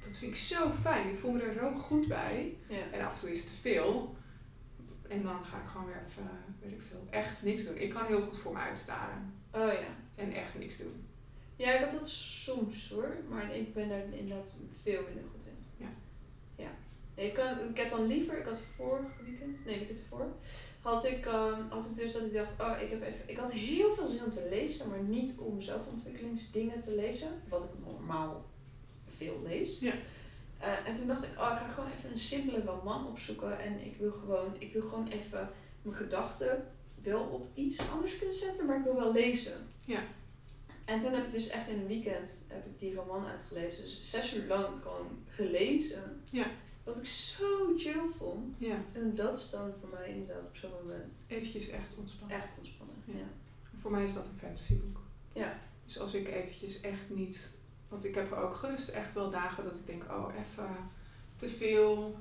dat 0.00 0.16
vind 0.16 0.30
ik 0.32 0.36
zo 0.38 0.70
fijn. 0.80 1.08
Ik 1.08 1.16
voel 1.18 1.32
me 1.32 1.38
daar 1.38 1.52
zo 1.52 1.74
goed 1.78 2.08
bij. 2.08 2.56
Ja. 2.68 2.90
En 2.92 3.06
af 3.06 3.14
en 3.14 3.20
toe 3.20 3.30
is 3.30 3.38
het 3.38 3.46
te 3.46 3.54
veel. 3.60 4.16
En 5.08 5.22
dan 5.22 5.44
ga 5.44 5.56
ik 5.56 5.66
gewoon 5.68 5.86
weer 5.86 6.02
even, 6.06 6.30
weet 6.60 6.72
ik 6.72 6.82
veel, 6.82 7.06
echt 7.10 7.42
niks 7.42 7.64
doen. 7.66 7.76
Ik 7.76 7.90
kan 7.90 8.04
heel 8.06 8.20
goed 8.22 8.38
voor 8.38 8.52
me 8.52 8.58
uitstaren 8.58 9.32
Oh 9.52 9.72
ja. 9.72 9.96
en 10.22 10.32
echt 10.32 10.58
niks 10.58 10.76
doen. 10.76 11.07
Ja, 11.58 11.72
ik 11.72 11.80
heb 11.80 11.92
dat 11.92 12.08
soms 12.08 12.90
hoor, 12.90 13.16
maar 13.28 13.54
ik 13.54 13.74
ben 13.74 13.88
daar 13.88 14.02
inderdaad 14.12 14.48
veel 14.82 15.02
minder 15.02 15.24
goed 15.32 15.46
in. 15.46 15.84
Ja. 15.84 15.90
Ja. 16.56 16.70
Nee, 17.14 17.26
ik, 17.26 17.34
kan, 17.34 17.68
ik 17.70 17.76
heb 17.76 17.90
dan 17.90 18.06
liever, 18.06 18.38
ik 18.38 18.44
had 18.44 18.60
vorig 18.60 19.20
weekend, 19.24 19.64
nee, 19.64 19.78
weekend 19.78 20.00
ervoor, 20.00 20.26
had 20.82 21.04
ik, 21.04 21.26
ehm, 21.26 21.68
had 21.68 21.84
ik 21.84 21.96
dus 21.96 22.12
dat 22.12 22.22
ik 22.22 22.32
dacht, 22.32 22.60
oh, 22.60 22.80
ik 22.80 22.90
heb 22.90 23.02
even, 23.02 23.20
ik 23.26 23.36
had 23.36 23.52
heel 23.52 23.94
veel 23.94 24.08
zin 24.08 24.24
om 24.24 24.30
te 24.30 24.46
lezen, 24.50 24.88
maar 24.88 25.02
niet 25.02 25.34
om 25.38 25.60
zelfontwikkelingsdingen 25.60 26.80
te 26.80 26.94
lezen, 26.94 27.28
wat 27.48 27.64
ik 27.64 27.70
normaal 27.84 28.44
veel 29.04 29.40
lees. 29.44 29.78
Ja. 29.78 29.92
Eh, 30.58 30.86
en 30.86 30.94
toen 30.94 31.06
dacht 31.06 31.22
ik, 31.22 31.30
oh, 31.38 31.50
ik 31.52 31.58
ga 31.58 31.68
gewoon 31.68 31.90
even 31.96 32.10
een 32.10 32.18
simpele 32.18 32.60
roman 32.60 33.06
opzoeken 33.06 33.60
en 33.60 33.84
ik 33.84 33.96
wil 33.96 34.12
gewoon, 34.12 34.54
ik 34.58 34.72
wil 34.72 34.82
gewoon 34.82 35.08
even 35.08 35.50
mijn 35.82 35.96
gedachten 35.96 36.64
wel 37.02 37.22
op 37.22 37.48
iets 37.54 37.90
anders 37.90 38.18
kunnen 38.18 38.34
zetten, 38.34 38.66
maar 38.66 38.78
ik 38.78 38.84
wil 38.84 38.94
wel 38.94 39.12
lezen. 39.12 39.68
Ja. 39.84 40.02
En 40.88 40.98
toen 40.98 41.12
heb 41.12 41.26
ik 41.26 41.32
dus 41.32 41.48
echt 41.48 41.68
in 41.68 41.78
een 41.78 41.86
weekend 41.86 42.42
heb 42.46 42.66
ik 42.66 42.78
die 42.78 42.94
roman 42.94 43.26
uitgelezen. 43.26 43.82
Dus 43.82 44.10
zes 44.10 44.34
uur 44.34 44.46
lang 44.46 44.80
gewoon 44.80 45.18
gelezen. 45.26 46.22
Ja. 46.30 46.46
Wat 46.84 46.98
ik 46.98 47.06
zo 47.06 47.72
chill 47.76 48.10
vond. 48.18 48.54
Ja, 48.58 48.76
En 48.92 49.14
dat 49.14 49.36
is 49.36 49.50
dan 49.50 49.72
voor 49.80 49.88
mij 49.88 50.08
inderdaad 50.08 50.44
op 50.44 50.56
zo'n 50.56 50.70
moment 50.70 51.10
eventjes 51.26 51.68
echt 51.68 51.96
ontspannen. 51.96 52.36
echt 52.36 52.54
ontspannen. 52.58 52.96
Ja. 53.04 53.18
Ja. 53.18 53.26
Voor 53.76 53.90
mij 53.90 54.04
is 54.04 54.14
dat 54.14 54.26
een 54.26 54.38
fantasyboek. 54.38 55.00
Ja. 55.32 55.58
Dus 55.84 55.98
als 55.98 56.14
ik 56.14 56.28
eventjes 56.28 56.80
echt 56.80 57.10
niet... 57.10 57.56
Want 57.88 58.04
ik 58.04 58.14
heb 58.14 58.32
ook 58.32 58.54
gerust 58.54 58.88
echt 58.88 59.14
wel 59.14 59.30
dagen 59.30 59.64
dat 59.64 59.76
ik 59.76 59.86
denk, 59.86 60.04
oh, 60.04 60.34
even 60.40 60.90
te 61.34 61.48
veel. 61.48 62.18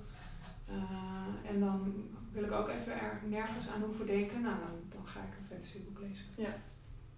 Eh, 0.67 1.49
en 1.49 1.59
dan 1.59 2.09
wil 2.31 2.43
ik 2.43 2.51
ook 2.51 2.69
even 2.69 2.99
er 2.99 3.21
nergens 3.27 3.67
aan 3.67 3.81
hoeven 3.81 4.05
denken. 4.05 4.41
Nou, 4.41 4.55
dan, 4.59 4.79
dan 4.89 5.07
ga 5.07 5.19
ik 5.19 5.37
een 5.39 5.45
fantasyboek 5.45 5.99
lezen. 5.99 6.25
Ja. 6.35 6.55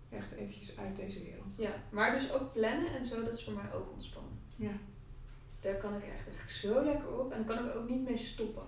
Echt 0.10 0.32
eventjes 0.32 0.78
uit 0.78 0.96
deze 0.96 1.24
wereld. 1.24 1.56
ja. 1.58 1.72
Maar 1.92 2.12
dus 2.12 2.34
ook 2.34 2.54
plannen 2.54 2.92
en 2.98 3.06
zo, 3.06 3.24
dat 3.24 3.34
is 3.34 3.44
voor 3.44 3.54
mij 3.54 3.74
ook 3.74 3.92
ontspannen. 3.94 4.32
Ja. 4.56 4.72
Daar 5.62 5.76
kan 5.76 5.96
ik 5.96 6.04
echt, 6.04 6.28
echt 6.30 6.54
zo 6.54 6.84
lekker 6.84 7.20
op. 7.20 7.32
En 7.32 7.44
daar 7.46 7.56
kan 7.56 7.68
ik 7.70 7.76
ook 7.76 7.90
niet 7.90 8.04
mee 8.04 8.18
stoppen. 8.18 8.64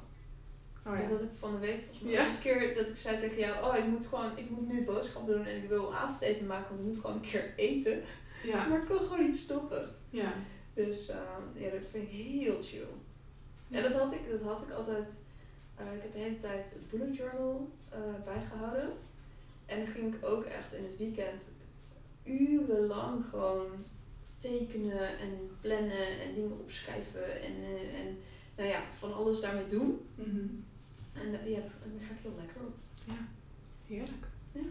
Oh 0.85 0.91
Dat 0.97 1.01
ja. 1.01 1.09
had 1.09 1.21
ik 1.21 1.33
van 1.33 1.51
de 1.51 1.57
week 1.59 1.79
volgens 1.83 1.99
mij 2.01 2.11
Ja. 2.11 2.27
een 2.29 2.39
keer 2.39 2.75
dat 2.75 2.87
ik 2.87 2.97
zei 2.97 3.17
tegen 3.19 3.37
jou, 3.37 3.65
oh 3.65 3.77
ik 3.77 3.85
moet 3.87 4.05
gewoon, 4.05 4.37
ik 4.37 4.49
moet 4.49 4.67
nu 4.67 4.83
boodschappen 4.85 5.33
doen 5.37 5.45
en 5.45 5.63
ik 5.63 5.69
wil 5.69 5.95
avondeten 5.95 6.47
maken, 6.47 6.67
want 6.67 6.79
ik 6.79 6.85
moet 6.85 6.97
gewoon 6.97 7.15
een 7.15 7.21
keer 7.21 7.53
eten. 7.55 8.01
Ja. 8.43 8.67
Maar 8.67 8.79
ik 8.79 8.85
kan 8.85 8.99
gewoon 8.99 9.25
niet 9.25 9.35
stoppen. 9.35 9.89
Ja. 10.09 10.33
Dus 10.73 11.09
ehm, 11.09 11.41
ja, 11.55 11.69
dat 11.69 11.79
vind 11.91 12.03
ik 12.03 12.09
heel 12.09 12.57
chill. 12.61 12.87
En 13.71 13.83
dat 13.83 13.93
had 13.93 14.11
ik, 14.13 14.29
dat 14.29 14.41
had 14.41 14.61
ik 14.61 14.71
altijd. 14.71 15.19
eh, 15.75 15.93
ik 15.95 16.01
heb 16.01 16.13
de 16.13 16.19
hele 16.19 16.37
tijd 16.37 16.65
het 16.73 16.89
bullet 16.89 17.15
journal 17.15 17.69
eh, 17.89 17.99
bijgehouden. 18.25 18.89
En 19.71 19.77
dan 19.77 19.87
ging 19.87 20.15
ik 20.15 20.25
ook 20.25 20.43
echt 20.43 20.73
in 20.73 20.83
het 20.83 20.97
weekend 20.97 21.49
urenlang 22.23 23.25
gewoon 23.25 23.67
tekenen 24.37 25.19
en 25.19 25.57
plannen 25.61 26.19
en 26.21 26.33
dingen 26.33 26.59
opschrijven 26.59 27.41
en, 27.41 27.53
eh, 27.63 27.99
en 27.99 28.17
nou 28.57 28.69
ja, 28.69 28.81
van 28.97 29.13
alles 29.13 29.39
daarmee 29.39 29.67
doen. 29.67 29.99
Mhm. 30.15 30.45
En 31.13 31.31
ja, 31.31 31.59
dat, 31.59 31.73
daar 31.91 32.01
ga 32.07 32.13
ik 32.13 32.19
heel 32.21 32.35
lekker 32.37 32.61
op. 32.61 32.73
Heerlijk. 33.87 34.25
Ja. 34.51 34.61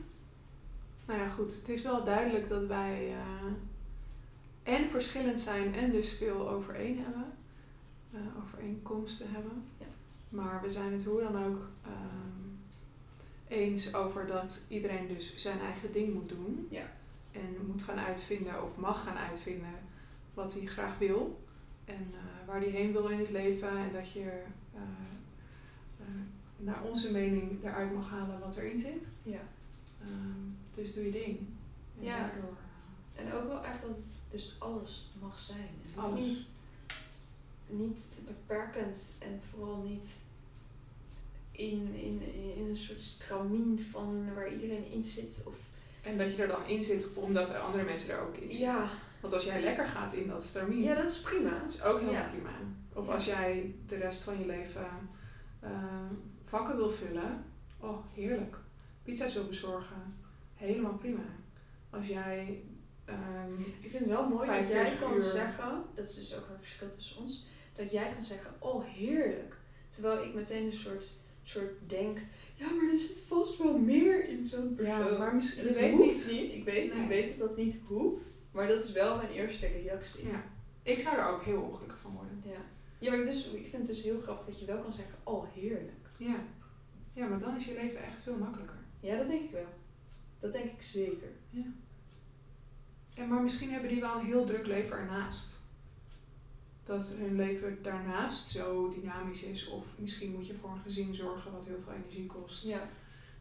Nou 1.07 1.19
ja, 1.21 1.29
goed. 1.29 1.55
Het 1.57 1.69
is 1.69 1.83
wel 1.83 2.05
duidelijk 2.05 2.49
dat 2.49 2.67
wij 2.67 3.09
eh, 3.13 3.53
en 4.63 4.89
verschillend 4.89 5.41
zijn 5.41 5.75
en 5.75 5.91
dus 5.91 6.13
veel 6.13 6.51
overeen 6.51 6.99
hebben. 6.99 7.33
eh, 8.13 8.21
overeenkomsten 8.42 9.31
hebben. 9.31 9.63
Ja. 9.79 9.87
Maar 10.29 10.63
we 10.63 10.71
zijn 10.71 10.92
het 10.92 11.05
hoe 11.05 11.21
dan 11.21 11.44
ook 11.44 11.69
eens 13.51 13.94
over 13.94 14.27
dat 14.27 14.61
iedereen 14.69 15.09
dus 15.09 15.37
zijn 15.37 15.61
eigen 15.61 15.92
ding 15.92 16.15
moet 16.15 16.29
doen. 16.29 16.67
Ja. 16.71 16.92
En 17.33 17.57
moet 17.67 17.83
gaan 17.83 17.98
uitvinden 17.98 18.65
of 18.65 18.77
mag 18.77 19.03
gaan 19.03 19.17
uitvinden 19.17 19.75
wat 20.35 20.53
hij 20.53 20.67
graag 20.67 20.98
wil. 20.98 21.44
En 21.85 22.13
eh, 22.15 22.46
waar 22.46 22.61
hij 22.61 22.69
heen 22.69 22.92
wil 22.92 23.09
in 23.09 23.19
het 23.19 23.31
leven. 23.31 23.69
En 23.69 23.92
dat 23.92 24.13
je 24.13 24.21
eh, 24.75 24.81
eh, 26.01 26.07
naar 26.57 26.83
onze 26.83 27.13
mening 27.13 27.65
eruit 27.65 27.94
mag 27.94 28.11
halen 28.11 28.40
wat 28.40 28.57
erin 28.57 28.79
zit. 28.79 29.09
Ja. 29.23 29.40
Ehm, 30.01 30.48
dus 30.75 30.94
doe 30.94 31.05
je 31.05 31.11
ding. 31.11 31.38
En 31.98 32.05
Ja. 32.05 32.19
daardoor... 32.19 32.57
En 33.15 33.33
ook 33.33 33.46
wel 33.46 33.65
echt 33.65 33.83
dat 33.83 33.96
het 33.96 34.21
dus 34.31 34.57
alles 34.59 35.11
mag 35.21 35.38
zijn. 35.38 35.69
Alles. 35.94 36.25
Niet, 36.25 36.46
niet 37.67 38.09
beperkend 38.27 39.17
en 39.19 39.42
vooral 39.42 39.83
niet 39.83 40.11
in, 41.61 41.94
in, 41.94 42.23
in 42.56 42.67
een 42.69 42.77
soort 42.77 43.00
stramien 43.00 43.87
van 43.90 44.35
waar 44.35 44.52
iedereen 44.52 44.90
in 44.90 45.04
zit. 45.04 45.42
Of, 45.46 45.54
En 46.02 46.19
dat 46.19 46.37
je 46.37 46.42
er 46.42 46.48
dan 46.48 46.67
in 46.67 46.83
zit 46.83 47.15
omdat 47.15 47.46
de 47.46 47.58
andere 47.58 47.85
mensen 47.85 48.11
er 48.15 48.21
ook 48.21 48.35
in 48.37 48.48
zitten. 48.48 48.58
ja, 48.67 48.88
Want 49.21 49.33
als 49.35 49.44
jij 49.44 49.61
lekker 49.63 49.87
gaat 49.87 50.13
in 50.13 50.29
dat 50.29 50.42
stramien, 50.42 50.83
Ja, 50.83 50.94
dat 50.94 51.11
is 51.11 51.21
prima. 51.21 51.58
dat 51.58 51.71
is 51.75 51.83
ook 51.83 51.98
helemaal 52.00 52.21
Ja. 52.23 52.29
prima. 52.29 52.50
Of 52.94 53.06
Ja. 53.06 53.13
als 53.13 53.25
jij 53.25 53.75
de 53.87 53.96
rest 53.96 54.23
van 54.23 54.38
je 54.38 54.46
leven 54.46 54.87
eh, 55.61 56.06
vakken 56.42 56.77
wil 56.77 56.90
vullen, 56.90 57.44
oh 57.81 57.98
heerlijk. 58.15 58.56
Pizza's 59.02 59.35
wil 59.35 59.46
bezorgen, 59.46 60.15
helemaal 60.54 60.94
prima. 60.94 61.25
Als 61.90 62.06
jij 62.06 62.63
ehm, 63.04 63.61
Ik 63.81 63.90
vind 63.90 64.04
het 64.04 64.08
wel 64.13 64.29
mooi 64.29 64.46
dat 64.46 64.56
jij 64.56 64.65
45 64.65 65.00
kan 65.08 65.15
uur. 65.15 65.23
zeggen, 65.23 65.83
dat 65.94 66.04
is 66.04 66.15
dus 66.15 66.37
ook 66.37 66.48
een 66.48 66.58
verschil 66.58 66.88
tussen 66.96 67.17
ons, 67.17 67.46
dat 67.77 67.90
jij 67.90 68.13
kan 68.15 68.25
zeggen, 68.25 68.50
oh 68.58 68.85
heerlijk. 68.87 69.56
Terwijl 69.88 70.25
ik 70.25 70.35
meteen 70.35 70.67
een 70.67 70.73
soort, 70.73 71.13
soort 71.51 71.73
denk, 71.87 72.19
ja 72.55 72.71
maar 72.71 72.88
er 72.90 72.98
zit 72.98 73.19
vast 73.19 73.57
wel 73.59 73.79
meer 73.79 74.29
in 74.29 74.46
zo'n 74.46 74.75
persoon. 74.75 75.13
ja, 75.13 75.19
maar 75.19 75.35
misschien, 75.35 75.61
En 75.63 75.67
dat 75.67 75.77
weet 75.77 75.92
hoeft 75.92 76.31
niet. 76.33 76.53
Ik 76.53 76.65
weet, 76.65 76.94
Nee. 76.94 77.03
ik 77.03 77.09
weet 77.09 77.38
dat 77.38 77.48
dat 77.48 77.57
niet 77.57 77.79
hoeft, 77.87 78.42
maar 78.53 78.67
dat 78.69 78.83
is 78.83 78.92
wel 78.92 79.17
mijn 79.17 79.31
eerste 79.31 79.67
reactie. 79.67 80.27
Ja. 80.27 80.44
Ik 80.83 80.98
zou 80.98 81.17
er 81.17 81.29
ook 81.29 81.42
heel 81.42 81.61
ongelukkig 81.63 81.98
van 81.98 82.13
worden. 82.13 82.42
Ja, 82.44 82.65
ja 82.98 83.11
maar 83.11 83.19
ik, 83.21 83.27
dus, 83.27 83.46
ik 83.46 83.67
vind 83.67 83.87
het 83.87 83.96
dus 83.96 84.03
heel 84.03 84.19
grappig 84.19 84.46
dat 84.46 84.61
je 84.61 84.67
wel 84.67 84.79
kan 84.79 84.92
zeggen, 84.92 85.19
oh 85.25 85.44
heerlijk. 85.55 86.09
Ja. 86.17 86.37
ja, 87.13 87.27
maar 87.29 87.38
dan 87.38 87.55
is 87.55 87.65
je 87.65 87.75
leven 87.75 88.03
echt 88.05 88.23
veel 88.23 88.37
makkelijker. 88.37 88.79
Ja, 89.01 89.17
dat 89.17 89.27
denk 89.27 89.42
ik 89.42 89.51
wel. 89.51 89.69
Dat 90.40 90.53
denk 90.53 90.65
ik 90.65 90.83
zeker. 90.83 91.29
Ja, 93.15 93.25
maar 93.27 93.42
misschien 93.42 93.71
hebben 93.71 93.90
die 93.90 94.01
wel 94.01 94.19
een 94.19 94.25
heel 94.27 94.44
druk 94.44 94.67
leven 94.67 94.96
ernaast. 94.98 95.60
Dat 96.91 97.15
hun 97.17 97.37
leven 97.37 97.79
daarnaast 97.83 98.49
zo 98.49 98.88
dynamisch 98.88 99.43
is. 99.43 99.69
Of 99.69 99.85
misschien 99.97 100.33
moet 100.33 100.47
je 100.47 100.55
voor 100.55 100.71
een 100.71 100.81
gezin 100.81 101.15
zorgen 101.15 101.53
wat 101.53 101.67
heel 101.67 101.81
veel 101.85 101.93
energie 101.93 102.27
kost. 102.27 102.67
Ja. 102.67 102.88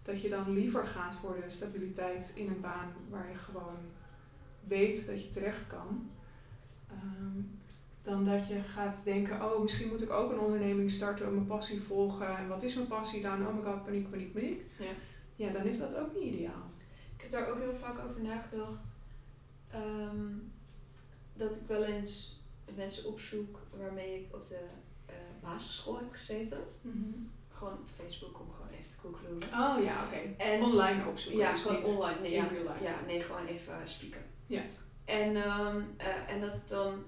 Dat 0.03 0.21
je 0.21 0.29
dan 0.29 0.53
liever 0.53 0.85
gaat 0.85 1.13
voor 1.13 1.35
de 1.43 1.49
stabiliteit 1.49 2.31
in 2.35 2.47
een 2.47 2.61
baan 2.61 2.93
waar 3.09 3.29
je 3.29 3.35
gewoon 3.35 3.77
weet 4.67 5.07
dat 5.07 5.21
je 5.21 5.29
terecht 5.29 5.67
kan. 5.67 6.09
Ehm, 6.87 7.41
dan 8.01 8.25
dat 8.25 8.47
je 8.47 8.61
gaat 8.61 9.03
denken, 9.03 9.43
oh 9.51 9.61
misschien 9.61 9.89
moet 9.89 10.01
ik 10.01 10.09
ook 10.09 10.31
een 10.31 10.39
onderneming 10.39 10.91
starten, 10.91 11.33
mijn 11.33 11.45
passie 11.45 11.81
volgen. 11.81 12.37
En 12.37 12.47
wat 12.47 12.63
is 12.63 12.75
mijn 12.75 12.87
passie 12.87 13.21
dan? 13.21 13.47
Oh 13.47 13.55
my 13.55 13.63
god, 13.63 13.83
paniek, 13.83 14.09
paniek, 14.09 14.33
paniek. 14.33 14.61
Ja. 14.79 14.91
Ja, 15.35 15.51
dan 15.51 15.63
is 15.63 15.77
dat 15.77 15.95
ook 15.95 16.13
niet 16.13 16.33
ideaal. 16.33 16.71
Ik 17.15 17.21
heb 17.21 17.31
daar 17.31 17.47
ook 17.47 17.59
heel 17.59 17.75
vaak 17.75 17.99
over 17.99 18.21
nagedacht. 18.21 18.87
ehm, 19.71 20.27
dat 21.33 21.55
ik 21.55 21.61
wel 21.67 21.83
eens 21.83 22.38
mensen 22.75 23.05
opzoek 23.05 23.59
waarmee 23.77 24.19
ik 24.19 24.35
op 24.35 24.47
de 24.47 24.59
eh, 25.05 25.15
basisschool 25.41 25.97
heb 25.97 26.11
gezeten. 26.11 26.57
Gewoon 27.49 27.73
op 27.73 27.89
Facebook 27.95 28.39
om 28.39 28.51
gewoon 28.51 28.69
even 28.69 28.89
te 28.89 28.97
googlen. 28.97 29.33
Oh 29.35 29.83
ja, 29.83 30.05
oké. 30.05 30.43
En 30.43 30.61
Online 30.61 31.07
opzoeken. 31.07 31.41
ja, 31.41 31.51
dus 31.51 31.61
gewoon 31.61 31.83
online. 31.83 32.19
Nee, 32.21 32.31
ja, 32.31 32.49
ja, 32.81 32.95
nee, 33.05 33.19
gewoon 33.19 33.45
even 33.45 33.73
spieken. 33.83 34.21
Ja. 34.47 34.61
En, 35.05 35.35
ehm, 35.35 35.81
eh, 35.97 36.29
en 36.29 36.41
dat 36.41 36.55
ik 36.55 36.67
dan 36.67 37.03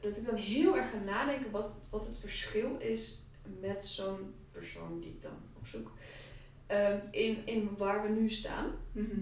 dat 0.00 0.16
ik 0.16 0.26
dan 0.26 0.34
heel 0.34 0.76
erg 0.76 0.90
ga 0.90 0.98
nadenken 0.98 1.50
wat, 1.50 1.72
wat 1.90 2.06
het 2.06 2.16
verschil 2.18 2.76
is 2.78 3.22
met 3.60 3.84
zo'n 3.84 4.34
persoon 4.50 5.00
die 5.00 5.10
ik 5.10 5.22
dan 5.22 5.36
opzoek. 5.58 5.92
ehm, 6.66 6.98
in, 7.10 7.46
in 7.46 7.76
waar 7.76 8.02
we 8.02 8.08
nu 8.08 8.28
staan. 8.30 8.72
Mhm. 8.92 9.20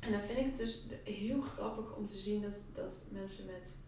En 0.00 0.12
dan 0.12 0.24
vind 0.24 0.38
ik 0.38 0.44
het 0.44 0.56
dus 0.56 0.86
heel 1.04 1.40
grappig 1.40 1.96
om 1.96 2.06
te 2.06 2.18
zien 2.18 2.42
dat, 2.42 2.62
dat 2.72 3.02
mensen 3.10 3.46
met. 3.46 3.78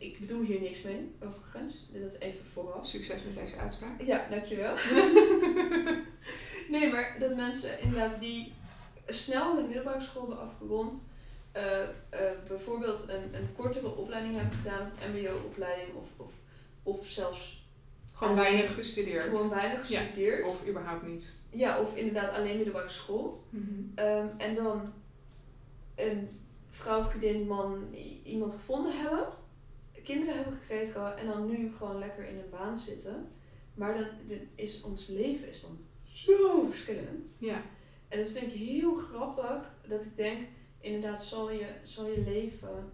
Ik 0.00 0.20
bedoel 0.20 0.42
hier 0.42 0.60
niks 0.60 0.82
mee, 0.82 1.12
overigens. 1.24 1.88
Dit 1.92 2.02
is 2.12 2.18
even 2.18 2.44
vooraf. 2.44 2.86
Succes 2.86 3.22
met 3.24 3.34
deze 3.34 3.56
uitspraak. 3.56 4.02
Ja, 4.02 4.26
dankjewel. 4.30 4.74
nee, 6.74 6.92
maar 6.92 7.16
dat 7.18 7.36
mensen 7.36 7.80
inderdaad 7.80 8.20
die 8.20 8.52
snel 9.06 9.56
hun 9.56 9.66
middelbare 9.66 10.00
school 10.00 10.26
hebben 10.28 10.44
afgerond, 10.44 11.04
eh, 11.52 11.82
eh, 11.82 11.88
bijvoorbeeld 12.48 13.04
een, 13.08 13.34
een 13.34 13.52
kortere 13.56 13.96
opleiding 13.96 14.34
hebben 14.36 14.52
gedaan, 14.56 14.92
een 15.02 15.10
MBO-opleiding 15.20 15.94
of, 15.96 16.06
of, 16.16 16.32
of 16.82 17.06
zelfs 17.06 17.58
Gewoon 18.12 18.38
Alleen 18.38 18.52
weinig 18.52 18.74
gestudeerd. 18.74 19.22
gewoon 19.22 19.48
weinig 19.50 19.88
Ja, 19.88 20.00
gestudeerd. 20.00 20.46
Of 20.46 20.68
überhaupt 20.68 21.06
niet. 21.06 21.36
ja, 21.50 21.80
of 21.80 21.96
inderdaad 21.96 22.34
alleen 22.36 22.56
middelbare 22.56 22.88
school. 22.88 23.44
Mhm. 23.50 23.64
Ehm, 23.94 24.26
en 24.36 24.54
dan 24.54 24.92
een 25.96 26.28
vrouw, 26.70 27.02
vriendin, 27.02 27.46
man, 27.46 27.94
iemand 28.24 28.52
gevonden 28.52 28.92
hebben, 29.00 29.26
kinderen 30.02 30.34
hebben 30.34 30.52
gekregen 30.52 31.16
en 31.16 31.26
dan 31.26 31.46
nu 31.46 31.70
gewoon 31.70 31.98
lekker 31.98 32.28
in 32.28 32.38
een 32.38 32.50
baan 32.50 32.78
zitten. 32.78 33.28
Maar 33.74 33.94
dan 33.94 34.06
is 34.54 34.82
ons 34.82 35.06
leven 35.06 35.48
is 35.48 35.60
dan 35.60 35.78
zo 36.02 36.66
verschillend. 36.70 37.36
Ja. 37.38 37.62
En 38.08 38.18
dat 38.18 38.28
vind 38.28 38.52
ik 38.52 38.58
heel 38.58 38.94
grappig, 38.94 39.74
dat 39.88 40.04
ik 40.04 40.16
denk, 40.16 40.40
inderdaad 40.80 41.24
zal 41.24 41.50
je, 41.50 41.66
zal 41.82 42.06
je 42.06 42.20
leven 42.20 42.92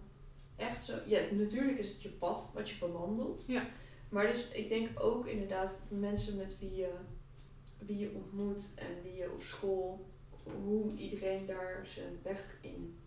echt 0.55 0.83
zo... 0.83 0.93
Ja, 1.05 1.19
natuurlijk 1.31 1.77
is 1.77 1.89
het 1.89 2.01
je 2.01 2.09
pad 2.09 2.51
wat 2.53 2.69
je 2.69 2.77
bewandelt. 2.79 3.45
Ja. 3.47 3.69
Maar 4.09 4.27
dus 4.27 4.47
ik 4.47 4.69
denk 4.69 4.99
ook 4.99 5.25
inderdaad 5.25 5.81
mensen 5.89 6.37
met 6.37 6.59
wie 6.59 6.75
je, 6.75 6.91
wie 7.77 7.97
je 7.97 8.11
ontmoet 8.13 8.73
en 8.75 9.03
wie 9.03 9.15
je 9.15 9.31
op 9.31 9.41
school, 9.41 10.05
hoe 10.63 10.93
iedereen 10.93 11.45
daar 11.45 11.81
zijn 11.85 12.19
weg 12.23 12.57
in 12.61 12.97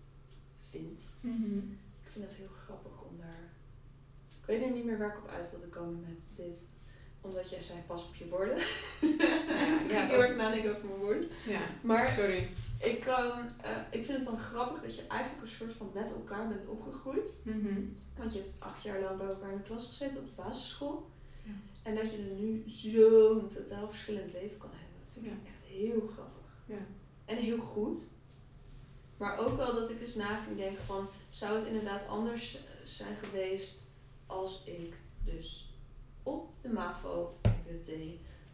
vindt. 0.71 1.13
Mhm. 1.21 1.59
Ik 2.05 2.11
vind 2.11 2.25
dat 2.25 2.35
heel 2.35 2.55
grappig 2.55 3.05
om 3.05 3.19
daar... 3.19 3.50
Ik 4.51 4.59
weet 4.59 4.69
nu 4.69 4.75
niet 4.75 4.85
meer 4.85 4.99
waar 4.99 5.09
ik 5.17 5.19
op 5.19 5.29
uit 5.29 5.51
wilde 5.51 5.67
komen 5.67 6.01
met 6.09 6.21
dit. 6.35 6.69
Omdat 7.21 7.51
jij 7.51 7.61
zei 7.61 7.79
pas 7.87 8.07
op 8.07 8.15
je 8.15 8.25
borden. 8.25 8.57
Ja, 8.57 8.63
Toen 9.81 9.91
ging 9.91 10.03
ik 10.03 10.11
heel 10.11 10.23
erg 10.23 10.37
nadenken 10.37 10.71
over 10.77 10.87
mijn 10.89 10.99
woorden. 11.01 11.29
ja. 11.47 11.61
Maar 11.83 12.13
Sorry. 12.13 12.49
ik, 12.81 13.05
ehm, 13.05 13.39
eh, 13.63 13.71
ik 13.91 14.05
vind 14.05 14.17
het 14.19 14.25
dan 14.27 14.39
grappig 14.39 14.83
dat 14.83 14.95
je 14.97 15.07
eigenlijk 15.07 15.43
een 15.43 15.49
soort 15.49 15.73
van 15.73 15.91
met 15.95 16.11
elkaar 16.13 16.49
bent 16.49 16.69
opgegroeid. 16.69 17.41
Mhm. 17.45 17.81
Want 18.19 18.33
je 18.33 18.39
hebt 18.39 18.55
acht 18.59 18.83
jaar 18.83 19.01
lang 19.01 19.19
bij 19.19 19.27
elkaar 19.27 19.51
in 19.51 19.57
de 19.57 19.63
klas 19.63 19.87
gezeten 19.87 20.19
op 20.19 20.27
de 20.27 20.43
basisschool. 20.43 21.11
Ja. 21.45 21.53
En 21.83 21.95
dat 21.95 22.11
je 22.13 22.17
er 22.17 22.35
nu 22.41 22.63
zo'n 22.67 23.49
totaal 23.49 23.89
verschillend 23.89 24.33
leven 24.33 24.59
kan 24.59 24.71
hebben. 24.71 24.97
Dat 25.05 25.09
vind 25.13 25.27
ik 25.27 25.33
Ja. 25.33 25.51
echt 25.51 25.65
heel 25.65 26.01
grappig. 26.01 26.59
Ja. 26.67 26.79
En 27.25 27.37
heel 27.37 27.59
goed. 27.59 27.99
Maar 29.17 29.39
ook 29.39 29.57
wel 29.57 29.75
dat 29.75 29.91
ik 29.91 30.01
eens 30.01 30.15
na 30.15 30.37
ging 30.37 30.57
denken 30.57 30.85
van... 30.85 31.07
Zou 31.31 31.59
het 31.59 31.67
inderdaad 31.67 32.07
anders 32.09 32.57
eh, 32.57 32.61
zijn 32.85 33.15
geweest 33.15 33.89
als 34.31 34.65
ik 34.65 34.97
dus 35.25 35.75
op 36.23 36.49
de 36.61 36.69
MAVO 36.69 37.37
VWT 37.43 37.93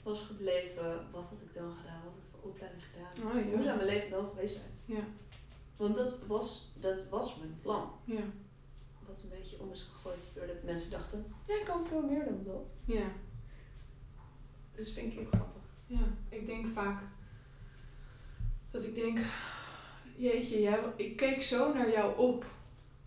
was 0.03 0.21
gebleven? 0.21 1.11
Wat 1.11 1.25
had 1.29 1.41
ik 1.41 1.55
dan 1.55 1.73
gedaan? 1.73 2.03
Wat 2.05 2.13
had 2.13 2.23
ik 2.23 2.29
voor 2.41 2.51
opleiding 2.51 2.83
gedaan? 2.83 3.27
Oh 3.27 3.33
Hoe 3.33 3.57
ja. 3.57 3.63
zou 3.63 3.77
mijn 3.77 3.89
leven 3.89 4.11
dan 4.11 4.29
geweest 4.29 4.55
zijn? 4.55 4.71
Ja. 4.85 5.05
Want 5.77 5.97
dat 5.97 6.19
was, 6.27 6.73
dat 6.79 7.09
was 7.09 7.37
mijn 7.37 7.59
plan. 7.63 7.91
Ja. 8.05 8.23
Wat 9.07 9.23
een 9.23 9.29
beetje 9.29 9.61
om 9.61 9.73
is 9.73 9.83
gegooid 9.83 10.31
doordat 10.35 10.63
mensen 10.63 10.91
dachten, 10.91 11.35
jij 11.47 11.63
kan 11.65 11.87
veel 11.87 12.03
meer 12.03 12.25
dan 12.25 12.45
dat. 12.45 12.75
Ja. 12.85 13.13
Dus 14.75 14.93
vind 14.93 15.13
ik 15.13 15.19
heel 15.19 15.29
grappig. 15.29 15.63
Ja. 15.87 16.17
Ik 16.29 16.47
denk 16.47 16.67
vaak 16.67 17.03
dat 18.71 18.85
ik 18.85 18.95
denk, 18.95 19.19
jeetje, 20.17 20.61
jij, 20.61 20.81
ik 20.97 21.17
keek 21.17 21.43
zo 21.43 21.75
naar 21.75 21.91
jou 21.91 22.19
op 22.19 22.45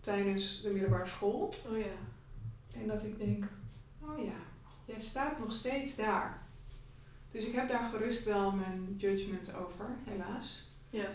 tijdens 0.00 0.62
de 0.62 0.70
middelbare 0.70 1.06
school. 1.06 1.52
Oh 1.70 1.78
ja. 1.78 2.09
En 2.80 2.86
dat 2.86 3.04
ik 3.04 3.18
denk, 3.18 3.44
oh 4.00 4.24
ja, 4.24 4.38
jij 4.84 5.00
staat 5.00 5.38
nog 5.38 5.52
steeds 5.52 5.96
daar. 5.96 6.42
Dus 7.30 7.44
ik 7.44 7.54
heb 7.54 7.68
daar 7.68 7.84
gerust 7.84 8.24
wel 8.24 8.52
mijn 8.52 8.94
judgment 8.96 9.54
over, 9.54 9.86
helaas. 10.04 10.68
Ja. 10.90 11.08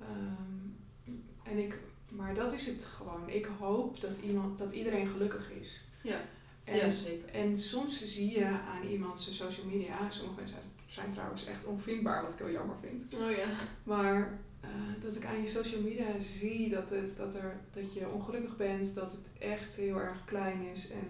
Ehm, 0.00 1.12
en 1.42 1.58
ik, 1.58 1.78
maar 2.08 2.34
dat 2.34 2.52
is 2.52 2.66
het 2.66 2.84
gewoon. 2.84 3.28
Ik 3.28 3.48
hoop 3.58 4.00
dat, 4.00 4.18
iemand, 4.18 4.58
dat 4.58 4.72
iedereen 4.72 5.06
gelukkig 5.06 5.50
is. 5.50 5.84
Ja. 6.02 6.20
En, 6.64 6.76
ja, 6.76 6.88
zeker. 6.88 7.28
en 7.28 7.58
soms 7.58 8.04
zie 8.04 8.38
je 8.38 8.46
aan 8.46 8.82
iemand 8.82 9.20
zijn 9.20 9.34
social 9.34 9.66
media, 9.66 10.10
sommige 10.10 10.36
mensen 10.36 10.58
zijn 10.86 11.10
trouwens 11.10 11.44
echt 11.44 11.64
onvriendbaar, 11.64 12.22
wat 12.22 12.32
ik 12.32 12.38
heel 12.38 12.50
jammer 12.50 12.76
vind. 12.76 13.14
Oh 13.14 13.30
ja. 13.30 13.46
Maar 13.82 14.38
eh, 14.60 14.70
dat 15.00 15.16
ik 15.16 15.24
aan 15.24 15.40
je 15.40 15.46
social 15.46 15.82
media 15.82 16.20
zie 16.20 16.68
dat, 16.68 16.90
het, 16.90 17.16
dat, 17.16 17.34
er, 17.34 17.60
dat 17.70 17.94
je 17.94 18.08
ongelukkig 18.08 18.56
bent, 18.56 18.94
dat 18.94 19.12
het 19.12 19.32
echt 19.38 19.74
heel 19.74 20.00
erg 20.00 20.24
klein 20.24 20.62
is. 20.62 20.90
En, 20.90 21.08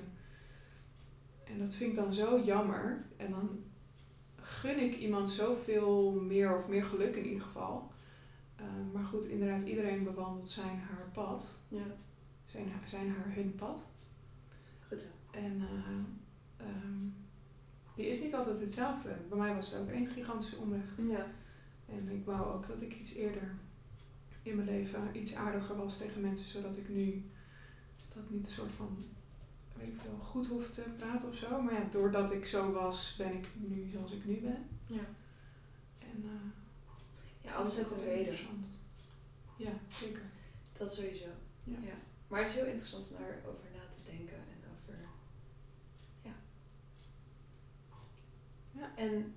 en 1.44 1.58
dat 1.58 1.74
vind 1.74 1.90
ik 1.90 1.96
dan 1.96 2.14
zo 2.14 2.40
jammer. 2.44 3.04
En 3.16 3.30
dan 3.30 3.64
gun 4.36 4.80
ik 4.80 4.94
iemand 4.94 5.30
zoveel 5.30 6.12
meer 6.12 6.56
of 6.56 6.68
meer 6.68 6.84
geluk 6.84 7.16
in 7.16 7.26
ieder 7.26 7.42
geval. 7.42 7.92
Eh, 8.56 8.66
maar 8.92 9.04
goed, 9.04 9.26
inderdaad, 9.26 9.62
iedereen 9.62 10.04
bewandelt 10.04 10.48
zijn 10.48 10.78
haar 10.78 11.08
pad. 11.12 11.46
Ja. 11.68 11.86
Zijn, 12.46 12.72
zijn 12.86 13.10
haar 13.10 13.34
hun 13.34 13.54
pad. 13.54 13.86
Goed 14.88 15.00
zo. 15.00 15.08
En 15.30 15.60
eh, 15.60 16.66
ehm, 16.66 17.06
die 17.94 18.08
is 18.08 18.20
niet 18.20 18.34
altijd 18.34 18.60
hetzelfde. 18.60 19.16
Bij 19.28 19.38
mij 19.38 19.54
was 19.54 19.70
het 19.70 19.80
ook 19.80 19.88
één 19.88 20.06
gigantische 20.06 20.56
omweg. 20.56 20.96
Ja. 21.08 21.26
En 21.88 22.08
ik 22.08 22.24
wou 22.24 22.54
ook 22.54 22.66
dat 22.66 22.82
ik 22.82 22.94
iets 22.94 23.14
eerder 23.14 23.54
in 24.42 24.56
mijn 24.56 24.68
leven 24.68 25.16
iets 25.16 25.34
aardiger 25.34 25.76
was 25.76 25.96
tegen 25.96 26.20
mensen, 26.20 26.48
zodat 26.48 26.76
ik 26.76 26.88
nu 26.88 27.24
dat 28.14 28.30
niet 28.30 28.46
een 28.46 28.52
soort 28.52 28.72
van, 28.72 29.04
weet 29.76 29.88
ik 29.88 29.96
veel, 29.96 30.18
goed 30.18 30.46
hoef 30.46 30.70
te 30.70 30.82
praten 30.96 31.28
of 31.28 31.36
zo. 31.36 31.62
Maar 31.62 31.74
ja, 31.74 31.88
doordat 31.90 32.32
ik 32.32 32.46
zo 32.46 32.72
was, 32.72 33.14
ben 33.16 33.32
ik 33.32 33.46
nu 33.54 33.88
zoals 33.92 34.12
ik 34.12 34.24
nu 34.24 34.36
ben. 34.36 34.68
Ja. 34.86 35.06
En 35.98 36.24
uh, 36.24 36.30
Ja, 37.40 37.54
alles 37.54 37.76
heeft 37.76 37.90
een 37.90 38.04
reden. 38.04 38.34
Ja, 39.56 39.72
zeker. 39.88 40.22
Dat 40.72 40.94
sowieso. 40.94 41.28
Ja. 41.64 41.78
Ja. 41.82 41.94
Maar 42.28 42.40
het 42.40 42.48
is 42.48 42.54
heel 42.54 42.66
interessant 42.66 43.10
om 43.10 43.16
daarover 43.16 43.66
na 43.74 43.88
te 43.88 44.10
denken 44.10 44.36
en 44.36 44.70
over. 44.74 44.98
Ja. 46.22 46.34
Ja. 48.72 48.96
En 48.96 49.34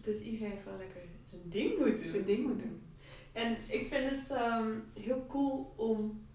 dat 0.00 0.20
iedereen 0.20 0.58
gewoon 0.58 0.78
lekker 0.78 1.02
zijn 1.28 1.42
ding 1.44 1.78
moet 1.78 1.96
doen. 1.96 2.06
Zijn 2.06 2.24
ding 2.24 2.46
moet 2.46 2.58
doen. 2.58 2.82
En 3.32 3.52
ik 3.68 3.86
vind 3.92 4.10
het 4.10 4.30
ehm, 4.30 4.78
heel 4.94 5.24
cool 5.28 5.72
om 5.76 6.26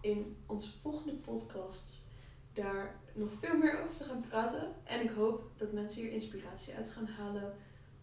in 0.00 0.36
onze 0.46 0.70
volgende 0.82 1.12
podcast 1.14 2.06
daar 2.52 3.00
nog 3.14 3.28
veel 3.40 3.56
meer 3.58 3.82
over 3.82 3.96
te 3.96 4.04
gaan 4.04 4.24
praten. 4.28 4.74
En 4.84 5.00
ik 5.04 5.10
hoop 5.10 5.50
dat 5.56 5.72
mensen 5.72 6.02
hier 6.02 6.12
inspiratie 6.12 6.74
uit 6.74 6.88
gaan 6.90 7.06
halen 7.06 7.54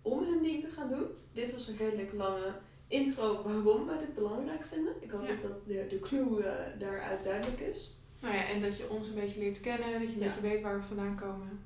om 0.02 0.24
hun 0.24 0.44
ding 0.44 0.62
te 0.64 0.70
gaan 0.70 0.90
doen. 0.90 1.06
Dit 1.32 1.54
was 1.54 1.68
een 1.68 1.76
redelijk 1.78 2.14
lange 2.14 2.56
intro 2.88 3.44
waarom 3.44 3.86
wij 3.86 3.98
dit 4.00 4.14
belangrijk 4.14 4.66
vinden. 4.66 4.94
Ik 5.00 5.12
hoop 5.12 5.26
Ja. 5.26 5.36
dat 5.36 5.66
de, 5.68 5.86
de 5.90 6.00
clue 6.00 6.44
eh, 6.44 6.80
daaruit 6.80 7.24
duidelijk 7.24 7.60
is. 7.60 7.96
Nou 8.22 8.34
ja, 8.36 8.46
en 8.48 8.62
dat 8.62 8.78
je 8.78 8.90
ons 8.90 9.08
een 9.08 9.16
beetje 9.16 9.40
leert 9.40 9.60
kennen, 9.60 9.92
dat 9.92 10.02
je 10.02 10.08
een 10.08 10.20
Ja. 10.20 10.26
beetje 10.26 10.42
weet 10.42 10.62
waar 10.62 10.78
we 10.78 10.84
vandaan 10.84 11.16
komen. 11.16 11.60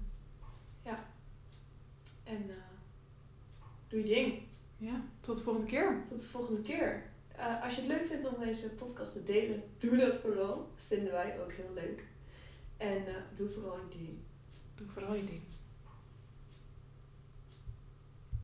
En 2.23 2.49
eh, 2.49 2.55
doe 3.87 3.99
je 3.99 4.05
ding. 4.05 4.41
Ja, 4.81 5.01
tot 5.19 5.37
de 5.37 5.43
volgende 5.43 5.67
keer. 5.67 6.03
Tot 6.09 6.19
de 6.19 6.27
volgende 6.27 6.61
keer. 6.61 7.03
Eh, 7.35 7.63
als 7.63 7.75
je 7.75 7.81
het 7.81 7.89
leuk 7.89 8.05
vindt 8.05 8.27
om 8.27 8.43
deze 8.43 8.69
podcast 8.69 9.13
te 9.13 9.23
delen, 9.23 9.63
doe 9.77 9.97
dat 9.97 10.15
vooral. 10.15 10.71
Vinden 10.75 11.11
wij 11.11 11.41
ook 11.41 11.51
heel 11.51 11.73
leuk. 11.73 12.03
En 12.77 13.07
eh, 13.07 13.15
doe 13.35 13.49
vooral 13.49 13.77
je 13.77 13.97
ding. 13.97 14.17
Doe 14.75 14.87
vooral 14.87 15.15
je 15.15 15.25
ding. 15.25 15.41